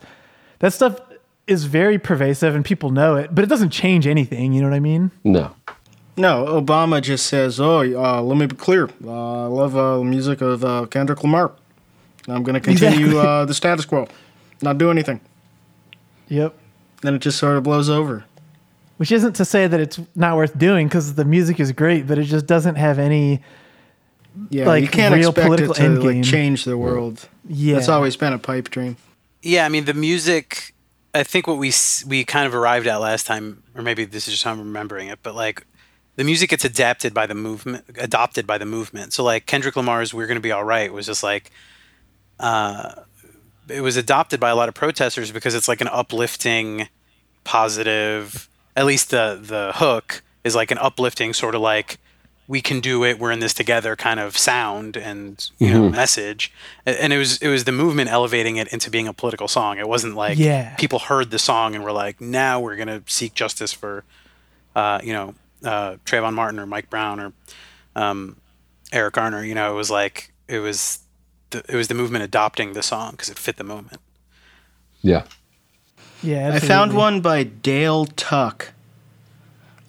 That 0.58 0.72
stuff 0.72 1.00
is 1.46 1.66
very 1.66 2.00
pervasive 2.00 2.56
and 2.56 2.64
people 2.64 2.90
know 2.90 3.14
it, 3.14 3.32
but 3.32 3.44
it 3.44 3.48
doesn't 3.48 3.70
change 3.70 4.08
anything. 4.08 4.52
You 4.52 4.60
know 4.60 4.68
what 4.68 4.74
I 4.74 4.80
mean? 4.80 5.12
No. 5.22 5.54
No, 6.16 6.44
Obama 6.46 7.00
just 7.00 7.26
says, 7.26 7.60
"Oh, 7.60 7.80
uh, 7.80 8.20
let 8.22 8.36
me 8.36 8.46
be 8.46 8.56
clear. 8.56 8.90
Uh, 9.04 9.44
I 9.44 9.46
love 9.46 9.76
uh, 9.76 9.98
the 9.98 10.04
music 10.04 10.40
of 10.40 10.64
uh, 10.64 10.86
Kendrick 10.86 11.22
Lamar. 11.22 11.52
I'm 12.28 12.42
going 12.42 12.54
to 12.54 12.60
continue 12.60 13.06
Exactly. 13.06 13.18
uh, 13.18 13.44
the 13.46 13.54
status 13.54 13.84
quo, 13.86 14.06
not 14.60 14.76
do 14.78 14.90
anything." 14.90 15.20
Yep. 16.28 16.54
Then 17.02 17.14
it 17.14 17.20
just 17.20 17.38
sort 17.38 17.56
of 17.56 17.62
blows 17.62 17.88
over. 17.88 18.24
Which 18.98 19.10
isn't 19.10 19.32
to 19.34 19.44
say 19.46 19.66
that 19.66 19.80
it's 19.80 19.98
not 20.14 20.36
worth 20.36 20.56
doing 20.58 20.86
because 20.86 21.14
the 21.14 21.24
music 21.24 21.58
is 21.58 21.72
great, 21.72 22.06
but 22.06 22.18
it 22.18 22.24
just 22.24 22.46
doesn't 22.46 22.74
have 22.74 22.98
any. 22.98 23.40
Yeah, 24.50 24.66
Like, 24.66 24.82
you 24.82 24.88
can't 24.88 25.14
real 25.14 25.30
expect 25.30 25.46
political 25.46 25.72
it 25.74 25.78
to 25.78 26.00
like 26.00 26.22
change 26.22 26.64
the 26.64 26.76
world. 26.78 27.28
Yeah. 27.48 27.78
It's 27.78 27.88
always 27.88 28.14
been 28.16 28.32
a 28.32 28.38
pipe 28.38 28.68
dream. 28.70 28.96
Yeah, 29.42 29.64
I 29.64 29.70
mean 29.70 29.86
the 29.86 29.94
music. 29.94 30.74
I 31.14 31.24
think 31.24 31.46
what 31.48 31.56
we 31.56 31.72
we 32.06 32.24
kind 32.24 32.46
of 32.46 32.54
arrived 32.54 32.86
at 32.86 32.98
last 33.00 33.26
time, 33.26 33.62
or 33.74 33.82
maybe 33.82 34.04
this 34.04 34.28
is 34.28 34.34
just 34.34 34.44
how 34.44 34.52
I'm 34.52 34.58
remembering 34.60 35.08
it, 35.08 35.18
but 35.22 35.34
like 35.34 35.66
the 36.20 36.24
music 36.24 36.50
gets 36.50 36.66
adapted 36.66 37.14
by 37.14 37.26
the 37.26 37.34
movement, 37.34 37.82
adopted 37.96 38.46
by 38.46 38.58
the 38.58 38.66
movement. 38.66 39.14
So 39.14 39.24
like 39.24 39.46
Kendrick 39.46 39.74
Lamar's 39.74 40.12
"We're 40.12 40.26
Gonna 40.26 40.38
Be 40.40 40.52
All 40.52 40.62
Right" 40.64 40.92
was 40.92 41.06
just 41.06 41.22
like, 41.22 41.50
uh, 42.38 42.92
it 43.68 43.80
was 43.80 43.96
adopted 43.96 44.38
by 44.38 44.50
a 44.50 44.54
lot 44.54 44.68
of 44.68 44.74
protesters 44.74 45.32
because 45.32 45.54
it's 45.54 45.66
like 45.66 45.80
an 45.80 45.88
uplifting, 45.88 46.88
positive. 47.44 48.50
At 48.76 48.84
least 48.84 49.08
the 49.10 49.38
the 49.42 49.72
hook 49.74 50.22
is 50.44 50.54
like 50.54 50.70
an 50.70 50.76
uplifting 50.76 51.32
sort 51.32 51.54
of 51.54 51.62
like 51.62 51.98
we 52.48 52.60
can 52.60 52.80
do 52.80 53.02
it 53.04 53.18
we're 53.18 53.30
in 53.30 53.38
this 53.40 53.54
together 53.54 53.94
kind 53.96 54.18
of 54.20 54.36
sound 54.36 54.96
and 54.96 55.50
you 55.58 55.70
know 55.72 55.88
message 55.88 56.52
and 56.84 57.12
it 57.12 57.16
was 57.18 57.38
it 57.38 57.48
was 57.48 57.62
the 57.64 57.70
movement 57.72 58.10
elevating 58.10 58.56
it 58.56 58.66
into 58.72 58.90
being 58.90 59.06
a 59.06 59.12
political 59.12 59.46
song 59.46 59.78
it 59.78 59.88
wasn't 59.88 60.14
like 60.16 60.36
Yeah. 60.36 60.74
people 60.76 60.98
heard 60.98 61.30
the 61.30 61.38
song 61.38 61.74
and 61.76 61.84
were 61.84 61.92
like 61.92 62.20
now 62.20 62.58
we're 62.58 62.74
going 62.74 62.88
to 62.88 63.02
seek 63.06 63.34
justice 63.34 63.72
for 63.72 64.02
uh, 64.74 64.98
you 65.04 65.12
know 65.12 65.34
uh, 65.64 65.96
Trayvon 66.04 66.34
Martin 66.34 66.58
or 66.58 66.66
Mike 66.66 66.88
Brown 66.90 67.20
or 67.20 67.32
um, 67.96 68.36
Eric 68.92 69.14
Garner 69.14 69.44
you 69.44 69.54
know 69.54 69.72
it 69.72 69.76
was 69.76 69.90
like 69.90 70.32
it 70.48 70.58
was 70.60 71.00
the, 71.50 71.58
it 71.68 71.74
was 71.74 71.88
the 71.88 71.94
movement 71.94 72.24
adopting 72.24 72.72
the 72.72 72.82
song 72.82 73.12
because 73.12 73.28
it 73.28 73.38
fit 73.38 73.56
the 73.56 73.64
moment 73.64 74.00
Yeah. 75.02 75.24
yeah. 76.22 76.52
I 76.54 76.58
found 76.60 76.94
one 76.94 77.20
by 77.20 77.42
Dale 77.44 78.06
Tuck. 78.06 78.72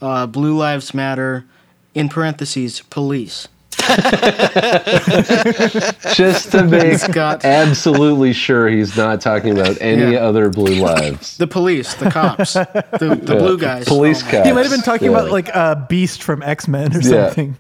Uh, 0.01 0.25
Blue 0.25 0.57
Lives 0.57 0.95
Matter, 0.95 1.45
in 1.93 2.09
parentheses, 2.09 2.81
police. 2.89 3.47
Just 6.13 6.51
to 6.51 6.63
make 6.63 7.11
got- 7.11 7.43
absolutely 7.45 8.33
sure 8.33 8.67
he's 8.67 8.95
not 8.97 9.21
talking 9.21 9.57
about 9.57 9.77
any 9.81 10.13
Yeah. 10.13 10.19
other 10.19 10.49
blue 10.49 10.75
lives. 10.75 11.37
The 11.37 11.47
police, 11.47 11.93
the 11.95 12.11
cops, 12.11 12.53
the, 12.53 13.19
the 13.21 13.35
blue 13.35 13.57
guys. 13.57 13.85
Police 13.85 14.23
Oh 14.27 14.31
cops. 14.31 14.47
He 14.47 14.53
might 14.53 14.63
have 14.63 14.71
been 14.71 14.81
talking 14.81 15.11
Yeah. 15.11 15.17
about 15.19 15.31
like 15.31 15.55
uh, 15.55 15.75
Beast 15.87 16.23
from 16.23 16.43
X 16.43 16.67
Men 16.67 16.95
or 16.95 16.99
Yeah. 17.01 17.27
something. 17.27 17.57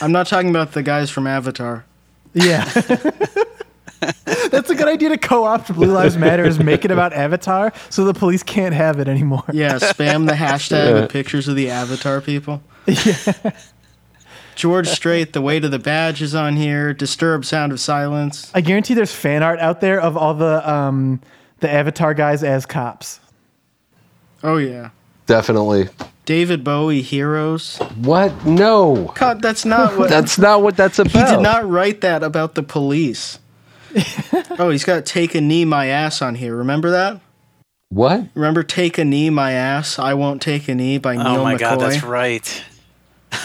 I'm 0.00 0.12
not 0.12 0.26
talking 0.26 0.50
about 0.50 0.72
the 0.72 0.82
guys 0.82 1.10
from 1.10 1.26
Avatar. 1.26 1.84
Yeah. 2.32 2.64
That's 4.50 4.68
a 4.68 4.74
good 4.74 4.88
idea 4.88 5.08
to 5.10 5.18
co-opt 5.18 5.72
Blue 5.74 5.90
Lives 5.90 6.18
Matter 6.18 6.44
is 6.44 6.58
make 6.58 6.84
it 6.84 6.90
about 6.90 7.14
Avatar 7.14 7.72
so 7.88 8.04
the 8.04 8.12
police 8.12 8.42
can't 8.42 8.74
have 8.74 9.00
it 9.00 9.08
anymore. 9.08 9.44
Yeah, 9.52 9.74
spam 9.76 10.26
the 10.26 10.34
hashtag 10.34 10.92
with 11.00 11.10
pictures 11.10 11.48
of 11.48 11.56
the 11.56 11.70
Avatar 11.70 12.20
people. 12.20 12.62
George 14.54 14.88
Strait, 14.88 15.32
The 15.32 15.40
Weight 15.42 15.64
of 15.64 15.70
the 15.70 15.78
Badge 15.78 16.22
is 16.22 16.34
on 16.34 16.56
here. 16.56 16.92
Disturbed 16.94 17.44
Sound 17.44 17.72
of 17.72 17.80
Silence. 17.80 18.50
I 18.54 18.60
guarantee 18.60 18.94
there's 18.94 19.12
fan 19.14 19.42
art 19.42 19.58
out 19.60 19.80
there 19.80 20.00
of 20.00 20.16
all 20.16 20.34
the 20.34 20.68
um 20.70 21.20
the 21.60 21.70
Avatar 21.70 22.14
guys 22.14 22.42
as 22.44 22.66
cops. 22.66 23.20
Oh, 24.42 24.58
yeah. 24.58 24.90
Definitely. 25.26 25.88
David 26.26 26.62
Bowie, 26.64 27.02
Heroes. 27.02 27.78
What? 27.96 28.44
No. 28.46 29.12
God, 29.14 29.40
that's 29.42 29.64
not 29.64 29.96
what. 29.96 30.08
That's 30.10 30.38
not 30.38 30.62
what 30.62 30.76
that's 30.76 30.98
about. 30.98 31.12
he 31.12 31.34
did 31.34 31.42
not 31.42 31.68
write 31.68 32.00
that 32.02 32.22
about 32.22 32.54
the 32.54 32.62
police. 32.62 33.38
oh, 34.58 34.70
he's 34.70 34.84
got 34.84 35.06
Take 35.06 35.34
a 35.34 35.40
Knee, 35.40 35.64
My 35.64 35.86
Ass 35.86 36.20
on 36.22 36.34
here. 36.34 36.56
Remember 36.56 36.90
that? 36.90 37.20
What? 37.90 38.26
Remember 38.34 38.62
Take 38.62 38.98
a 38.98 39.04
Knee, 39.04 39.30
My 39.30 39.52
Ass? 39.52 39.98
I 39.98 40.14
Won't 40.14 40.42
Take 40.42 40.68
a 40.68 40.74
Knee 40.74 40.98
by 40.98 41.16
Neal 41.16 41.26
oh 41.26 41.42
my 41.42 41.54
McCoy? 41.54 41.58
god 41.60 41.80
that's 41.80 42.02
right 42.02 42.64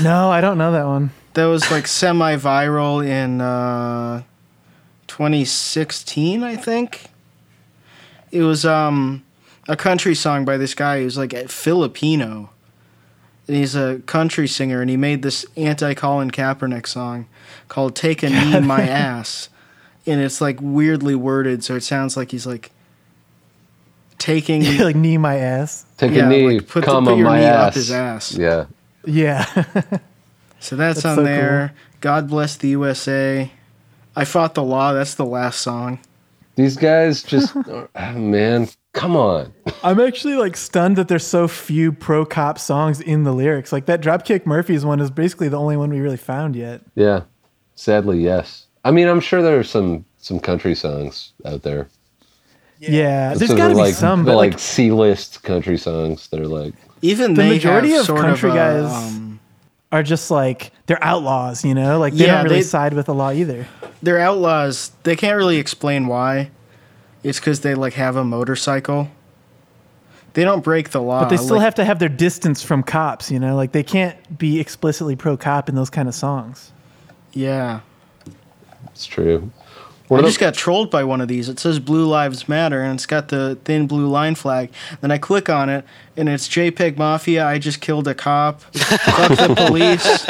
No, 0.02 0.30
I 0.32 0.42
don't 0.42 0.58
know 0.58 0.72
that 0.72 0.86
one. 0.86 1.12
That 1.34 1.46
was 1.46 1.70
like 1.72 1.88
semi 1.88 2.36
viral 2.36 3.06
in 3.06 3.40
uh, 3.42 4.24
2016, 5.08 6.44
I 6.44 6.56
think. 6.56 7.06
It 8.32 8.44
was 8.44 8.66
um, 8.66 9.24
a 9.68 9.76
country 9.76 10.16
song 10.16 10.46
by 10.46 10.58
this 10.58 10.74
guy 10.74 11.02
who's 11.02 11.18
like 11.18 11.34
a 11.34 11.48
Filipino. 11.48 12.50
And 13.48 13.58
he's 13.58 13.76
a 13.76 14.00
country 14.06 14.48
singer, 14.48 14.80
and 14.82 14.90
he 14.92 14.98
made 14.98 15.24
this 15.24 15.44
anti 15.58 15.94
Colin 15.96 16.30
Kaepernick 16.30 16.86
song 16.88 17.28
called 17.68 17.96
Take 17.96 18.22
a 18.22 18.30
Knee 18.30 18.56
in 18.58 18.68
My 18.68 18.82
Ass. 18.82 19.50
And 20.06 20.22
it's 20.22 20.40
like 20.42 20.58
weirdly 20.62 21.16
worded, 21.16 21.64
so 21.64 21.76
it 21.76 21.82
sounds 21.84 22.16
like 22.16 22.32
he's 22.32 22.46
like 22.48 22.72
taking. 24.18 24.64
like 24.80 24.96
knee 24.96 25.18
my 25.18 25.38
ass. 25.38 25.86
Take 25.98 26.12
Yeah, 26.14 26.26
a 26.26 26.30
knee, 26.30 26.58
like, 26.60 26.68
put 26.68 26.82
the- 26.82 26.86
come 26.86 27.06
put 27.06 27.14
on 27.14 27.18
your 27.20 27.28
my 27.28 27.40
knee 27.40 27.46
up 27.46 27.74
his 27.74 27.92
ass. 27.92 28.36
Yeah. 28.36 28.66
Yeah. 29.06 29.46
So 30.60 30.76
that's, 30.76 31.04
That's 31.04 31.06
on 31.06 31.16
so 31.18 31.24
there. 31.24 31.74
God 32.02 32.30
bless 32.30 32.58
the 32.58 32.70
USA. 32.70 33.52
I 34.16 34.26
fought 34.26 34.56
the 34.56 34.64
law. 34.64 34.94
That's 34.94 35.16
the 35.16 35.26
last 35.26 35.62
song. 35.62 36.00
These 36.56 36.76
guys 36.76 37.24
just, 37.24 37.56
oh, 37.56 37.88
man, 38.14 38.68
come 38.94 39.16
on. 39.16 39.54
I'm 39.84 40.00
actually 40.00 40.36
like 40.36 40.58
stunned 40.58 40.98
that 40.98 41.08
there's 41.08 41.26
so 41.26 41.48
few 41.48 41.92
pro 41.92 42.26
cop 42.26 42.60
songs 42.60 43.00
in 43.00 43.24
the 43.24 43.34
lyrics. 43.34 43.72
Like 43.72 43.86
that 43.86 44.02
Dropkick 44.02 44.46
Murphys 44.46 44.84
one 44.84 45.00
is 45.00 45.10
basically 45.10 45.48
the 45.48 45.58
only 45.58 45.78
one 45.78 45.90
we 45.90 46.02
really 46.02 46.18
found 46.18 46.56
yet. 46.56 46.82
Yeah. 46.96 47.22
Sadly, 47.76 48.20
yes. 48.20 48.68
I 48.84 48.92
mean, 48.92 49.08
I'm 49.08 49.22
sure 49.22 49.42
there 49.42 49.58
are 49.58 49.64
some 49.64 50.06
some 50.18 50.40
country 50.40 50.76
songs 50.76 51.32
out 51.46 51.64
there. 51.64 51.88
Yeah, 52.80 53.34
there's 53.34 53.54
got 53.54 53.70
to 53.70 53.74
be 53.74 53.82
like, 53.82 53.94
some, 53.94 54.24
but 54.24 54.38
like 54.38 54.54
like, 54.54 54.60
C-list 54.60 55.44
country 55.44 55.78
songs 55.78 56.30
that 56.30 56.40
are 56.40 56.48
like, 56.48 56.74
Even 57.02 57.34
The 57.34 57.44
they 57.44 57.50
majority 57.50 57.92
have 57.92 58.02
of 58.02 58.06
sort 58.08 58.22
country 58.22 58.50
of 58.50 58.56
a, 58.56 58.58
guys- 58.58 58.92
um, 59.14 59.40
are 59.92 60.04
just 60.04 60.30
like 60.30 60.72
they're 60.86 61.04
outlaws, 61.04 61.64
you 61.66 61.74
know? 61.74 61.98
Like 62.00 62.14
they 62.14 62.26
Yeah, 62.26 62.36
don't 62.36 62.44
really 62.46 62.56
they- 62.58 62.62
side 62.64 62.94
with 62.94 63.06
the 63.08 63.14
law 63.14 63.32
either. 63.32 63.68
They're 64.04 64.20
outlaws. 64.20 64.92
They 65.04 65.16
can't 65.16 65.36
really 65.38 65.58
explain 65.58 66.08
why. 66.08 66.52
It's 67.24 67.40
because 67.40 67.62
they 67.62 67.76
like 67.76 67.94
have 67.94 68.16
a 68.16 68.24
motorcycle. 68.24 69.10
They 70.34 70.44
don't 70.44 70.64
break 70.64 70.92
the 70.92 71.02
law. 71.02 71.22
But 71.22 71.30
they 71.30 71.38
still 71.38 71.56
like- 71.58 71.64
have 71.66 71.76
to 71.76 71.86
have 71.86 72.00
their 72.00 72.08
distance 72.10 72.62
from 72.62 72.84
cops, 72.84 73.32
you 73.32 73.40
know? 73.40 73.56
Like 73.56 73.72
they 73.72 73.84
can't 73.84 74.38
be 74.38 74.60
explicitly 74.60 75.16
pro 75.16 75.36
cop 75.38 75.70
in 75.70 75.76
those 75.76 75.90
kind 75.90 76.08
of 76.08 76.16
songs. 76.16 76.72
Yeah. 77.34 77.80
It's 78.88 79.06
true. 79.06 79.50
I 80.10 80.14
One 80.16 80.20
of 80.22 80.30
just 80.30 80.40
got 80.40 80.56
trolled 80.56 80.90
by 80.90 81.04
one 81.04 81.22
of 81.22 81.28
these. 81.28 81.50
It 81.50 81.60
says 81.60 81.80
Blue 81.80 82.06
Lives 82.08 82.50
Matter 82.50 82.82
and 82.82 82.96
it's 82.96 83.06
got 83.06 83.28
the 83.28 83.60
thin 83.64 83.86
blue 83.86 84.08
line 84.08 84.34
flag. 84.34 84.72
Then 85.02 85.12
I 85.12 85.20
click 85.20 85.50
on 85.50 85.70
it 85.70 85.86
and 86.18 86.28
it's 86.28 86.48
JPEG 86.48 86.98
Mafia. 86.98 87.46
I 87.46 87.60
just 87.60 87.80
killed 87.80 88.08
a 88.08 88.16
cop. 88.16 88.62
Fuck 88.74 89.38
the 89.38 89.54
police. 89.68 90.28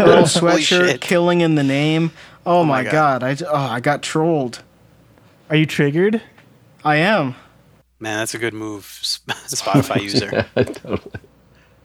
Earl 0.00 0.24
sweatshirt. 0.24 1.00
Killing 1.00 1.40
in 1.40 1.54
the 1.54 1.62
name. 1.62 2.10
Oh, 2.44 2.60
oh, 2.60 2.64
my 2.64 2.82
my 2.82 2.90
god. 2.90 3.20
God. 3.20 3.22
I, 3.22 3.34
j- 3.34 3.44
oh, 3.48 3.54
I 3.56 3.78
got 3.80 4.02
trolled. 4.02 4.62
Are 5.50 5.56
you 5.56 5.66
triggered? 5.66 6.20
I 6.84 6.96
am. 6.96 7.36
Man, 8.00 8.18
that's 8.18 8.34
a 8.34 8.38
good 8.38 8.54
move, 8.54 8.84
Spotify 9.02 10.02
user. 10.02 10.46
yeah, 10.56 10.64
totally. 10.64 11.12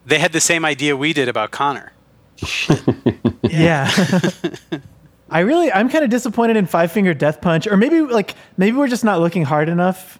They 0.07 0.17
had 0.17 0.31
the 0.31 0.41
same 0.41 0.65
idea 0.65 0.97
we 0.97 1.13
did 1.13 1.29
about 1.29 1.51
Connor. 1.51 1.91
Yeah. 3.43 3.91
I 5.29 5.39
really, 5.41 5.71
I'm 5.71 5.89
kind 5.89 6.03
of 6.03 6.09
disappointed 6.09 6.57
in 6.57 6.65
Five 6.65 6.91
Finger 6.91 7.13
Death 7.13 7.41
Punch, 7.41 7.67
or 7.67 7.77
maybe 7.77 8.01
like 8.01 8.35
maybe 8.55 8.77
we're 8.77 8.87
just 8.87 9.03
not 9.03 9.19
looking 9.19 9.43
hard 9.43 9.69
enough. 9.69 10.19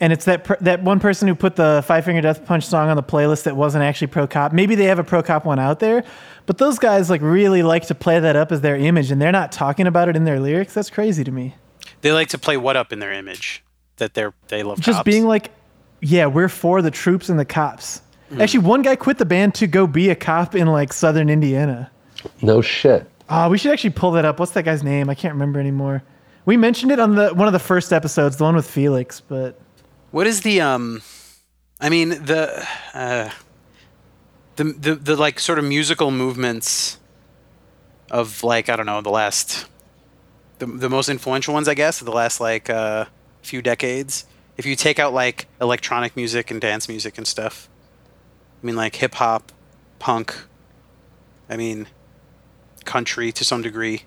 And 0.00 0.12
it's 0.12 0.26
that 0.26 0.44
per, 0.44 0.56
that 0.60 0.82
one 0.84 1.00
person 1.00 1.26
who 1.26 1.34
put 1.34 1.56
the 1.56 1.82
Five 1.86 2.04
Finger 2.04 2.20
Death 2.20 2.44
Punch 2.44 2.64
song 2.64 2.88
on 2.88 2.96
the 2.96 3.02
playlist 3.02 3.44
that 3.44 3.56
wasn't 3.56 3.82
actually 3.82 4.06
pro 4.08 4.28
cop. 4.28 4.52
Maybe 4.52 4.76
they 4.76 4.84
have 4.84 5.00
a 5.00 5.04
pro 5.04 5.22
cop 5.22 5.44
one 5.44 5.58
out 5.58 5.80
there, 5.80 6.04
but 6.46 6.58
those 6.58 6.78
guys 6.78 7.10
like 7.10 7.20
really 7.20 7.64
like 7.64 7.86
to 7.88 7.94
play 7.96 8.20
that 8.20 8.36
up 8.36 8.52
as 8.52 8.60
their 8.60 8.76
image, 8.76 9.10
and 9.10 9.20
they're 9.20 9.32
not 9.32 9.50
talking 9.50 9.88
about 9.88 10.08
it 10.08 10.14
in 10.14 10.24
their 10.24 10.38
lyrics. 10.38 10.72
That's 10.72 10.90
crazy 10.90 11.24
to 11.24 11.32
me. 11.32 11.56
They 12.02 12.12
like 12.12 12.28
to 12.28 12.38
play 12.38 12.56
what 12.56 12.76
up 12.76 12.92
in 12.92 13.00
their 13.00 13.12
image 13.12 13.64
that 13.96 14.14
they're 14.14 14.34
they 14.46 14.62
love 14.62 14.80
Just 14.80 14.98
cops. 14.98 15.04
being 15.04 15.26
like, 15.26 15.50
yeah, 16.00 16.26
we're 16.26 16.48
for 16.48 16.80
the 16.80 16.92
troops 16.92 17.28
and 17.28 17.38
the 17.38 17.44
cops. 17.44 18.00
Mm. 18.30 18.40
Actually, 18.40 18.64
one 18.66 18.82
guy 18.82 18.94
quit 18.94 19.18
the 19.18 19.24
band 19.24 19.56
to 19.56 19.66
go 19.66 19.88
be 19.88 20.10
a 20.10 20.14
cop 20.14 20.54
in 20.54 20.68
like 20.68 20.92
Southern 20.92 21.28
Indiana. 21.28 21.90
No 22.40 22.60
shit. 22.62 23.10
Oh, 23.30 23.48
we 23.50 23.58
should 23.58 23.72
actually 23.72 23.90
pull 23.90 24.12
that 24.12 24.24
up. 24.24 24.40
What's 24.40 24.52
that 24.52 24.64
guy's 24.64 24.82
name? 24.82 25.10
I 25.10 25.14
can't 25.14 25.34
remember 25.34 25.60
anymore. 25.60 26.02
We 26.46 26.56
mentioned 26.56 26.90
it 26.92 26.98
on 26.98 27.14
the 27.14 27.28
one 27.34 27.46
of 27.46 27.52
the 27.52 27.58
first 27.58 27.92
episodes, 27.92 28.36
the 28.38 28.44
one 28.44 28.56
with 28.56 28.68
Felix, 28.68 29.20
but 29.20 29.60
What 30.10 30.26
is 30.26 30.40
the 30.40 30.60
um? 30.62 31.02
I 31.80 31.90
mean 31.90 32.08
the 32.08 32.66
uh, 32.94 33.30
the 34.56 34.64
the 34.64 34.94
the 34.94 35.16
like 35.16 35.38
sort 35.38 35.58
of 35.58 35.64
musical 35.66 36.10
movements 36.10 36.98
of 38.10 38.42
like 38.42 38.68
I 38.68 38.76
don't 38.76 38.86
know 38.86 39.00
the 39.02 39.10
last 39.10 39.66
the 40.58 40.66
the 40.66 40.88
most 40.88 41.08
influential 41.08 41.52
ones 41.52 41.68
I 41.68 41.74
guess 41.74 42.00
the 42.00 42.10
last 42.10 42.40
like 42.40 42.70
uh, 42.70 43.04
few 43.42 43.60
decades. 43.60 44.24
If 44.56 44.66
you 44.66 44.74
take 44.74 44.98
out 44.98 45.12
like 45.12 45.46
electronic 45.60 46.16
music 46.16 46.50
and 46.50 46.60
dance 46.60 46.88
music 46.88 47.18
and 47.18 47.26
stuff, 47.26 47.68
I 48.62 48.66
mean 48.66 48.74
like 48.74 48.96
hip 48.96 49.14
hop, 49.16 49.52
punk. 49.98 50.34
I 51.50 51.56
mean, 51.56 51.86
country 52.96 53.30
to 53.32 53.44
some 53.44 53.62
degree. 53.62 54.02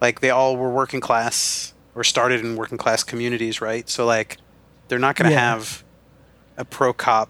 Like 0.00 0.20
they 0.20 0.30
all 0.30 0.56
were 0.56 0.70
working 0.70 1.00
class 1.00 1.74
or 1.94 2.04
started 2.04 2.40
in 2.40 2.56
working 2.56 2.78
class 2.78 3.02
communities, 3.04 3.60
right? 3.60 3.88
So 3.88 4.06
like 4.06 4.38
they're 4.88 4.98
not 5.06 5.16
going 5.16 5.28
to 5.28 5.34
Yeah. 5.34 5.50
have 5.56 5.84
a 6.56 6.64
pro 6.64 6.92
cop 6.92 7.28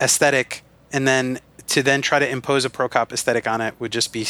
aesthetic 0.00 0.62
and 0.92 1.06
then 1.08 1.40
to 1.68 1.82
then 1.82 2.02
try 2.02 2.18
to 2.18 2.28
impose 2.28 2.64
a 2.64 2.70
pro 2.70 2.88
cop 2.88 3.12
aesthetic 3.12 3.46
on 3.48 3.60
it 3.60 3.74
would 3.78 3.92
just 3.92 4.12
be 4.12 4.26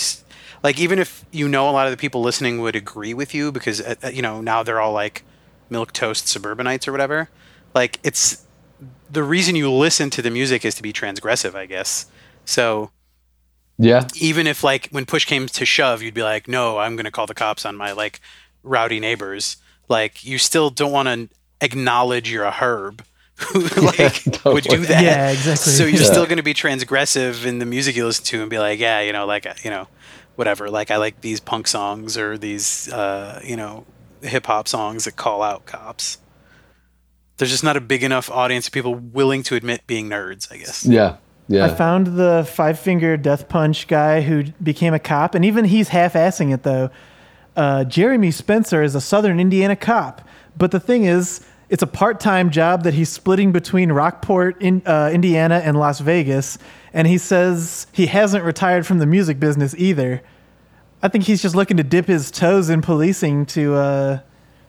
like 0.62 0.78
even 0.78 0.98
if 0.98 1.24
you 1.32 1.48
know 1.48 1.68
a 1.68 1.72
lot 1.72 1.86
of 1.86 1.90
the 1.90 1.96
people 1.96 2.20
listening 2.22 2.60
would 2.60 2.76
agree 2.76 3.14
with 3.14 3.34
you 3.34 3.50
because 3.50 3.80
uh, 3.80 3.94
uh, 4.04 4.08
you 4.08 4.22
know 4.22 4.40
now 4.40 4.62
they're 4.62 4.80
all 4.80 4.92
like 4.92 5.24
milk 5.70 5.92
toast 5.92 6.28
suburbanites 6.28 6.86
or 6.86 6.92
whatever 6.92 7.28
like 7.74 7.98
it's 8.04 8.44
the 9.10 9.22
reason 9.22 9.56
you 9.56 9.70
listen 9.70 10.10
to 10.10 10.20
the 10.22 10.30
music 10.30 10.64
is 10.64 10.74
to 10.74 10.82
be 10.82 10.92
transgressive 10.92 11.54
i 11.54 11.66
guess 11.66 12.06
so 12.44 12.90
Yeah. 13.78 14.06
even 14.16 14.46
if 14.46 14.62
like 14.62 14.88
when 14.90 15.04
push 15.06 15.24
came 15.24 15.46
to 15.48 15.64
shove 15.66 16.00
you'd 16.02 16.14
be 16.14 16.22
like 16.22 16.46
no 16.46 16.78
i'm 16.78 16.94
going 16.94 17.06
to 17.06 17.10
call 17.10 17.26
the 17.26 17.34
cops 17.34 17.66
on 17.66 17.74
my 17.76 17.90
like 17.92 18.20
rowdy 18.62 19.00
neighbors 19.00 19.56
like 19.88 20.24
you 20.24 20.38
still 20.38 20.70
don't 20.70 20.92
want 20.92 21.08
to 21.08 21.28
acknowledge 21.60 22.30
you're 22.30 22.44
a 22.44 22.52
herb 22.52 23.04
who 23.36 23.60
like 23.80 24.24
would 24.44 24.62
do 24.64 24.78
that 24.86 25.02
Yeah, 25.02 25.30
exactly. 25.30 25.72
so 25.72 25.84
you're 25.84 26.00
Yeah. 26.02 26.06
still 26.06 26.24
going 26.24 26.36
to 26.36 26.42
be 26.44 26.54
transgressive 26.54 27.44
in 27.44 27.58
the 27.58 27.66
music 27.66 27.96
you 27.96 28.06
listen 28.06 28.24
to 28.26 28.40
and 28.42 28.48
be 28.50 28.58
like 28.60 28.78
yeah 28.78 29.00
you 29.00 29.12
know 29.12 29.26
like 29.26 29.44
you 29.64 29.70
know 29.70 29.88
whatever 30.36 30.70
like 30.70 30.90
i 30.92 30.96
like 30.96 31.20
these 31.20 31.40
punk 31.40 31.66
songs 31.66 32.16
or 32.16 32.38
these 32.38 32.92
uh 32.92 33.40
you 33.44 33.56
know 33.56 33.84
hip 34.22 34.46
hop 34.46 34.68
songs 34.68 35.04
that 35.04 35.16
call 35.16 35.42
out 35.42 35.66
cops 35.66 36.18
there's 37.38 37.50
just 37.50 37.64
not 37.64 37.76
a 37.76 37.80
big 37.80 38.04
enough 38.04 38.30
audience 38.30 38.68
of 38.68 38.72
people 38.72 38.94
willing 38.94 39.42
to 39.42 39.56
admit 39.56 39.84
being 39.88 40.08
nerds 40.08 40.50
i 40.52 40.56
guess 40.56 40.86
Yeah. 40.86 41.16
Yeah. 41.48 41.66
I 41.66 41.68
found 41.74 42.18
the 42.18 42.48
Five 42.50 42.78
Finger 42.78 43.16
Death 43.16 43.48
Punch 43.48 43.86
guy 43.86 44.22
who 44.22 44.44
became 44.62 44.94
a 44.94 44.98
cop, 44.98 45.34
and 45.34 45.44
even 45.44 45.66
he's 45.66 45.88
half-assing 45.88 46.54
it 46.54 46.62
though. 46.62 46.90
Uh, 47.54 47.84
Jeremy 47.84 48.30
Spencer 48.30 48.82
is 48.82 48.94
a 48.94 49.00
Southern 49.00 49.38
Indiana 49.38 49.76
cop, 49.76 50.26
but 50.56 50.70
the 50.70 50.80
thing 50.80 51.04
is, 51.04 51.44
it's 51.68 51.82
a 51.82 51.86
part-time 51.86 52.50
job 52.50 52.82
that 52.84 52.94
he's 52.94 53.08
splitting 53.08 53.52
between 53.52 53.90
Rockport, 53.92 54.60
in, 54.60 54.82
uh, 54.86 55.10
Indiana, 55.12 55.60
and 55.64 55.78
Las 55.78 56.00
Vegas. 56.00 56.58
And 56.92 57.08
he 57.08 57.18
says 57.18 57.86
he 57.90 58.06
hasn't 58.06 58.44
retired 58.44 58.86
from 58.86 58.98
the 58.98 59.06
music 59.06 59.40
business 59.40 59.74
either. 59.76 60.22
I 61.02 61.08
think 61.08 61.24
he's 61.24 61.42
just 61.42 61.54
looking 61.56 61.76
to 61.78 61.82
dip 61.82 62.06
his 62.06 62.30
toes 62.30 62.70
in 62.70 62.80
policing 62.82 63.46
to 63.46 63.74
uh, 63.74 64.18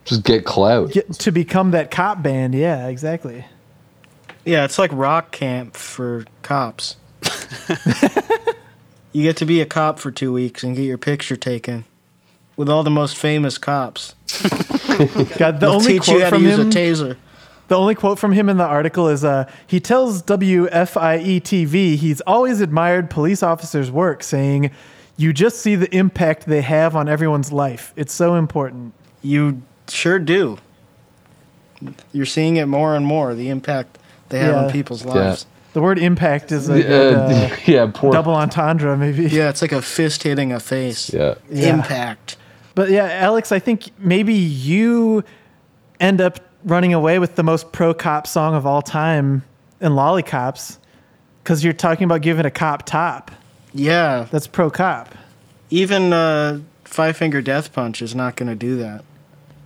Just 0.05 0.23
get 0.23 0.45
clout. 0.45 0.91
get 0.91 1.11
to 1.13 1.31
become 1.31 1.71
that 1.71 1.91
cop 1.91 2.23
band. 2.23 2.55
Yeah, 2.55 2.87
exactly. 2.87 3.45
Yeah, 4.45 4.63
it's 4.63 4.77
like 4.77 4.91
rock 4.93 5.31
camp 5.31 5.75
for 5.75 6.25
cops. 6.43 6.97
you 9.11 9.23
get 9.23 9.37
to 9.37 9.45
be 9.45 9.59
a 9.59 9.65
cop 9.65 9.99
for 9.99 10.11
two 10.11 10.31
weeks 10.31 10.63
and 10.63 10.75
get 10.75 10.83
your 10.83 10.99
picture 10.99 11.35
taken 11.35 11.85
with 12.55 12.69
all 12.69 12.83
the 12.83 12.91
most 12.91 13.17
famous 13.17 13.57
cops. 13.57 14.13
God, 15.37 15.55
the 15.55 15.57
They'll 15.59 15.71
only 15.71 15.93
teach 15.93 16.07
you 16.07 16.19
quote 16.19 16.23
how 16.23 16.29
to 16.29 16.35
from 16.35 16.43
use 16.43 16.59
him. 16.59 16.67
a 16.67 16.71
taser. 16.71 17.17
The 17.67 17.75
only 17.75 17.95
quote 17.95 18.19
from 18.19 18.31
him 18.33 18.47
in 18.47 18.57
the 18.57 18.63
article 18.65 19.07
is 19.07 19.25
uh, 19.25 19.49
he 19.65 19.79
tells 19.79 20.21
WFIE 20.21 21.41
TV 21.41 21.95
he's 21.95 22.21
always 22.21 22.61
admired 22.61 23.09
police 23.09 23.41
officers' 23.41 23.89
work, 23.89 24.21
saying, 24.21 24.69
You 25.17 25.33
just 25.33 25.59
see 25.59 25.75
the 25.75 25.93
impact 25.95 26.45
they 26.45 26.61
have 26.61 26.95
on 26.95 27.09
everyone's 27.09 27.51
life. 27.51 27.91
It's 27.95 28.13
so 28.13 28.35
important. 28.35 28.93
You 29.23 29.63
sure 29.89 30.19
do. 30.19 30.59
You're 32.13 32.27
seeing 32.27 32.57
it 32.57 32.67
more 32.67 32.95
and 32.95 33.05
more, 33.05 33.33
the 33.33 33.49
impact 33.49 33.97
they 34.29 34.39
have 34.39 34.53
Yeah. 34.55 34.63
on 34.65 34.71
people's 34.71 35.05
lives. 35.05 35.45
The 35.73 35.81
word 35.81 35.99
impact 35.99 36.51
is 36.53 36.69
a 36.69 36.81
good, 36.81 37.13
Uh, 37.15 37.19
uh, 37.19 37.55
yeah. 37.65 37.91
Poor. 37.93 38.11
double 38.13 38.33
entendre, 38.33 38.95
maybe. 38.97 39.25
Yeah, 39.25 39.49
it's 39.49 39.61
like 39.61 39.73
a 39.73 39.81
fist 39.81 40.23
hitting 40.23 40.51
a 40.53 40.59
face. 40.59 41.11
Yeah. 41.13 41.35
Yeah. 41.49 41.73
Impact. 41.75 42.37
But 42.75 42.89
yeah, 42.89 43.09
Alex, 43.11 43.51
I 43.51 43.59
think 43.59 43.89
maybe 43.99 44.33
you 44.33 45.23
end 45.99 46.21
up 46.21 46.39
running 46.63 46.93
away 46.93 47.19
with 47.19 47.35
the 47.35 47.43
most 47.43 47.71
pro 47.71 47.93
cop 47.93 48.25
song 48.27 48.55
of 48.55 48.65
all 48.65 48.81
time 48.81 49.43
in 49.81 49.91
Lollicops 49.93 50.77
because 51.43 51.63
you're 51.63 51.73
talking 51.73 52.05
about 52.05 52.21
giving 52.21 52.45
a 52.45 52.51
cop 52.51 52.85
top. 52.85 53.31
Yeah, 53.73 54.27
That's 54.31 54.47
pro 54.47 54.69
cop. 54.69 55.13
even 55.69 56.13
uh, 56.13 56.59
Five 56.85 57.17
Finger 57.17 57.41
Death 57.41 57.73
Punch 57.73 58.01
is 58.01 58.15
not 58.15 58.35
going 58.37 58.47
to 58.49 58.55
do 58.55 58.77
that. 58.77 59.03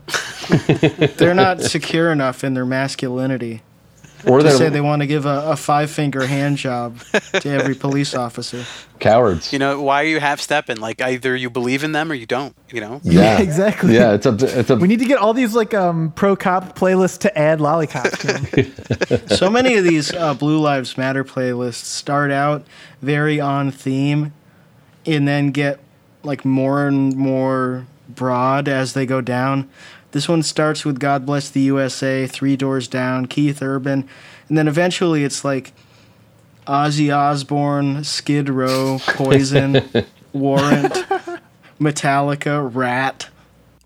They're 1.18 1.36
not 1.36 1.62
secure 1.62 2.12
enough 2.12 2.43
in 2.43 2.53
their 2.55 2.66
masculinity 2.66 3.62
Or 4.28 4.39
to 4.39 4.43
they're 4.43 4.57
say 4.57 4.70
they 4.70 4.82
want 4.82 5.01
to 5.01 5.07
give 5.07 5.26
a, 5.26 5.51
a 5.51 5.55
five 5.55 5.89
finger 5.89 6.26
hand 6.26 6.57
job 6.57 6.99
to 7.34 7.49
every 7.49 7.76
police 7.76 8.13
officer. 8.13 8.65
cowards. 8.99 9.53
You 9.53 9.59
know, 9.59 9.82
why 9.82 10.03
are 10.03 10.07
you 10.07 10.20
half 10.20 10.41
stepping? 10.41 10.78
Like 10.78 11.01
either 11.01 11.36
you 11.36 11.49
believe 11.49 11.84
in 11.84 11.93
them 11.93 12.11
or 12.11 12.15
you 12.15 12.26
don't, 12.26 12.55
you 12.70 12.82
know? 12.82 12.99
Yeah. 13.03 13.39
exactly. 13.41 13.95
Yeah. 13.95 14.13
It's 14.13 14.26
a. 14.26 14.59
It's 14.59 14.70
a. 14.70 14.76
We 14.76 14.88
need 14.88 14.99
to 14.99 15.05
get 15.05 15.17
all 15.17 15.34
these 15.34 15.55
like 15.55 15.74
um 15.74 16.11
pro 16.15 16.36
cop 16.36 16.78
playlists 16.78 17.20
to 17.20 17.38
add 17.38 17.61
lollipop. 17.61 18.09
to. 18.09 19.30
So 19.36 19.49
many 19.49 19.76
of 19.76 19.84
these 19.84 20.13
uh, 20.13 20.34
Blue 20.34 20.59
Lives 20.59 20.97
Matter 20.97 21.24
playlists 21.24 21.86
start 21.86 22.32
out 22.32 22.65
very 23.01 23.39
on 23.39 23.72
theme 23.72 24.34
and 25.05 25.28
then 25.28 25.51
get 25.51 25.80
like 26.24 26.45
more 26.45 26.88
and 26.88 27.15
more 27.15 27.88
broad 28.07 28.67
as 28.67 28.93
they 28.93 29.05
go 29.05 29.22
down. 29.22 29.70
This 30.12 30.28
one 30.28 30.41
starts 30.41 30.86
with 30.86 30.99
God 30.99 31.26
Bless 31.26 31.49
the 31.49 31.62
USA, 31.62 32.26
Three 32.26 32.55
Doors 32.55 32.88
Down, 32.88 33.28
Keith 33.28 33.62
Urban, 33.62 34.07
and 34.47 34.57
then 34.57 34.68
eventually 34.68 35.24
it's 35.24 35.45
like 35.45 35.72
Ozzy 36.66 37.16
Osbourne, 37.16 38.03
Skid 38.03 38.49
Row, 38.49 38.99
Poison, 38.99 39.84
Warrant, 40.34 40.93
Metallica, 41.80 42.70
Ratt. 42.74 43.30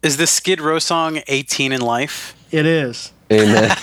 Is 0.01 0.17
the 0.17 0.27
Skid 0.27 0.61
Row 0.61 0.79
song 0.79 1.21
18 1.27 1.71
in 1.71 1.81
Life? 1.81 2.35
It 2.51 2.65
is. 2.65 3.11
Amen. 3.31 3.69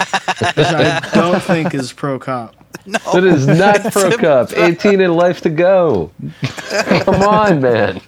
Which 0.55 0.67
I 0.67 1.01
don't 1.13 1.43
think 1.43 1.75
is 1.75 1.93
pro 1.93 2.19
cop. 2.19 2.55
No. 2.87 2.99
That 3.13 3.25
is 3.25 3.47
not 3.47 3.81
pro 3.93 4.17
cop. 4.17 4.53
18 4.53 5.01
in 5.01 5.15
life 5.15 5.41
to 5.43 5.51
go. 5.51 6.11
Come 6.71 7.23
on, 7.23 7.61
man. 7.61 8.01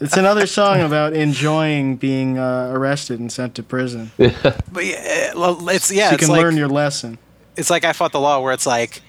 It's 0.00 0.16
another 0.16 0.46
song 0.46 0.80
about 0.80 1.12
enjoying 1.12 1.96
being 1.96 2.38
uh, 2.38 2.70
arrested 2.72 3.20
and 3.20 3.30
sent 3.30 3.54
to 3.56 3.62
prison. 3.62 4.10
So 4.18 4.54
But 4.72 4.84
yeah, 4.86 5.34
well, 5.34 5.68
it's 5.68 5.90
yeah, 5.92 6.08
you 6.10 6.14
it's 6.14 6.24
can 6.24 6.32
like 6.32 6.42
learn 6.42 6.56
your 6.56 6.68
lesson. 6.68 7.18
it's 7.56 7.70
like 7.70 7.84
I 7.84 7.92
fought 7.92 8.12
the 8.12 8.20
law, 8.20 8.40
where 8.40 8.52
it's 8.52 8.66
like, 8.66 9.02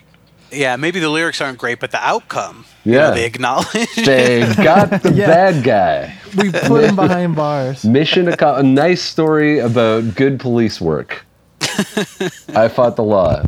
yeah, 0.51 0.75
maybe 0.75 0.99
the 0.99 1.09
lyrics 1.09 1.41
aren't 1.41 1.57
great, 1.57 1.79
but 1.79 1.91
the 1.91 1.99
outcome, 2.05 2.65
you 2.85 2.93
Yeah. 2.93 3.09
know, 3.09 3.15
they 3.15 3.25
acknowledge. 3.25 3.95
They 3.95 4.41
got 4.57 5.01
the 5.03 5.11
Yeah. 5.13 5.27
bad 5.27 5.63
guy. 5.63 6.15
We 6.37 6.51
put 6.51 6.83
him 6.83 6.95
behind 6.95 7.35
bars. 7.35 7.83
Mission 7.83 8.27
accomplished. 8.27 8.65
A 8.65 8.67
nice 8.67 9.01
story 9.01 9.59
about 9.59 10.15
good 10.15 10.39
police 10.39 10.79
work. 10.81 11.25
I 12.55 12.67
fought 12.67 12.95
the 12.95 13.03
law. 13.03 13.43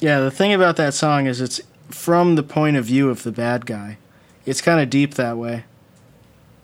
Yeah, 0.00 0.20
the 0.20 0.30
thing 0.30 0.52
about 0.52 0.76
that 0.76 0.94
song 0.94 1.26
is 1.26 1.40
it's 1.40 1.60
from 1.88 2.34
the 2.34 2.42
point 2.42 2.76
of 2.76 2.84
view 2.86 3.08
of 3.08 3.22
the 3.22 3.32
bad 3.32 3.66
guy. 3.66 3.98
It's 4.44 4.60
kind 4.60 4.80
of 4.80 4.90
deep 4.90 5.14
that 5.14 5.36
way. 5.38 5.64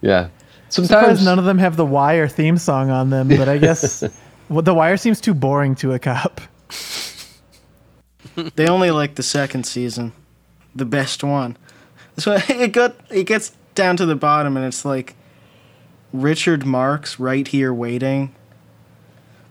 Yeah. 0.00 0.28
Surprised 0.68 0.90
Sometimes 0.90 1.24
none 1.24 1.38
of 1.38 1.44
them 1.44 1.58
have 1.58 1.76
the 1.76 1.86
Wire 1.86 2.28
theme 2.28 2.58
song 2.58 2.90
on 2.90 3.10
them, 3.10 3.28
but 3.28 3.48
I 3.48 3.58
guess 3.66 4.04
well, 4.48 4.62
the 4.62 4.74
Wire 4.74 4.96
seems 4.96 5.20
too 5.20 5.34
boring 5.34 5.74
to 5.76 5.92
a 5.92 5.98
cop. 5.98 6.40
They 8.54 8.68
only 8.68 8.92
like 8.92 9.16
the 9.16 9.22
second 9.24 9.64
season, 9.64 10.12
the 10.74 10.84
best 10.84 11.24
one. 11.24 11.56
So 12.18 12.38
it 12.48 12.72
got 12.72 12.94
it 13.10 13.24
gets 13.24 13.50
down 13.74 13.96
to 13.96 14.06
the 14.06 14.14
bottom, 14.14 14.56
and 14.56 14.64
it's 14.64 14.84
like 14.84 15.16
Richard 16.12 16.64
Marx, 16.64 17.18
right 17.18 17.46
here 17.48 17.74
waiting. 17.74 18.34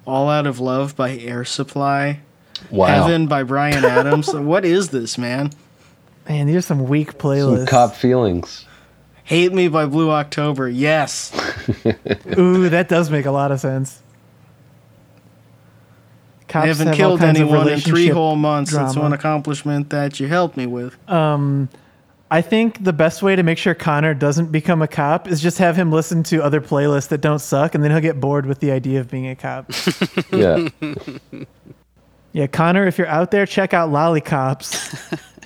All 0.06 0.30
Out 0.30 0.48
of 0.48 0.62
Love 0.62 0.95
by 0.95 1.18
Air 1.18 1.43
Supply. 1.43 2.22
wow. 2.72 2.88
Heaven 2.88 3.28
by 3.28 3.43
Bryan 3.43 3.84
Adams. 3.84 4.34
what 4.34 4.64
is 4.64 4.88
this, 4.89 5.18
man? 5.18 5.52
Man, 6.30 6.48
these 6.48 6.56
are 6.56 6.62
some 6.62 6.86
weak 6.86 7.18
playlists. 7.18 7.58
Some 7.58 7.66
cop 7.68 7.93
feelings. 7.95 8.66
Hate 9.28 9.51
Me 9.51 9.67
by 9.67 9.86
Blue 9.86 10.09
October. 10.09 10.69
Yes. 10.69 11.34
Ooh, 12.38 12.69
that 12.69 12.88
does 12.88 13.11
make 13.11 13.25
a 13.25 13.32
lot 13.32 13.51
of 13.51 13.59
sense. 13.59 14.01
Cops 16.47 16.63
I 16.63 16.67
haven't 16.67 16.88
have 16.88 16.95
killed 16.95 17.21
anyone 17.21 17.67
in 17.67 17.82
three 17.82 18.07
whole 18.07 18.38
months. 18.38 18.71
That's 18.71 18.95
one 18.95 19.11
accomplishment 19.11 19.89
that 19.89 20.21
you 20.21 20.28
helped 20.30 20.55
me 20.55 20.65
with. 20.65 20.95
Um, 21.09 21.67
I 22.32 22.41
think 22.41 22.82
the 22.82 22.93
best 22.93 23.21
way 23.21 23.36
to 23.36 23.43
make 23.43 23.57
sure 23.57 23.73
Connor 23.73 24.13
doesn't 24.13 24.49
become 24.49 24.82
a 24.82 24.88
cop 24.88 25.28
is 25.28 25.41
just 25.41 25.57
have 25.57 25.75
him 25.75 25.91
listen 25.91 26.23
to 26.23 26.41
other 26.41 26.61
playlists 26.61 27.09
that 27.09 27.19
don't 27.19 27.39
suck, 27.39 27.75
and 27.75 27.84
then 27.84 27.91
he'll 27.91 27.99
get 27.99 28.21
bored 28.21 28.45
with 28.45 28.61
the 28.61 28.71
idea 28.71 29.01
of 29.01 29.11
being 29.11 29.28
a 29.28 29.36
cop. 29.36 29.69
Yeah. 30.32 30.69
yeah, 32.32 32.47
Connor, 32.47 32.88
if 32.88 32.97
you're 32.97 33.07
out 33.07 33.32
there, 33.32 33.45
check 33.45 33.73
out 33.73 33.89
Lollicops. 33.89 35.21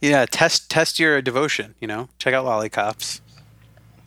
yeah, 0.00 0.26
test 0.26 0.70
test 0.70 0.98
your 0.98 1.20
devotion. 1.22 1.74
You 1.80 1.88
know, 1.88 2.08
check 2.18 2.34
out 2.34 2.44
Lollicops. 2.44 3.20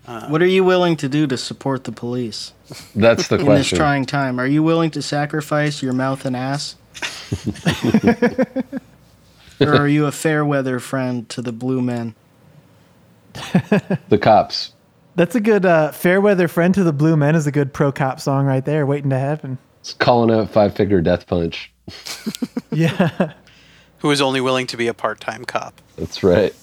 What 0.06 0.42
are 0.42 0.48
you 0.48 0.66
willing 0.66 0.98
to 0.98 1.08
do 1.08 1.26
to 1.28 1.38
support 1.38 1.86
the 1.86 1.94
police 1.94 2.52
That's 2.94 3.30
the 3.30 3.38
question. 3.38 3.52
in 3.52 3.58
this 3.58 3.70
trying 3.70 4.06
time? 4.06 4.40
Are 4.42 4.48
you 4.48 4.62
willing 4.62 4.92
to 4.92 5.02
sacrifice 5.02 5.82
your 5.82 5.94
mouth 5.94 6.26
and 6.26 6.36
ass? 6.36 6.76
or 9.62 9.74
are 9.74 9.88
you 9.88 10.08
a 10.08 10.12
fair 10.12 10.44
weather 10.44 10.80
friend 10.80 11.30
to 11.30 11.42
the 11.42 11.54
blue 11.54 11.82
men? 11.82 12.16
The 14.10 14.18
cops. 14.22 14.74
That's 15.16 15.36
a 15.36 15.42
good 15.42 15.66
uh, 15.66 15.92
Fairweather 15.92 16.48
Friend 16.48 16.74
to 16.74 16.84
the 16.84 16.94
Blue 16.94 17.18
Men 17.18 17.36
is 17.36 17.46
a 17.48 17.52
good 17.52 17.74
pro 17.74 17.92
cop 17.92 18.20
song 18.20 18.46
right 18.46 18.64
there, 18.64 18.86
waiting 18.86 19.10
to 19.10 19.20
happen. 19.20 19.58
It's 19.82 19.94
calling 19.94 20.32
out 20.32 20.50
five 20.50 20.76
finger 20.76 21.02
death 21.02 21.28
punch. 21.28 21.72
Yeah. 22.74 23.34
Who 24.02 24.12
is 24.12 24.22
only 24.22 24.42
willing 24.42 24.68
to 24.68 24.78
be 24.78 24.88
a 24.88 24.94
part 24.94 25.20
time 25.20 25.46
cop, 25.46 25.82
That's 25.98 26.24
right. 26.24 26.54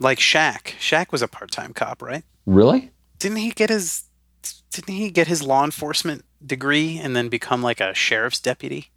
like 0.00 0.18
Shaq. 0.18 0.74
Shaq 0.80 1.12
was 1.12 1.22
a 1.22 1.28
part 1.28 1.50
time 1.50 1.72
cop, 1.72 2.02
right? 2.02 2.24
Really? 2.46 2.90
Didn't 3.18 3.38
he 3.38 3.50
get 3.50 3.70
his 3.70 4.04
Didn't 4.72 4.94
he 4.94 5.10
get 5.10 5.26
his 5.28 5.42
law 5.42 5.64
enforcement 5.64 6.24
degree 6.44 6.98
and 6.98 7.14
then 7.14 7.28
become 7.28 7.62
like 7.62 7.80
a 7.80 7.94
sheriff's 7.94 8.40
deputy? 8.40 8.90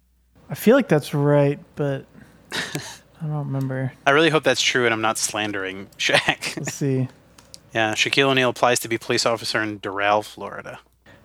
I 0.50 0.54
feel 0.54 0.76
like 0.76 0.88
that's 0.88 1.14
right, 1.14 1.58
but 1.76 2.04
I 2.52 3.26
don't 3.26 3.46
remember. 3.46 3.92
I 4.06 4.10
really 4.10 4.30
hope 4.30 4.42
that's 4.44 4.60
true, 4.62 4.84
and 4.84 4.92
I'm 4.92 5.00
not 5.00 5.16
slandering 5.18 5.86
Shaq. 5.98 6.56
Let's 6.56 6.74
see. 6.74 7.08
yeah, 7.74 7.94
Shaquille 7.94 8.28
O'Neal 8.28 8.50
applies 8.50 8.80
to 8.80 8.88
be 8.88 8.98
police 8.98 9.24
officer 9.24 9.62
in 9.62 9.80
Doral, 9.80 10.24
Florida. 10.24 10.80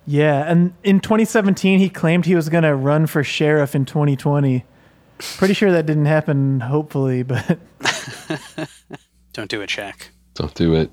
Yeah, 0.05 0.49
and 0.49 0.73
in 0.83 0.99
2017, 1.01 1.79
he 1.79 1.89
claimed 1.89 2.25
he 2.25 2.35
was 2.35 2.49
going 2.49 2.63
to 2.63 2.75
run 2.75 3.05
for 3.07 3.23
sheriff 3.23 3.75
in 3.75 3.85
2020. 3.85 4.63
Pretty 5.37 5.53
sure 5.53 5.71
that 5.71 5.85
didn't 5.85 6.05
happen, 6.05 6.61
hopefully, 6.61 7.23
but 7.23 7.59
Don't 9.33 9.49
do 9.49 9.61
it, 9.61 9.69
Shaq. 9.69 10.07
Don't 10.33 10.53
do 10.53 10.73
it. 10.75 10.91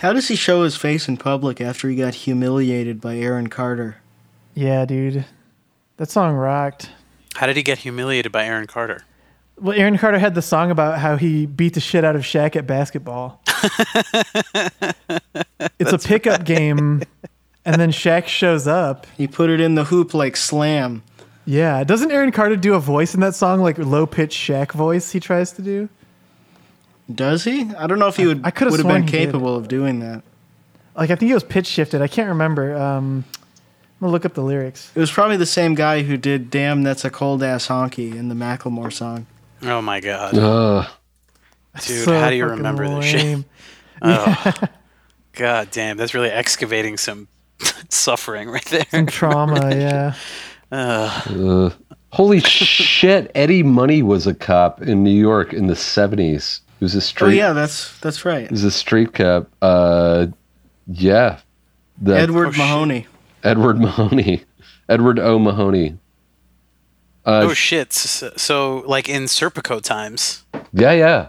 How 0.00 0.12
does 0.12 0.28
he 0.28 0.36
show 0.36 0.62
his 0.64 0.76
face 0.76 1.08
in 1.08 1.16
public 1.16 1.60
after 1.60 1.88
he 1.88 1.96
got 1.96 2.14
humiliated 2.14 3.00
by 3.00 3.16
Aaron 3.16 3.48
Carter? 3.48 3.98
yeah, 4.54 4.84
dude. 4.84 5.24
That 5.98 6.10
song 6.10 6.34
rocked. 6.34 6.90
How 7.34 7.46
did 7.46 7.56
he 7.56 7.62
get 7.62 7.78
humiliated 7.78 8.32
by 8.32 8.44
Aaron 8.46 8.66
Carter? 8.66 9.04
Well, 9.58 9.78
Aaron 9.78 9.98
Carter 9.98 10.18
had 10.18 10.34
the 10.34 10.42
song 10.42 10.70
about 10.70 10.98
how 10.98 11.16
he 11.16 11.44
beat 11.46 11.74
the 11.74 11.80
shit 11.80 12.04
out 12.04 12.16
of 12.16 12.22
Shaq 12.22 12.56
at 12.56 12.66
basketball. 12.66 13.42
it's 15.78 15.92
a 15.92 15.98
pickup 15.98 16.44
game, 16.44 17.02
and 17.66 17.80
then 17.80 17.90
Shaq 17.90 18.26
shows 18.26 18.66
up. 18.66 19.06
He 19.16 19.26
put 19.26 19.50
it 19.50 19.60
in 19.60 19.74
the 19.74 19.84
hoop 19.84 20.14
like 20.14 20.36
slam. 20.36 21.02
Yeah, 21.50 21.82
doesn't 21.82 22.12
Aaron 22.12 22.30
Carter 22.30 22.54
do 22.54 22.74
a 22.74 22.78
voice 22.78 23.12
in 23.12 23.18
that 23.22 23.34
song, 23.34 23.60
like 23.60 23.76
low 23.76 24.06
pitched 24.06 24.38
Shaq 24.38 24.70
voice 24.70 25.10
he 25.10 25.18
tries 25.18 25.50
to 25.54 25.62
do? 25.62 25.88
Does 27.12 27.42
he? 27.42 27.62
I 27.76 27.88
don't 27.88 27.98
know 27.98 28.06
if 28.06 28.16
he 28.16 28.28
would 28.28 28.42
I 28.44 28.52
could've 28.52 28.70
would 28.70 28.78
have 28.78 28.86
been 28.86 29.04
capable 29.04 29.56
of 29.56 29.66
doing 29.66 29.98
that. 29.98 30.22
Like 30.94 31.10
I 31.10 31.16
think 31.16 31.28
it 31.28 31.34
was 31.34 31.42
pitch 31.42 31.66
shifted. 31.66 32.02
I 32.02 32.06
can't 32.06 32.28
remember. 32.28 32.76
Um, 32.76 33.24
I'm 33.34 33.98
gonna 33.98 34.12
look 34.12 34.24
up 34.24 34.34
the 34.34 34.44
lyrics. 34.44 34.92
It 34.94 35.00
was 35.00 35.10
probably 35.10 35.38
the 35.38 35.44
same 35.44 35.74
guy 35.74 36.02
who 36.02 36.16
did 36.16 36.50
"Damn, 36.50 36.84
That's 36.84 37.04
a 37.04 37.10
Cold 37.10 37.42
Ass 37.42 37.66
Honky" 37.66 38.14
in 38.14 38.28
the 38.28 38.36
Macklemore 38.36 38.92
song. 38.92 39.26
Oh 39.62 39.82
my 39.82 39.98
god, 39.98 40.38
Ugh. 40.38 40.86
dude! 41.84 42.04
So 42.04 42.16
how 42.16 42.30
do 42.30 42.36
you 42.36 42.44
fucking 42.44 42.58
remember 42.58 42.88
this 42.88 43.04
shit? 43.06 43.24
lame. 44.02 44.68
God 45.32 45.68
damn, 45.72 45.96
that's 45.96 46.14
really 46.14 46.30
excavating 46.30 46.96
some 46.96 47.26
suffering 47.88 48.48
right 48.48 48.64
there. 48.66 48.86
Some 48.92 49.06
trauma, 49.06 49.70
yeah. 49.74 50.14
Ugh. 50.72 51.72
Holy 52.12 52.40
shit! 52.40 53.30
Eddie 53.34 53.62
Money 53.62 54.02
was 54.02 54.26
a 54.26 54.34
cop 54.34 54.82
in 54.82 55.04
New 55.04 55.10
York 55.16 55.52
in 55.52 55.66
the 55.68 55.76
seventies. 55.76 56.60
He 56.78 56.84
was 56.84 56.94
a 56.94 56.98
Oh 56.98 57.00
street. 57.00 57.36
yeah, 57.36 57.52
that's 57.52 57.98
that's 58.00 58.24
right. 58.24 58.48
He 58.48 58.52
was 58.52 58.64
a 58.64 58.70
street 58.70 59.12
cop. 59.14 59.48
Uh, 59.62 60.26
yeah. 60.86 61.38
The 62.02 62.16
Edward 62.18 62.48
Oh, 62.48 62.50
shit. 62.52 62.58
Mahoney. 62.58 63.06
Edward 63.44 63.78
Mahoney. 63.80 64.42
Edward 64.88 65.18
O. 65.20 65.38
Mahoney. 65.38 65.98
Uh, 67.24 67.48
oh 67.50 67.54
shit! 67.54 67.92
So, 67.92 68.32
so 68.36 68.78
like 68.86 69.08
in 69.08 69.24
Serpico 69.24 69.80
times, 69.80 70.44
yeah, 70.72 70.92
yeah. 70.92 71.28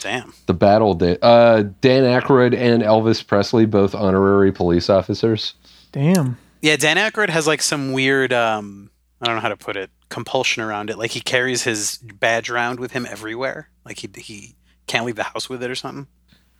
damn. 0.00 0.34
The 0.46 0.54
battle 0.54 0.94
day. 0.94 1.16
Uh, 1.22 1.64
Dan 1.80 2.04
Aykroyd 2.04 2.54
and 2.56 2.82
Elvis 2.82 3.26
Presley, 3.26 3.64
both 3.64 3.94
honorary 3.94 4.52
police 4.52 4.90
officers. 4.90 5.54
Damn. 5.90 6.36
Yeah, 6.62 6.76
Dan 6.76 6.96
Aykroyd 6.96 7.28
has 7.28 7.46
like 7.46 7.60
some 7.60 7.92
weird, 7.92 8.32
um, 8.32 8.88
I 9.20 9.26
don't 9.26 9.34
know 9.34 9.42
how 9.42 9.48
to 9.48 9.56
put 9.56 9.76
it, 9.76 9.90
compulsion 10.08 10.62
around 10.62 10.90
it. 10.90 10.96
Like 10.96 11.10
he 11.10 11.20
carries 11.20 11.64
his 11.64 11.98
badge 11.98 12.48
around 12.48 12.78
with 12.78 12.92
him 12.92 13.04
everywhere. 13.04 13.68
Like 13.84 13.98
he 13.98 14.08
he 14.16 14.54
can't 14.86 15.04
leave 15.04 15.16
the 15.16 15.24
house 15.24 15.48
with 15.48 15.62
it 15.62 15.70
or 15.70 15.74
something. 15.74 16.06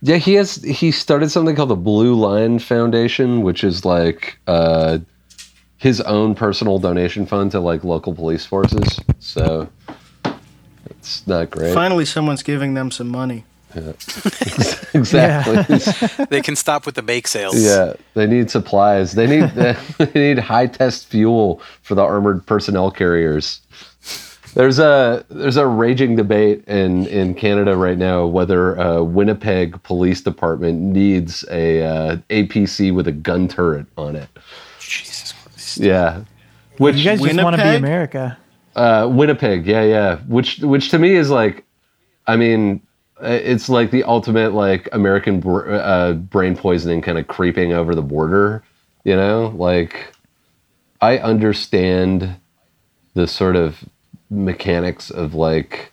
Yeah, 0.00 0.16
he 0.16 0.34
has. 0.34 0.56
He 0.56 0.90
started 0.90 1.30
something 1.30 1.54
called 1.54 1.70
the 1.70 1.76
Blue 1.76 2.14
Line 2.14 2.58
Foundation, 2.58 3.42
which 3.42 3.62
is 3.62 3.84
like 3.84 4.38
uh, 4.48 4.98
his 5.76 6.00
own 6.00 6.34
personal 6.34 6.80
donation 6.80 7.24
fund 7.24 7.52
to 7.52 7.60
like 7.60 7.84
local 7.84 8.12
police 8.12 8.44
forces. 8.44 8.98
So 9.20 9.68
it's 10.86 11.24
not 11.28 11.50
great. 11.52 11.74
Finally, 11.74 12.06
someone's 12.06 12.42
giving 12.42 12.74
them 12.74 12.90
some 12.90 13.08
money. 13.08 13.44
exactly. 14.94 16.24
They 16.26 16.40
can 16.42 16.56
stop 16.56 16.86
with 16.86 16.94
the 16.94 17.02
bake 17.02 17.26
sales. 17.28 17.62
Yeah, 17.62 17.94
they 18.14 18.26
need 18.26 18.50
supplies. 18.50 19.12
They 19.12 19.26
need 19.26 19.50
they 19.98 20.10
need 20.14 20.38
high 20.38 20.66
test 20.66 21.06
fuel 21.08 21.60
for 21.82 21.94
the 21.94 22.02
armored 22.02 22.46
personnel 22.46 22.90
carriers. 22.90 23.60
There's 24.54 24.78
a 24.78 25.24
there's 25.30 25.56
a 25.56 25.66
raging 25.66 26.16
debate 26.16 26.64
in 26.66 27.06
in 27.06 27.34
Canada 27.34 27.74
right 27.76 27.96
now 27.96 28.26
whether 28.26 28.78
uh, 28.78 29.02
Winnipeg 29.02 29.82
Police 29.82 30.20
Department 30.20 30.80
needs 30.80 31.42
a 31.50 31.82
uh, 31.82 32.16
APC 32.28 32.94
with 32.94 33.08
a 33.08 33.12
gun 33.12 33.48
turret 33.48 33.86
on 33.96 34.14
it. 34.16 34.28
Jesus 34.78 35.32
Christ. 35.32 35.78
Yeah, 35.78 36.24
which 36.76 36.96
You 36.96 37.04
guys 37.04 37.22
just 37.22 37.40
want 37.42 37.56
to 37.56 37.62
be 37.62 37.70
Winnipeg? 37.70 37.78
America. 37.78 38.38
uh, 38.76 39.08
Winnipeg, 39.10 39.66
yeah, 39.66 39.82
yeah. 39.84 40.16
Which 40.26 40.58
which 40.58 40.90
to 40.90 40.98
me 40.98 41.14
is 41.14 41.30
like, 41.30 41.64
I 42.26 42.36
mean, 42.36 42.82
it's 43.22 43.68
like 43.68 43.90
the 43.90 44.04
ultimate 44.04 44.52
like 44.52 44.88
American 44.92 45.40
br- 45.40 45.70
uh, 45.70 46.12
brain 46.14 46.56
poisoning 46.56 47.00
kind 47.02 47.18
of 47.18 47.26
creeping 47.28 47.72
over 47.72 47.94
the 47.94 48.02
border. 48.02 48.62
You 49.04 49.16
know, 49.16 49.52
like 49.56 50.12
I 51.00 51.18
understand 51.18 52.36
the 53.14 53.26
sort 53.26 53.56
of 53.56 53.84
mechanics 54.30 55.10
of 55.10 55.34
like 55.34 55.92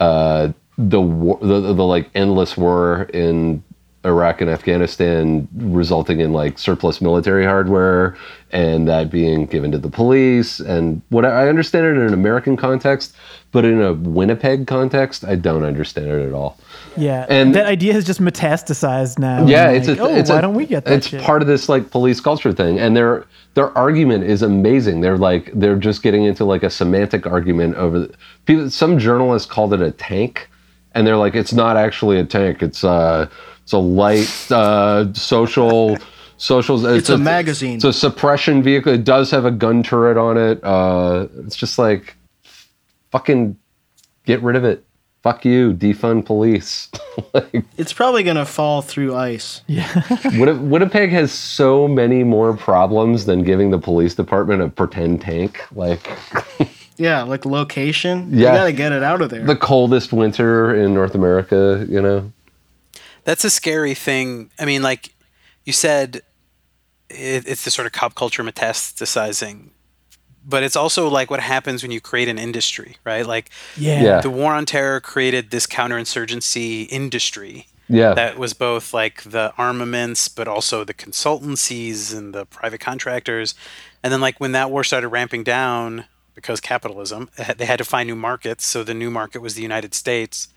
uh, 0.00 0.52
the 0.76 1.00
war, 1.00 1.38
the, 1.40 1.60
the, 1.60 1.74
the 1.74 1.84
like 1.84 2.10
endless 2.14 2.56
war 2.56 3.02
in 3.12 3.62
Iraq 4.04 4.40
and 4.40 4.48
Afghanistan, 4.48 5.46
resulting 5.56 6.20
in 6.20 6.32
like 6.32 6.58
surplus 6.58 7.02
military 7.02 7.44
hardware, 7.44 8.16
and 8.50 8.88
that 8.88 9.10
being 9.10 9.44
given 9.46 9.70
to 9.72 9.78
the 9.78 9.90
police. 9.90 10.58
And 10.58 11.02
what 11.10 11.26
I 11.26 11.48
understand 11.48 11.84
it 11.86 11.90
in 11.96 12.06
an 12.06 12.14
American 12.14 12.56
context, 12.56 13.14
but 13.52 13.64
in 13.66 13.82
a 13.82 13.92
Winnipeg 13.92 14.66
context, 14.66 15.24
I 15.24 15.34
don't 15.34 15.64
understand 15.64 16.06
it 16.06 16.26
at 16.26 16.32
all. 16.32 16.56
Yeah, 16.96 17.26
And- 17.28 17.54
that 17.54 17.66
idea 17.66 17.92
has 17.92 18.04
just 18.06 18.20
metastasized 18.22 19.18
now. 19.18 19.44
Yeah, 19.46 19.66
Like, 19.66 19.76
it's 19.80 19.88
a, 19.88 19.98
oh, 19.98 20.14
it's 20.14 20.30
why 20.30 20.38
a- 20.38 20.42
don't 20.42 20.54
we 20.54 20.64
get 20.64 20.86
that 20.86 20.94
It's 20.94 21.08
shit? 21.08 21.20
part 21.22 21.42
of 21.42 21.48
this 21.48 21.68
like 21.68 21.90
police 21.90 22.20
culture 22.20 22.52
thing, 22.52 22.78
and 22.78 22.96
their 22.96 23.24
their 23.54 23.76
argument 23.76 24.24
is 24.24 24.42
amazing. 24.42 25.00
They're 25.02 25.18
like 25.18 25.50
they're 25.54 25.76
just 25.76 26.02
getting 26.02 26.24
into 26.24 26.44
like 26.44 26.62
a 26.62 26.70
semantic 26.70 27.26
argument 27.26 27.74
over 27.76 27.98
the, 27.98 28.10
people. 28.46 28.70
Some 28.70 28.98
journalists 28.98 29.50
called 29.50 29.74
it 29.74 29.82
a 29.82 29.90
tank, 29.90 30.48
and 30.94 31.06
they're 31.06 31.16
like, 31.18 31.34
it's 31.34 31.52
not 31.52 31.76
actually 31.76 32.18
a 32.18 32.24
tank. 32.24 32.62
It's 32.62 32.82
uh, 32.84 33.26
it's 33.70 33.74
a 33.74 33.78
light 33.78 34.50
uh, 34.50 35.12
social. 35.14 35.96
Social, 36.38 36.84
It's 36.86 37.10
a 37.10 37.18
magazine. 37.18 37.76
It's 37.76 37.84
a 37.84 37.92
suppression 37.92 38.62
vehicle. 38.62 38.92
It 38.94 39.04
does 39.04 39.30
have 39.30 39.44
a 39.44 39.50
gun 39.50 39.82
turret 39.82 40.16
on 40.16 40.38
it. 40.38 40.58
Uh, 40.64 41.28
it's 41.44 41.54
just 41.54 41.78
like, 41.78 42.16
fucking, 43.12 43.58
get 44.24 44.42
rid 44.42 44.56
of 44.56 44.64
it. 44.64 44.82
Fuck 45.22 45.44
you, 45.44 45.74
defund 45.74 46.24
police. 46.24 46.88
like, 47.34 47.62
It's 47.76 47.92
probably 47.92 48.22
gonna 48.22 48.46
fall 48.46 48.80
through 48.80 49.14
ice. 49.14 49.60
Yeah. 49.66 50.02
Winnipeg 50.34 51.10
has 51.10 51.30
so 51.30 51.86
many 51.86 52.24
more 52.24 52.56
problems 52.56 53.26
than 53.26 53.44
giving 53.44 53.70
the 53.70 53.78
police 53.78 54.14
department 54.14 54.62
a 54.62 54.68
pretend 54.70 55.20
tank. 55.20 55.60
Like 55.74 56.10
Yeah, 56.96 57.22
like 57.22 57.44
location. 57.44 58.28
Yeah. 58.30 58.52
You 58.52 58.58
gotta 58.58 58.72
get 58.72 58.92
it 58.92 59.02
out 59.02 59.20
of 59.20 59.28
there. 59.30 59.44
the 59.44 59.56
coldest 59.56 60.12
winter 60.12 60.74
in 60.74 60.94
North 60.94 61.14
America, 61.14 61.86
you 61.88 62.00
know? 62.00 62.32
That's 63.30 63.44
a 63.44 63.50
scary 63.50 63.94
thing. 63.94 64.50
I 64.58 64.64
mean, 64.64 64.82
like 64.82 65.14
you 65.64 65.72
said, 65.72 66.22
it, 67.08 67.46
it's 67.46 67.64
the 67.64 67.70
sort 67.70 67.86
of 67.86 67.92
cop 67.92 68.16
culture 68.16 68.42
metastasizing, 68.42 69.68
but 70.44 70.64
it's 70.64 70.74
also 70.74 71.06
like 71.08 71.30
what 71.30 71.38
happens 71.38 71.80
when 71.84 71.92
you 71.92 72.00
create 72.00 72.26
an 72.26 72.40
industry, 72.40 72.96
right? 73.04 73.24
Like 73.24 73.50
yeah. 73.76 74.02
Yeah. 74.02 74.20
the 74.20 74.30
war 74.30 74.52
on 74.52 74.66
terror 74.66 74.98
created 75.00 75.52
this 75.52 75.64
counterinsurgency 75.68 76.88
industry 76.90 77.68
Yeah. 77.86 78.14
that 78.14 78.36
was 78.36 78.52
both 78.52 78.92
like 78.92 79.22
the 79.22 79.52
armaments, 79.56 80.26
but 80.26 80.48
also 80.48 80.82
the 80.82 80.92
consultancies 80.92 82.12
and 82.12 82.34
the 82.34 82.46
private 82.46 82.80
contractors. 82.80 83.54
And 84.02 84.12
then, 84.12 84.20
like 84.20 84.40
when 84.40 84.50
that 84.52 84.72
war 84.72 84.82
started 84.82 85.06
ramping 85.10 85.44
down 85.44 86.06
because 86.34 86.58
capitalism, 86.60 87.30
they 87.58 87.66
had 87.66 87.78
to 87.78 87.84
find 87.84 88.08
new 88.08 88.16
markets. 88.16 88.66
So 88.66 88.82
the 88.82 88.92
new 88.92 89.08
market 89.08 89.40
was 89.40 89.54
the 89.54 89.62
United 89.62 89.94
States. 89.94 90.48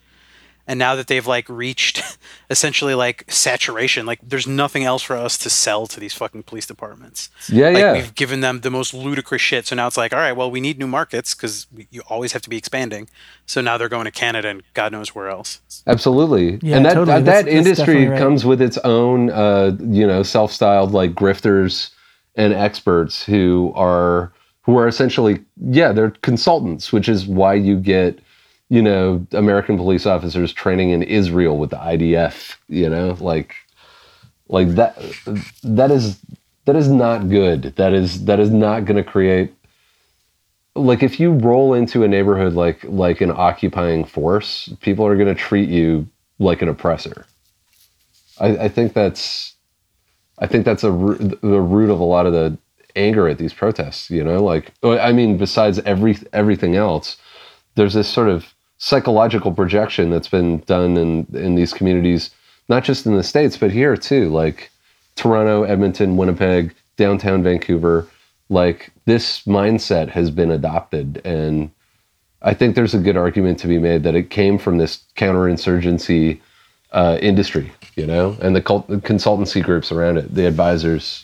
And 0.65 0.79
now 0.79 0.95
that 0.95 1.07
they've 1.07 1.27
like 1.27 1.49
reached 1.49 2.01
essentially 2.49 2.95
like 2.95 3.25
saturation, 3.29 4.05
like 4.05 4.19
there's 4.23 4.47
nothing 4.47 4.83
else 4.85 5.01
for 5.01 5.17
us 5.17 5.37
to 5.39 5.49
sell 5.49 5.87
to 5.87 5.99
these 5.99 6.13
fucking 6.13 6.43
police 6.43 6.65
departments. 6.65 7.29
yeah, 7.49 7.67
Like 7.69 7.77
yeah. 7.77 7.93
we've 7.93 8.15
given 8.15 8.39
them 8.39 8.61
the 8.61 8.71
most 8.71 8.93
ludicrous 8.93 9.41
shit. 9.41 9.67
So 9.67 9.75
now 9.75 9.87
it's 9.87 9.97
like, 9.97 10.13
all 10.13 10.19
right, 10.19 10.31
well, 10.31 10.49
we 10.49 10.61
need 10.61 10.79
new 10.79 10.87
markets 10.87 11.33
because 11.33 11.67
you 11.91 12.01
always 12.07 12.31
have 12.31 12.41
to 12.43 12.49
be 12.49 12.55
expanding. 12.57 13.09
So 13.45 13.59
now 13.59 13.77
they're 13.77 13.89
going 13.89 14.05
to 14.05 14.11
Canada 14.11 14.47
and 14.49 14.63
God 14.73 14.93
knows 14.93 15.13
where 15.13 15.27
else. 15.29 15.59
Absolutely. 15.85 16.59
Yeah, 16.61 16.77
and 16.77 16.85
that 16.85 16.93
totally. 16.93 17.17
that, 17.19 17.25
That's- 17.25 17.43
that 17.45 17.51
that's 17.51 17.55
industry 17.67 17.85
definitely 17.95 18.07
right. 18.07 18.19
comes 18.19 18.45
with 18.45 18.61
its 18.61 18.77
own 18.79 19.31
uh, 19.31 19.75
you 19.81 20.07
know, 20.07 20.23
self-styled 20.23 20.91
like 20.93 21.11
grifters 21.13 21.91
and 22.35 22.53
experts 22.53 23.23
who 23.23 23.71
are 23.75 24.31
who 24.61 24.77
are 24.77 24.87
essentially 24.87 25.43
yeah, 25.61 25.91
they're 25.91 26.11
consultants, 26.21 26.93
which 26.93 27.09
is 27.09 27.27
why 27.27 27.53
you 27.53 27.77
get 27.77 28.19
you 28.73 28.81
know, 28.81 29.23
American 29.33 29.77
police 29.77 30.07
officers 30.07 30.51
training 30.51 30.89
in 30.89 31.03
Israel 31.03 31.59
with 31.59 31.69
the 31.69 31.77
IDF, 31.77 32.55
you 32.67 32.89
know, 32.89 33.15
like 33.19 33.53
like 34.47 34.69
that 34.69 34.97
that 35.63 35.91
is 35.91 36.19
that 36.65 36.75
is 36.75 36.89
not 36.89 37.29
good. 37.29 37.75
That 37.75 37.93
is 37.93 38.25
that 38.25 38.39
is 38.39 38.49
not 38.49 38.85
going 38.85 38.97
to 38.97 39.03
create 39.03 39.53
like 40.73 41.03
if 41.03 41.19
you 41.19 41.33
roll 41.33 41.75
into 41.75 42.03
a 42.03 42.07
neighborhood 42.07 42.53
like 42.53 42.83
like 42.85 43.21
an 43.21 43.29
occupying 43.29 44.05
force, 44.05 44.73
people 44.81 45.05
are 45.05 45.17
going 45.17 45.27
to 45.27 45.39
treat 45.39 45.69
you 45.69 46.07
like 46.39 46.63
an 46.63 46.67
oppressor. 46.67 47.27
I, 48.39 48.57
I 48.57 48.69
think 48.69 48.93
that's 48.93 49.53
I 50.39 50.47
think 50.47 50.65
that's 50.65 50.83
a 50.83 50.89
the 50.89 51.61
root 51.61 51.91
of 51.91 51.99
a 51.99 52.03
lot 52.03 52.25
of 52.25 52.33
the 52.33 52.57
anger 52.95 53.27
at 53.27 53.37
these 53.37 53.53
protests. 53.53 54.09
You 54.09 54.23
know, 54.23 54.43
like 54.43 54.73
I 54.81 55.11
mean, 55.11 55.37
besides 55.37 55.77
every 55.85 56.17
everything 56.33 56.75
else, 56.75 57.17
there's 57.75 57.93
this 57.93 58.09
sort 58.09 58.29
of 58.29 58.52
psychological 58.83 59.53
projection 59.53 60.09
that's 60.09 60.27
been 60.27 60.59
done 60.59 60.97
in 60.97 61.25
in 61.33 61.55
these 61.55 61.71
communities, 61.71 62.31
not 62.67 62.83
just 62.83 63.05
in 63.05 63.15
the 63.15 63.23
states 63.23 63.55
but 63.55 63.71
here 63.71 63.95
too. 63.95 64.29
Like 64.29 64.69
Toronto, 65.15 65.63
Edmonton, 65.63 66.17
Winnipeg, 66.17 66.75
downtown 66.97 67.41
Vancouver, 67.43 68.05
like 68.49 68.91
this 69.05 69.43
mindset 69.43 70.09
has 70.09 70.29
been 70.29 70.51
adopted 70.51 71.21
and 71.23 71.71
I 72.41 72.53
think 72.53 72.75
there's 72.75 72.93
a 72.93 72.97
good 72.97 73.15
argument 73.15 73.57
to 73.59 73.67
be 73.67 73.77
made 73.77 74.03
that 74.03 74.15
it 74.15 74.29
came 74.29 74.57
from 74.57 74.77
this 74.77 75.03
counterinsurgency 75.15 76.41
uh, 76.91 77.17
industry, 77.21 77.71
you 77.95 78.05
know, 78.05 78.37
and 78.41 78.53
the 78.53 78.61
cult- 78.61 78.89
the 78.89 78.97
consultancy 78.97 79.63
groups 79.63 79.93
around 79.93 80.17
it, 80.17 80.35
the 80.35 80.45
advisors. 80.45 81.23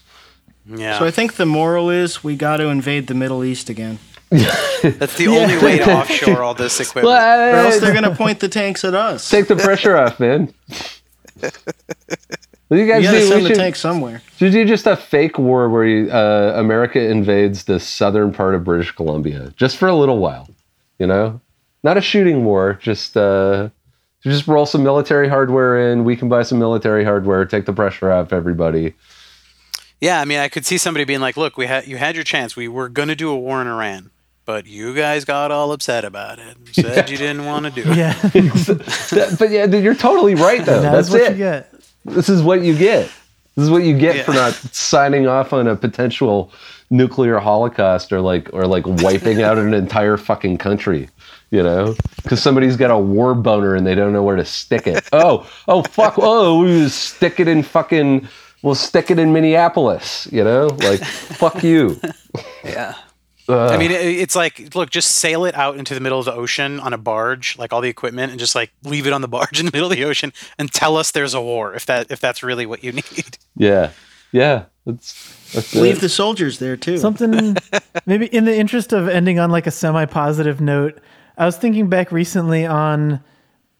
Yeah. 0.65 0.97
So 0.97 1.03
I 1.03 1.11
think 1.11 1.33
the 1.35 1.45
moral 1.45 1.89
is 1.89 2.23
we 2.23 2.37
got 2.37 2.57
to 2.57 2.67
invade 2.67 3.07
the 3.07 3.15
Middle 3.15 3.43
East 3.43 3.69
again, 3.69 3.99
That's 4.31 5.17
the 5.17 5.27
only 5.27 5.57
way 5.57 5.79
to 5.79 5.91
offshore 5.97 6.43
all 6.43 6.53
this 6.53 6.79
equipment. 6.79 7.13
or 7.15 7.55
else 7.57 7.79
they're 7.79 7.93
gonna 7.93 8.15
point 8.15 8.39
the 8.39 8.49
tanks 8.49 8.83
at 8.85 8.93
us. 8.93 9.29
take 9.29 9.47
the 9.47 9.55
pressure 9.55 9.97
off, 9.97 10.19
man. 10.19 10.53
What 12.67 12.77
do 12.77 12.83
you 12.83 12.87
guys 12.87 13.03
you 13.03 13.09
gotta 13.09 13.19
do? 13.19 13.23
We 13.23 13.29
send 13.29 13.45
the 13.45 13.47
should- 13.49 13.57
tanks 13.57 13.79
somewhere. 13.79 14.21
Should 14.37 14.51
do 14.51 14.63
just 14.65 14.85
a 14.85 14.95
fake 14.95 15.39
war 15.39 15.67
where 15.69 15.85
you, 15.85 16.11
uh, 16.11 16.53
America 16.55 16.99
invades 16.99 17.63
the 17.63 17.79
southern 17.79 18.31
part 18.31 18.53
of 18.53 18.63
British 18.63 18.91
Columbia 18.91 19.51
just 19.57 19.77
for 19.77 19.87
a 19.87 19.95
little 19.95 20.19
while, 20.19 20.47
you 20.99 21.07
know? 21.07 21.41
Not 21.83 21.97
a 21.97 22.01
shooting 22.01 22.45
war, 22.45 22.77
just 22.81 23.17
uh, 23.17 23.69
just 24.21 24.47
roll 24.47 24.65
some 24.67 24.83
military 24.83 25.29
hardware 25.29 25.91
in. 25.91 26.03
We 26.03 26.15
can 26.17 26.29
buy 26.29 26.43
some 26.43 26.59
military 26.59 27.03
hardware, 27.05 27.43
take 27.45 27.65
the 27.65 27.73
pressure 27.73 28.11
off 28.11 28.31
everybody. 28.33 28.93
Yeah, 30.01 30.19
I 30.21 30.25
mean, 30.25 30.39
I 30.39 30.49
could 30.49 30.65
see 30.65 30.77
somebody 30.77 31.05
being 31.05 31.21
like, 31.21 31.37
"Look, 31.37 31.57
we 31.57 31.65
had 31.67 31.87
you 31.87 31.95
had 31.97 32.15
your 32.15 32.23
chance. 32.25 32.55
We 32.55 32.67
were 32.67 32.89
gonna 32.89 33.15
do 33.15 33.29
a 33.29 33.37
war 33.37 33.61
in 33.61 33.67
Iran, 33.67 34.11
but 34.49 34.65
you 34.65 34.95
guys 34.95 35.25
got 35.25 35.51
all 35.51 35.71
upset 35.73 36.03
about 36.03 36.39
it. 36.39 36.57
and 36.57 36.67
Said 36.73 37.07
you 37.11 37.17
didn't 37.17 37.45
want 37.45 37.65
to 37.67 37.71
do 37.71 37.83
it." 37.85 37.95
Yeah, 37.95 38.13
That- 38.23 39.35
but 39.37 39.51
yeah, 39.51 39.67
dude, 39.67 39.83
you're 39.83 39.93
totally 39.93 40.33
right 40.33 40.65
though. 40.65 40.81
that's 40.81 41.09
That's 41.09 41.11
what 41.11 41.21
it. 41.21 41.31
you 41.33 41.37
get. 41.37 41.71
This 42.05 42.29
is 42.29 42.41
what 42.41 42.63
you 42.63 42.75
get. 42.75 43.11
This 43.55 43.65
is 43.65 43.69
what 43.69 43.83
you 43.83 43.95
get 43.95 44.15
Yeah. 44.15 44.23
for 44.23 44.31
not 44.33 44.53
signing 44.73 45.27
off 45.27 45.53
on 45.53 45.67
a 45.67 45.75
potential 45.75 46.51
nuclear 46.89 47.37
holocaust 47.37 48.11
or 48.11 48.21
like 48.21 48.49
or 48.51 48.65
like 48.65 48.87
wiping 48.87 49.43
out 49.43 49.59
an 49.59 49.75
entire 49.75 50.17
fucking 50.17 50.57
country. 50.57 51.09
You 51.51 51.61
know, 51.61 51.95
because 52.23 52.41
somebody's 52.41 52.75
got 52.75 52.89
a 52.89 52.97
war 52.97 53.35
boner 53.35 53.75
and 53.75 53.85
they 53.85 53.93
don't 53.93 54.13
know 54.13 54.23
where 54.23 54.35
to 54.35 54.45
stick 54.45 54.87
it. 54.87 55.07
Oh, 55.13 55.47
oh, 55.67 55.83
fuck! 55.83 56.15
Oh, 56.17 56.61
we 56.63 56.69
just 56.85 57.15
stick 57.15 57.39
it 57.39 57.47
in 57.47 57.61
fucking. 57.61 58.27
We'll 58.63 58.73
stick 58.75 59.11
it 59.11 59.19
in 59.19 59.31
Minneapolis. 59.31 60.27
You 60.31 60.43
know, 60.43 60.67
like 60.81 61.01
fuck 61.03 61.63
you. 61.63 61.99
Yeah. 62.63 62.93
Ugh. 63.49 63.71
I 63.71 63.77
mean, 63.77 63.89
it's 63.91 64.35
like, 64.35 64.75
look, 64.75 64.91
just 64.91 65.11
sail 65.13 65.45
it 65.45 65.55
out 65.55 65.77
into 65.77 65.95
the 65.95 65.99
middle 65.99 66.19
of 66.19 66.25
the 66.25 66.33
ocean 66.33 66.79
on 66.79 66.93
a 66.93 66.99
barge, 66.99 67.57
like 67.57 67.73
all 67.73 67.81
the 67.81 67.89
equipment, 67.89 68.29
and 68.31 68.39
just 68.39 68.53
like 68.53 68.71
leave 68.83 69.07
it 69.07 69.13
on 69.13 69.21
the 69.21 69.27
barge 69.37 69.59
in 69.59 69.65
the 69.65 69.71
middle 69.71 69.91
of 69.91 69.97
the 69.97 70.03
ocean, 70.03 70.31
and 70.59 70.71
tell 70.71 70.95
us 70.95 71.11
there's 71.11 71.33
a 71.33 71.41
war 71.41 71.73
if 71.73 71.87
that 71.87 72.11
if 72.11 72.19
that's 72.19 72.43
really 72.43 72.67
what 72.67 72.83
you 72.83 72.91
need. 72.91 73.37
yeah, 73.55 73.91
yeah. 74.31 74.65
That's 74.85 75.51
that's 75.53 75.73
Leave 75.75 75.97
it. 75.97 76.01
the 76.01 76.09
soldiers 76.09 76.59
there 76.59 76.77
too. 76.77 76.97
Something 76.99 77.57
maybe 78.05 78.27
in 78.27 78.45
the 78.45 78.55
interest 78.55 78.93
of 78.93 79.07
ending 79.07 79.39
on 79.39 79.49
like 79.49 79.67
a 79.67 79.71
semi-positive 79.71 80.61
note. 80.61 80.99
I 81.37 81.45
was 81.45 81.57
thinking 81.57 81.89
back 81.89 82.11
recently 82.11 82.65
on 82.65 83.21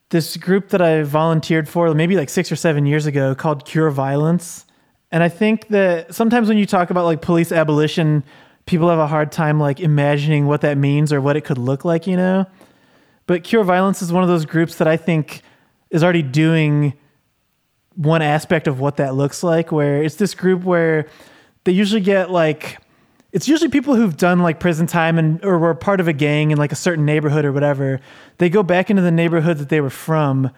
this 0.09 0.38
group 0.38 0.70
that 0.70 0.82
I 0.82 1.03
volunteered 1.03 1.70
for, 1.70 1.93
maybe 1.93 2.15
like 2.15 2.30
six 2.30 2.51
or 2.51 2.55
seven 2.55 2.86
years 2.86 3.05
ago, 3.05 3.36
called 3.36 3.65
Cure 3.65 3.91
Violence. 3.91 4.65
And 5.11 5.22
I 5.22 5.30
think 5.30 5.67
that 5.67 6.13
sometimes 6.13 6.47
when 6.47 6.57
you 6.57 6.65
talk 6.65 6.89
about 6.89 7.05
like 7.05 7.22
police 7.22 7.51
abolition, 7.51 8.24
people 8.70 8.88
have 8.88 8.99
a 8.99 9.07
hard 9.07 9.32
time 9.32 9.59
like 9.59 9.80
imagining 9.80 10.45
what 10.45 10.61
that 10.61 10.78
means 10.78 11.11
or 11.11 11.20
what 11.20 11.36
it 11.36 11.41
could 11.41 11.57
look 11.57 11.84
like, 11.84 12.05
you 12.05 12.15
know? 12.15 12.45
But 13.26 13.43
Cure 13.43 13.63
Violence 13.63 14.03
is 14.03 14.13
one 14.13 14.22
of 14.22 14.30
those 14.30 14.45
groups 14.45 14.76
that 14.76 14.88
I 14.88 14.95
think 14.95 15.41
is 15.89 16.03
already 16.03 16.22
doing 16.22 16.93
one 17.95 18.22
aspect 18.22 18.67
of 18.67 18.80
what 18.80 18.97
that 18.97 19.15
looks 19.15 19.41
like, 19.41 19.72
where 19.72 20.03
it's 20.03 20.17
this 20.17 20.36
group 20.36 20.63
where 20.63 21.07
they 21.63 21.72
usually 21.72 21.99
get 21.99 22.30
like 22.30 22.78
it's 23.32 23.47
usually 23.47 23.72
people 23.72 23.95
who've 23.95 24.15
done 24.15 24.39
like 24.39 24.59
prison 24.59 24.86
time 24.86 25.17
and 25.17 25.43
or 25.43 25.57
were 25.57 25.74
part 25.74 25.99
of 25.99 26.07
a 26.07 26.13
gang 26.13 26.51
in 26.51 26.59
like 26.59 26.72
a 26.72 26.76
certain 26.76 27.05
neighborhood 27.05 27.45
or 27.45 27.51
whatever. 27.51 27.99
They 28.38 28.49
go 28.49 28.61
back 28.61 28.91
into 28.91 29.01
the 29.01 29.11
neighborhood 29.11 29.57
that 29.57 29.70
they 29.70 29.82
were 29.82 29.89
from 29.89 30.51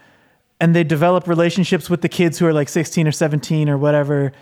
and 0.59 0.75
they 0.75 0.83
develop 0.83 1.29
relationships 1.29 1.89
with 1.89 2.01
the 2.01 2.09
kids 2.09 2.39
who 2.39 2.45
are 2.45 2.53
like 2.53 2.67
16 2.67 3.07
or 3.07 3.13
17 3.13 3.69
or 3.69 3.77
whatever 3.77 4.33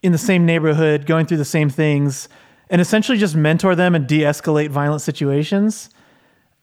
in 0.00 0.12
the 0.12 0.18
same 0.18 0.46
neighborhood, 0.46 1.06
going 1.06 1.26
through 1.26 1.38
the 1.38 1.44
same 1.44 1.68
things, 1.68 2.28
and 2.70 2.80
essentially 2.80 3.18
just 3.18 3.36
mentor 3.36 3.74
them 3.74 3.94
and 3.94 4.06
de-escalate 4.06 4.70
violent 4.70 5.02
situations. 5.02 5.90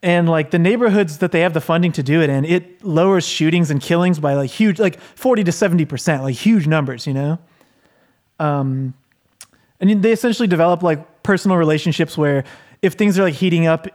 and 0.01 0.27
like 0.27 0.51
the 0.51 0.59
neighborhoods 0.59 1.19
that 1.19 1.31
they 1.31 1.39
have 1.39 1.53
the 1.53 1.61
funding 1.61 1.93
to 1.93 2.03
do 2.03 2.21
it 2.21 2.29
in, 2.29 2.43
it 2.43 2.83
lowers 2.83 3.25
shootings 3.25 3.71
and 3.71 3.81
killings 3.81 4.19
by 4.19 4.33
like 4.33 4.49
huge, 4.49 4.77
like 4.77 4.99
40 4.99 5.45
to 5.45 5.51
70%, 5.51 6.21
like 6.21 6.35
huge 6.35 6.67
numbers, 6.67 7.07
you 7.07 7.13
know? 7.13 7.39
Um, 8.37 8.93
and 9.79 10.03
they 10.03 10.11
essentially 10.11 10.47
develop 10.47 10.83
like 10.83 11.23
personal 11.23 11.55
relationships 11.55 12.17
where 12.17 12.43
if 12.81 12.93
things 12.93 13.17
are 13.17 13.23
like 13.23 13.33
heating 13.33 13.65
up 13.65 13.87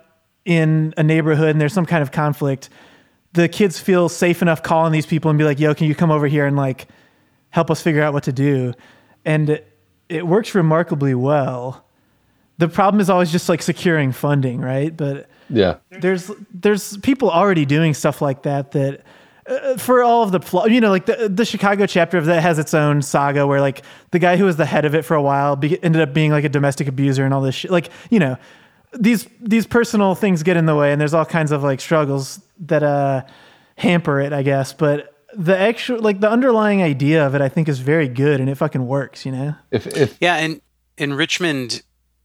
in 0.47 0.95
a 0.97 1.03
neighborhood 1.03 1.51
and 1.51 1.61
there's 1.61 1.75
some 1.75 1.85
kind 1.85 2.03
of 2.03 2.11
conflict, 2.11 2.71
the 3.35 3.47
kids 3.47 3.79
feel 3.79 4.09
safe 4.09 4.41
enough 4.41 4.63
calling 4.63 4.93
these 4.93 5.05
people 5.05 5.31
and 5.31 5.39
be 5.39 5.45
like, 5.45 5.61
yo, 5.61 5.75
can 5.75 5.87
you 5.87 5.95
come 5.95 6.11
over 6.11 6.27
here 6.27 6.47
and 6.47 6.57
like 6.57 6.89
help 7.51 7.71
us 7.71 7.83
figure 7.83 8.03
out 8.03 8.15
what 8.15 8.23
to 8.25 8.33
do? 8.33 8.73
And 9.27 9.51
it, 9.51 9.79
it 10.09 10.27
works 10.27 10.55
remarkably 10.55 11.15
well. 11.15 11.85
The 12.59 12.69
problem 12.69 13.01
is 13.01 13.09
always 13.09 13.31
just 13.33 13.49
like 13.49 13.63
securing 13.63 14.13
funding, 14.13 14.61
right? 14.61 14.95
But 14.97 15.29
Yeah. 15.49 15.77
there's 15.91 16.31
there's 16.53 16.97
people 16.99 17.31
already 17.31 17.65
doing 17.65 17.95
stuff 17.95 18.21
like 18.21 18.43
that 18.43 18.73
that 18.73 19.03
uh, 19.49 19.77
for 19.79 20.03
all 20.03 20.23
of 20.25 20.31
the 20.33 20.41
pl- 20.41 20.69
you 20.69 20.81
know 20.81 20.91
like 20.91 21.07
the 21.07 21.29
the 21.29 21.45
Chicago 21.45 21.87
chapter 21.87 22.19
of 22.19 22.27
that 22.27 22.43
has 22.43 22.59
its 22.59 22.75
own 22.75 23.01
saga 23.01 23.47
where 23.47 23.61
like 23.61 23.83
the 24.11 24.19
guy 24.19 24.37
who 24.37 24.45
was 24.45 24.57
the 24.57 24.67
head 24.67 24.85
of 24.85 24.95
it 24.95 25.05
for 25.07 25.15
a 25.15 25.23
while 25.23 25.57
be- 25.57 25.83
ended 25.83 26.03
up 26.03 26.13
being 26.13 26.31
like 26.33 26.45
a 26.45 26.49
domestic 26.51 26.87
abuser 26.89 27.25
and 27.25 27.33
all 27.33 27.41
this 27.41 27.55
shit 27.55 27.71
like 27.71 27.89
you 28.11 28.19
know 28.19 28.37
these 28.99 29.27
these 29.41 29.67
personal 29.67 30.15
things 30.15 30.43
get 30.43 30.57
in 30.59 30.67
the 30.67 30.75
way 30.75 30.93
and 30.93 31.01
there's 31.01 31.15
all 31.15 31.25
kinds 31.25 31.51
of 31.53 31.63
like 31.63 31.81
struggles 31.81 32.41
that 32.61 32.83
uh 32.83 33.23
hamper 33.77 34.21
it 34.21 34.33
I 34.35 34.43
guess 34.43 34.73
but 34.75 35.15
the 35.35 35.57
actual 35.57 36.01
like 36.01 36.21
the 36.21 36.31
underlying 36.31 36.83
idea 36.83 37.25
of 37.27 37.35
it 37.35 37.41
I 37.41 37.49
think 37.49 37.69
is 37.69 37.79
very 37.79 38.09
good 38.09 38.41
and 38.41 38.51
it 38.51 38.57
fucking 38.57 38.87
works 38.87 39.25
you 39.25 39.33
know 39.33 39.55
If 39.71 39.87
if 39.87 40.19
Yeah, 40.21 40.37
and 40.37 40.61
in 40.99 41.15
Richmond, 41.15 41.83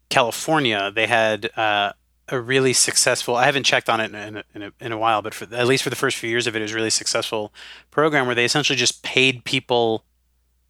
California, 0.09 0.91
they 0.93 1.07
had 1.07 1.49
uh, 1.57 1.93
a 2.29 2.39
really 2.39 2.73
successful. 2.73 3.35
I 3.35 3.45
haven't 3.45 3.63
checked 3.63 3.89
on 3.89 3.99
it 3.99 4.13
in 4.13 4.37
a, 4.37 4.43
in 4.55 4.61
a, 4.63 4.71
in 4.79 4.91
a 4.91 4.97
while, 4.97 5.21
but 5.21 5.33
for, 5.33 5.53
at 5.53 5.67
least 5.67 5.83
for 5.83 5.89
the 5.89 5.95
first 5.95 6.17
few 6.17 6.29
years 6.29 6.47
of 6.47 6.55
it, 6.55 6.59
it 6.59 6.63
was 6.63 6.71
a 6.71 6.75
really 6.75 6.89
successful 6.89 7.53
program 7.91 8.25
where 8.25 8.35
they 8.35 8.45
essentially 8.45 8.77
just 8.77 9.03
paid 9.03 9.43
people 9.43 10.03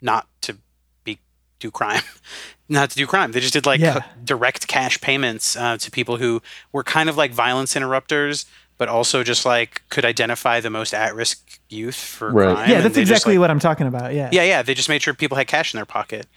not 0.01 0.27
to 0.41 0.57
be 1.03 1.19
do 1.59 1.71
crime, 1.71 2.01
not 2.69 2.89
to 2.91 2.95
do 2.95 3.05
crime. 3.05 3.31
They 3.31 3.39
just 3.39 3.53
did 3.53 3.65
like 3.65 3.79
Yeah. 3.79 4.03
direct 4.23 4.67
cash 4.67 4.99
payments 5.01 5.55
uh, 5.55 5.77
to 5.77 5.91
people 5.91 6.17
who 6.17 6.41
were 6.71 6.83
kind 6.83 7.09
of 7.09 7.17
like 7.17 7.31
violence 7.31 7.75
interrupters, 7.75 8.45
but 8.77 8.89
also 8.89 9.23
just 9.23 9.45
like 9.45 9.81
could 9.89 10.03
identify 10.05 10.59
the 10.59 10.69
most 10.69 10.93
at 10.93 11.13
risk 11.15 11.59
youth 11.69 11.95
for 11.95 12.31
Right. 12.31 12.53
crime. 12.55 12.69
yeah 12.69 12.81
that's 12.81 12.95
they 12.95 13.01
just, 13.01 13.11
exactly 13.11 13.35
like, 13.35 13.41
what 13.41 13.51
I'm 13.51 13.59
talking 13.59 13.87
about 13.87 14.13
yeah 14.13 14.29
yeah, 14.31 14.43
yeah. 14.43 14.61
They 14.61 14.73
just 14.73 14.89
made 14.89 15.01
sure 15.01 15.13
people 15.13 15.37
had 15.37 15.47
cash 15.47 15.73
in 15.73 15.77
their 15.77 15.85
pocket, 15.85 16.27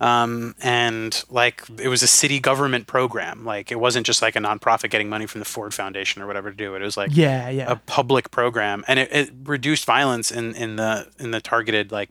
um, 0.00 0.54
and 0.62 1.24
like 1.30 1.62
it 1.78 1.88
was 1.88 2.02
a 2.02 2.06
city 2.06 2.40
government 2.40 2.86
program. 2.86 3.44
Like 3.44 3.70
it 3.70 3.78
wasn't 3.78 4.06
just 4.06 4.22
like 4.22 4.36
a 4.36 4.40
nonprofit 4.40 4.90
getting 4.90 5.08
money 5.08 5.26
from 5.26 5.40
the 5.40 5.44
Ford 5.44 5.72
Foundation 5.72 6.22
or 6.22 6.26
whatever 6.26 6.50
to 6.50 6.56
do 6.56 6.74
it. 6.74 6.82
It 6.82 6.84
was 6.84 6.96
like 6.96 7.10
yeah 7.12 7.48
yeah 7.48 7.70
a 7.70 7.76
public 7.76 8.30
program, 8.30 8.84
and 8.88 8.98
it, 8.98 9.12
it 9.12 9.30
reduced 9.44 9.84
violence 9.84 10.30
in 10.30 10.54
in 10.54 10.76
the 10.76 11.08
in 11.18 11.30
the 11.30 11.40
targeted 11.40 11.92
like 11.92 12.10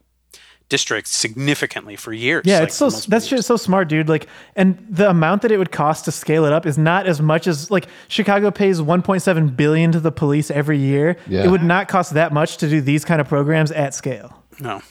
districts 0.70 1.12
significantly 1.12 1.96
for 1.96 2.14
years. 2.14 2.44
Yeah, 2.46 2.60
like, 2.60 2.70
it's 2.70 2.76
so 2.76 2.90
that's 2.90 3.30
years. 3.30 3.30
just 3.30 3.48
so 3.48 3.58
smart, 3.58 3.90
dude. 3.90 4.10
Like, 4.10 4.28
and 4.56 4.84
the 4.90 5.10
amount 5.10 5.42
that 5.44 5.52
it 5.52 5.58
would 5.58 5.72
cost 5.72 6.06
to 6.06 6.12
scale 6.12 6.46
it 6.46 6.54
up 6.54 6.66
is 6.66 6.78
not 6.78 7.06
as 7.06 7.22
much 7.22 7.48
as 7.48 7.70
like 7.70 7.88
Chicago 8.08 8.50
pays 8.50 8.80
1.7 8.80 9.56
billion 9.56 9.92
to 9.92 10.00
the 10.00 10.12
police 10.12 10.50
every 10.50 10.80
year. 10.80 11.18
Yeah. 11.28 11.44
It 11.44 11.52
would 11.52 11.64
not 11.64 11.90
cost 11.90 12.14
that 12.16 12.34
much 12.34 12.58
to 12.58 12.70
do 12.70 12.82
these 12.82 13.06
kind 13.06 13.22
of 13.22 13.28
programs 13.28 13.72
at 13.72 13.94
scale. 13.94 14.42
no. 14.60 14.82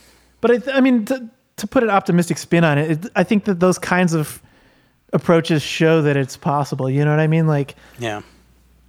But 0.40 0.50
I, 0.50 0.56
th- 0.58 0.76
I 0.76 0.80
mean, 0.80 1.04
to, 1.04 1.30
to 1.56 1.66
put 1.66 1.82
an 1.82 1.90
optimistic 1.90 2.38
spin 2.38 2.64
on 2.64 2.78
it, 2.78 2.90
it, 3.04 3.12
I 3.16 3.24
think 3.24 3.44
that 3.44 3.60
those 3.60 3.78
kinds 3.78 4.14
of 4.14 4.42
approaches 5.12 5.62
show 5.62 6.02
that 6.02 6.16
it's 6.16 6.36
possible. 6.36 6.88
You 6.88 7.04
know 7.04 7.10
what 7.10 7.20
I 7.20 7.26
mean? 7.26 7.46
Like, 7.46 7.74
Yeah. 7.98 8.22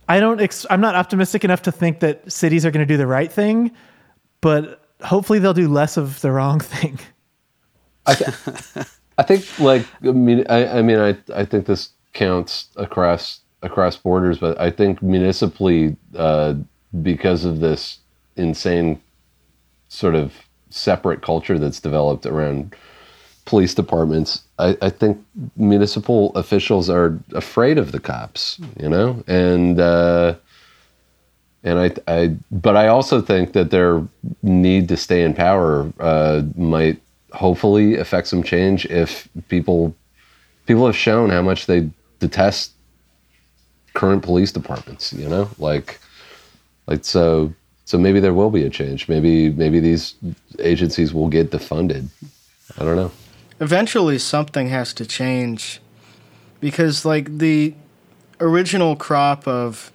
I 0.10 0.20
don't. 0.20 0.42
Ex- 0.42 0.66
I'm 0.70 0.82
not 0.82 0.96
optimistic 0.96 1.46
enough 1.46 1.62
to 1.62 1.72
think 1.72 2.02
that 2.02 2.30
cities 2.30 2.66
are 2.66 2.72
going 2.72 2.86
to 2.86 2.94
do 2.94 2.98
the 2.98 3.08
right 3.08 3.32
thing, 3.32 3.72
but 4.42 4.82
hopefully 5.02 5.40
they'll 5.40 5.54
do 5.54 5.70
less 5.70 5.96
of 5.96 6.20
the 6.20 6.30
wrong 6.30 6.60
thing. 6.74 7.00
I, 8.06 8.16
th- 8.16 8.30
I 9.18 9.24
think 9.24 9.60
like 9.60 9.86
I 10.04 10.12
mean 10.12 10.46
I, 10.50 10.80
I 10.80 10.82
mean 10.82 11.00
I 11.00 11.18
I 11.34 11.46
think 11.46 11.68
this 11.68 11.90
counts 12.12 12.68
across 12.76 13.40
across 13.62 13.96
borders, 13.96 14.40
but 14.40 14.60
I 14.60 14.72
think 14.72 15.02
municipally 15.02 15.96
uh, 16.18 16.56
because 17.02 17.46
of 17.46 17.62
this 17.62 18.00
insane 18.36 19.02
sort 19.88 20.16
of 20.16 20.34
separate 20.74 21.22
culture 21.22 21.60
that's 21.60 21.80
developed 21.80 22.26
around 22.26 22.76
police 23.46 23.74
departments, 23.74 24.44
I, 24.60 24.78
I 24.82 24.90
think 24.90 25.24
municipal 25.56 26.36
officials 26.36 26.90
are 26.90 27.20
afraid 27.34 27.78
of 27.78 27.92
the 27.92 28.00
cops, 28.00 28.60
you 28.80 28.90
know, 28.90 29.24
and 29.28 29.80
uh, 29.80 30.36
and 31.64 31.80
I, 31.80 31.92
I, 32.08 32.36
but 32.52 32.76
I 32.76 32.88
also 32.88 33.22
think 33.22 33.54
that 33.54 33.72
their 33.72 34.06
need 34.42 34.88
to 34.90 34.98
stay 34.98 35.24
in 35.24 35.34
power 35.34 35.92
uh, 36.00 36.42
might 36.58 37.02
hopefully 37.32 37.96
affect 37.98 38.28
some 38.28 38.44
change 38.44 38.86
if 38.88 39.28
people 39.50 39.96
people 40.66 40.86
have 40.86 40.96
shown 40.96 41.30
how 41.30 41.42
much 41.42 41.66
they 41.66 41.90
detest 42.20 42.72
current 43.94 44.24
police 44.24 44.52
departments. 44.52 45.14
You 45.14 45.30
know, 45.30 45.50
like 45.58 46.00
like 46.88 47.06
so 47.06 47.54
so 47.86 47.98
maybe 47.98 48.20
there 48.20 48.34
will 48.34 48.50
be 48.50 48.64
a 48.64 48.70
change. 48.70 49.08
Maybe 49.10 49.50
maybe 49.50 49.80
these 49.80 50.16
agencies 50.60 51.14
will 51.14 51.28
get 51.30 51.52
defunded. 51.52 52.08
I 52.78 52.84
don't 52.84 52.96
know. 52.96 53.12
eventually 53.60 54.18
something 54.18 54.68
has 54.70 54.94
to 54.94 55.06
change 55.06 55.80
because 56.60 57.06
like 57.06 57.38
the 57.38 57.74
original 58.40 58.96
crop 58.96 59.48
of 59.48 59.92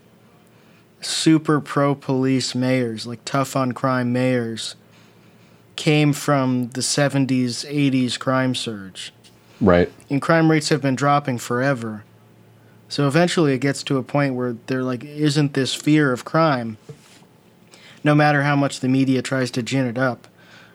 super 1.00 1.60
pro 1.60 1.94
police 1.94 2.54
mayors 2.54 3.06
like 3.06 3.24
tough 3.24 3.54
on 3.56 3.72
crime 3.72 4.12
mayors 4.12 4.74
came 5.76 6.12
from 6.12 6.68
the 6.70 6.80
70s 6.80 7.64
80s 7.66 8.18
crime 8.18 8.54
surge 8.54 9.12
Right. 9.60 9.90
and 10.10 10.20
crime 10.22 10.50
rates 10.50 10.68
have 10.70 10.82
been 10.82 10.94
dropping 10.96 11.38
forever 11.38 12.04
so 12.88 13.06
eventually 13.06 13.52
it 13.54 13.58
gets 13.60 13.82
to 13.84 13.96
a 13.96 14.02
point 14.02 14.34
where 14.34 14.56
there 14.66 14.82
like 14.82 15.04
isn't 15.04 15.54
this 15.54 15.74
fear 15.74 16.12
of 16.12 16.24
crime 16.24 16.78
no 18.04 18.14
matter 18.14 18.42
how 18.42 18.56
much 18.56 18.80
the 18.80 18.88
media 18.88 19.22
tries 19.22 19.50
to 19.50 19.62
gin 19.62 19.86
it 19.86 19.98
up 19.98 20.28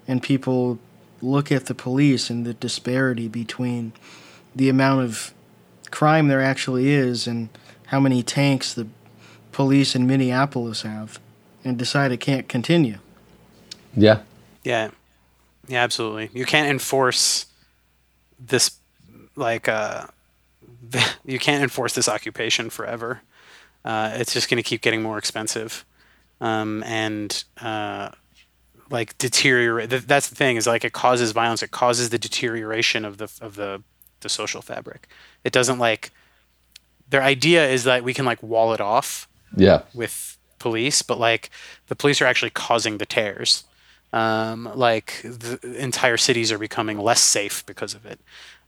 and 0.07 0.21
people 0.21 0.79
look 1.21 1.51
at 1.51 1.65
the 1.65 1.75
police 1.75 2.29
and 2.29 2.45
the 2.45 2.53
disparity 2.53 3.27
between 3.27 3.93
the 4.55 4.69
amount 4.69 5.01
of 5.01 5.33
crime 5.91 6.27
there 6.27 6.41
actually 6.41 6.89
is 6.89 7.27
and 7.27 7.49
how 7.87 7.99
many 7.99 8.21
tanks 8.21 8.73
the 8.73 8.87
police 9.51 9.95
in 9.95 10.05
Minneapolis 10.05 10.81
have 10.81 11.19
and 11.63 11.77
decide 11.77 12.11
it 12.11 12.19
can't 12.19 12.49
continue. 12.49 12.97
Yeah. 13.95 14.21
Yeah. 14.63 14.91
Yeah, 15.67 15.81
absolutely. 15.83 16.29
You 16.33 16.45
can't 16.45 16.69
enforce 16.69 17.45
this 18.39 18.77
like 19.35 19.67
uh 19.69 20.07
you 21.25 21.39
can't 21.39 21.63
enforce 21.63 21.93
this 21.93 22.09
occupation 22.09 22.69
forever. 22.69 23.21
Uh, 23.85 24.11
it's 24.15 24.33
just 24.33 24.49
going 24.49 24.61
to 24.61 24.67
keep 24.67 24.81
getting 24.81 25.01
more 25.01 25.17
expensive. 25.17 25.85
Um, 26.43 26.83
and 26.83 27.43
uh, 27.61 28.09
like 28.89 29.17
deteriorate 29.17 29.89
th- 29.89 30.03
that's 30.03 30.27
the 30.29 30.35
thing 30.35 30.57
is 30.57 30.67
like 30.67 30.83
it 30.83 30.91
causes 30.93 31.31
violence 31.31 31.63
it 31.63 31.71
causes 31.71 32.09
the 32.09 32.17
deterioration 32.19 33.05
of 33.05 33.17
the 33.17 33.29
of 33.41 33.55
the 33.55 33.81
the 34.19 34.29
social 34.29 34.61
fabric. 34.61 35.07
It 35.43 35.53
doesn't 35.53 35.79
like 35.79 36.11
their 37.09 37.23
idea 37.23 37.67
is 37.69 37.83
that 37.85 38.03
we 38.03 38.13
can 38.13 38.25
like 38.25 38.41
wall 38.43 38.73
it 38.73 38.81
off 38.81 39.27
Yeah. 39.55 39.81
with 39.93 40.37
police, 40.59 41.01
but 41.01 41.17
like 41.19 41.49
the 41.87 41.95
police 41.95 42.21
are 42.21 42.25
actually 42.25 42.51
causing 42.51 42.97
the 42.97 43.05
tears. 43.05 43.63
Um, 44.11 44.69
like 44.75 45.21
the 45.23 45.57
entire 45.77 46.17
cities 46.17 46.51
are 46.51 46.59
becoming 46.59 46.97
less 46.99 47.21
safe 47.21 47.65
because 47.65 47.93
of 47.95 48.05
it. 48.05 48.19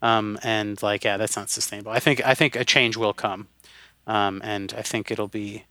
Um, 0.01 0.39
and 0.43 0.81
like, 0.81 1.03
yeah, 1.03 1.17
that's 1.17 1.35
not 1.37 1.49
sustainable. 1.49 1.91
I 1.91 1.99
think 1.99 2.25
I 2.25 2.33
think 2.35 2.55
a 2.55 2.65
change 2.65 2.97
will 2.97 3.13
come, 3.13 3.47
um, 4.07 4.41
and 4.43 4.73
I 4.77 4.81
think 4.81 5.11
it'll 5.11 5.27
be 5.43 5.65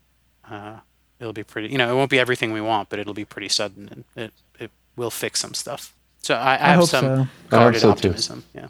uh, 0.51 0.79
it'll 1.21 1.33
be 1.33 1.45
pretty. 1.45 1.69
You 1.69 1.79
know, 1.79 1.91
it 1.91 1.95
won't 1.97 2.11
be 2.11 2.19
everything 2.19 2.53
we 2.53 2.61
want, 2.61 2.89
but 2.89 2.99
it'll 2.99 3.15
be 3.15 3.25
pretty 3.25 3.49
sudden, 3.49 3.89
and 4.17 4.25
it 4.25 4.33
it 4.59 4.71
will 4.97 5.11
fix 5.11 5.41
some 5.41 5.55
stuff. 5.55 5.95
So 6.23 6.35
I, 6.35 6.55
I 6.55 6.57
have 6.71 6.81
hope 6.81 6.89
some 6.89 7.05
so. 7.05 7.13
I 7.13 7.17
hope 7.17 7.29
guarded 7.51 7.81
so, 7.81 7.95
too. 7.95 8.43
Yeah. 8.55 8.69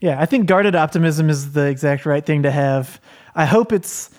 Yeah, 0.00 0.20
I 0.20 0.24
think 0.26 0.46
guarded 0.46 0.74
optimism 0.74 1.28
is 1.28 1.52
the 1.52 1.66
exact 1.66 2.06
right 2.06 2.24
thing 2.24 2.42
to 2.44 2.50
have. 2.50 3.00
I 3.34 3.44
hope 3.44 3.72
it's. 3.72 4.10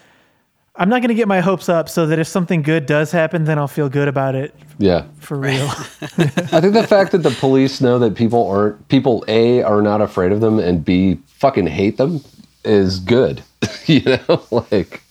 I'm 0.75 0.87
not 0.87 1.01
going 1.01 1.09
to 1.09 1.15
get 1.15 1.27
my 1.27 1.41
hopes 1.41 1.67
up 1.67 1.89
so 1.89 2.05
that 2.07 2.17
if 2.17 2.27
something 2.27 2.61
good 2.61 2.85
does 2.85 3.11
happen, 3.11 3.43
then 3.43 3.57
I'll 3.59 3.67
feel 3.67 3.89
good 3.89 4.07
about 4.07 4.35
it 4.35 4.55
Yeah. 4.77 5.03
for 5.19 5.37
real. 5.37 5.65
I 6.01 6.61
think 6.61 6.73
the 6.73 6.85
fact 6.87 7.11
that 7.11 7.19
the 7.23 7.31
police 7.31 7.81
know 7.81 7.99
that 7.99 8.15
people 8.15 8.47
aren't 8.47 8.87
people 8.87 9.25
A 9.27 9.61
are 9.63 9.81
not 9.81 9.99
afraid 9.99 10.31
of 10.31 10.39
them 10.39 10.59
and 10.59 10.83
B 10.85 11.19
fucking 11.27 11.67
hate 11.67 11.97
them 11.97 12.23
is 12.63 12.99
good. 12.99 13.41
you 13.85 14.01
know, 14.01 14.41
like 14.71 15.01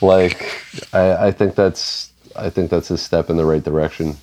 like 0.00 0.60
I, 0.92 1.28
I 1.28 1.32
think 1.32 1.54
that's 1.54 2.12
I 2.36 2.50
think 2.50 2.70
that's 2.70 2.90
a 2.90 2.98
step 2.98 3.30
in 3.30 3.36
the 3.36 3.44
right 3.44 3.62
direction. 3.62 4.16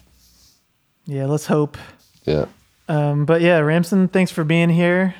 yeah, 1.06 1.26
let's 1.26 1.48
hope. 1.48 1.78
Yeah. 2.26 2.46
Um, 2.88 3.26
but 3.26 3.42
yeah, 3.42 3.60
Ramsin, 3.60 4.10
thanks 4.10 4.32
for 4.32 4.44
being 4.44 4.70
here. 4.70 5.16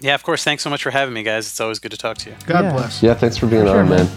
Yeah, 0.00 0.14
of 0.14 0.22
course. 0.22 0.42
Thanks 0.42 0.62
so 0.62 0.70
much 0.70 0.82
for 0.82 0.90
having 0.90 1.12
me, 1.12 1.22
guys. 1.22 1.46
It's 1.46 1.60
always 1.60 1.78
good 1.78 1.90
to 1.90 1.98
talk 1.98 2.16
to 2.18 2.30
you. 2.30 2.36
God 2.46 2.64
Yeah. 2.64 2.72
bless. 2.72 3.02
Yeah, 3.02 3.14
thanks 3.14 3.36
for 3.36 3.46
being 3.46 3.66
sure, 3.66 3.80
on, 3.80 3.88
man. 3.90 4.06
man. 4.06 4.16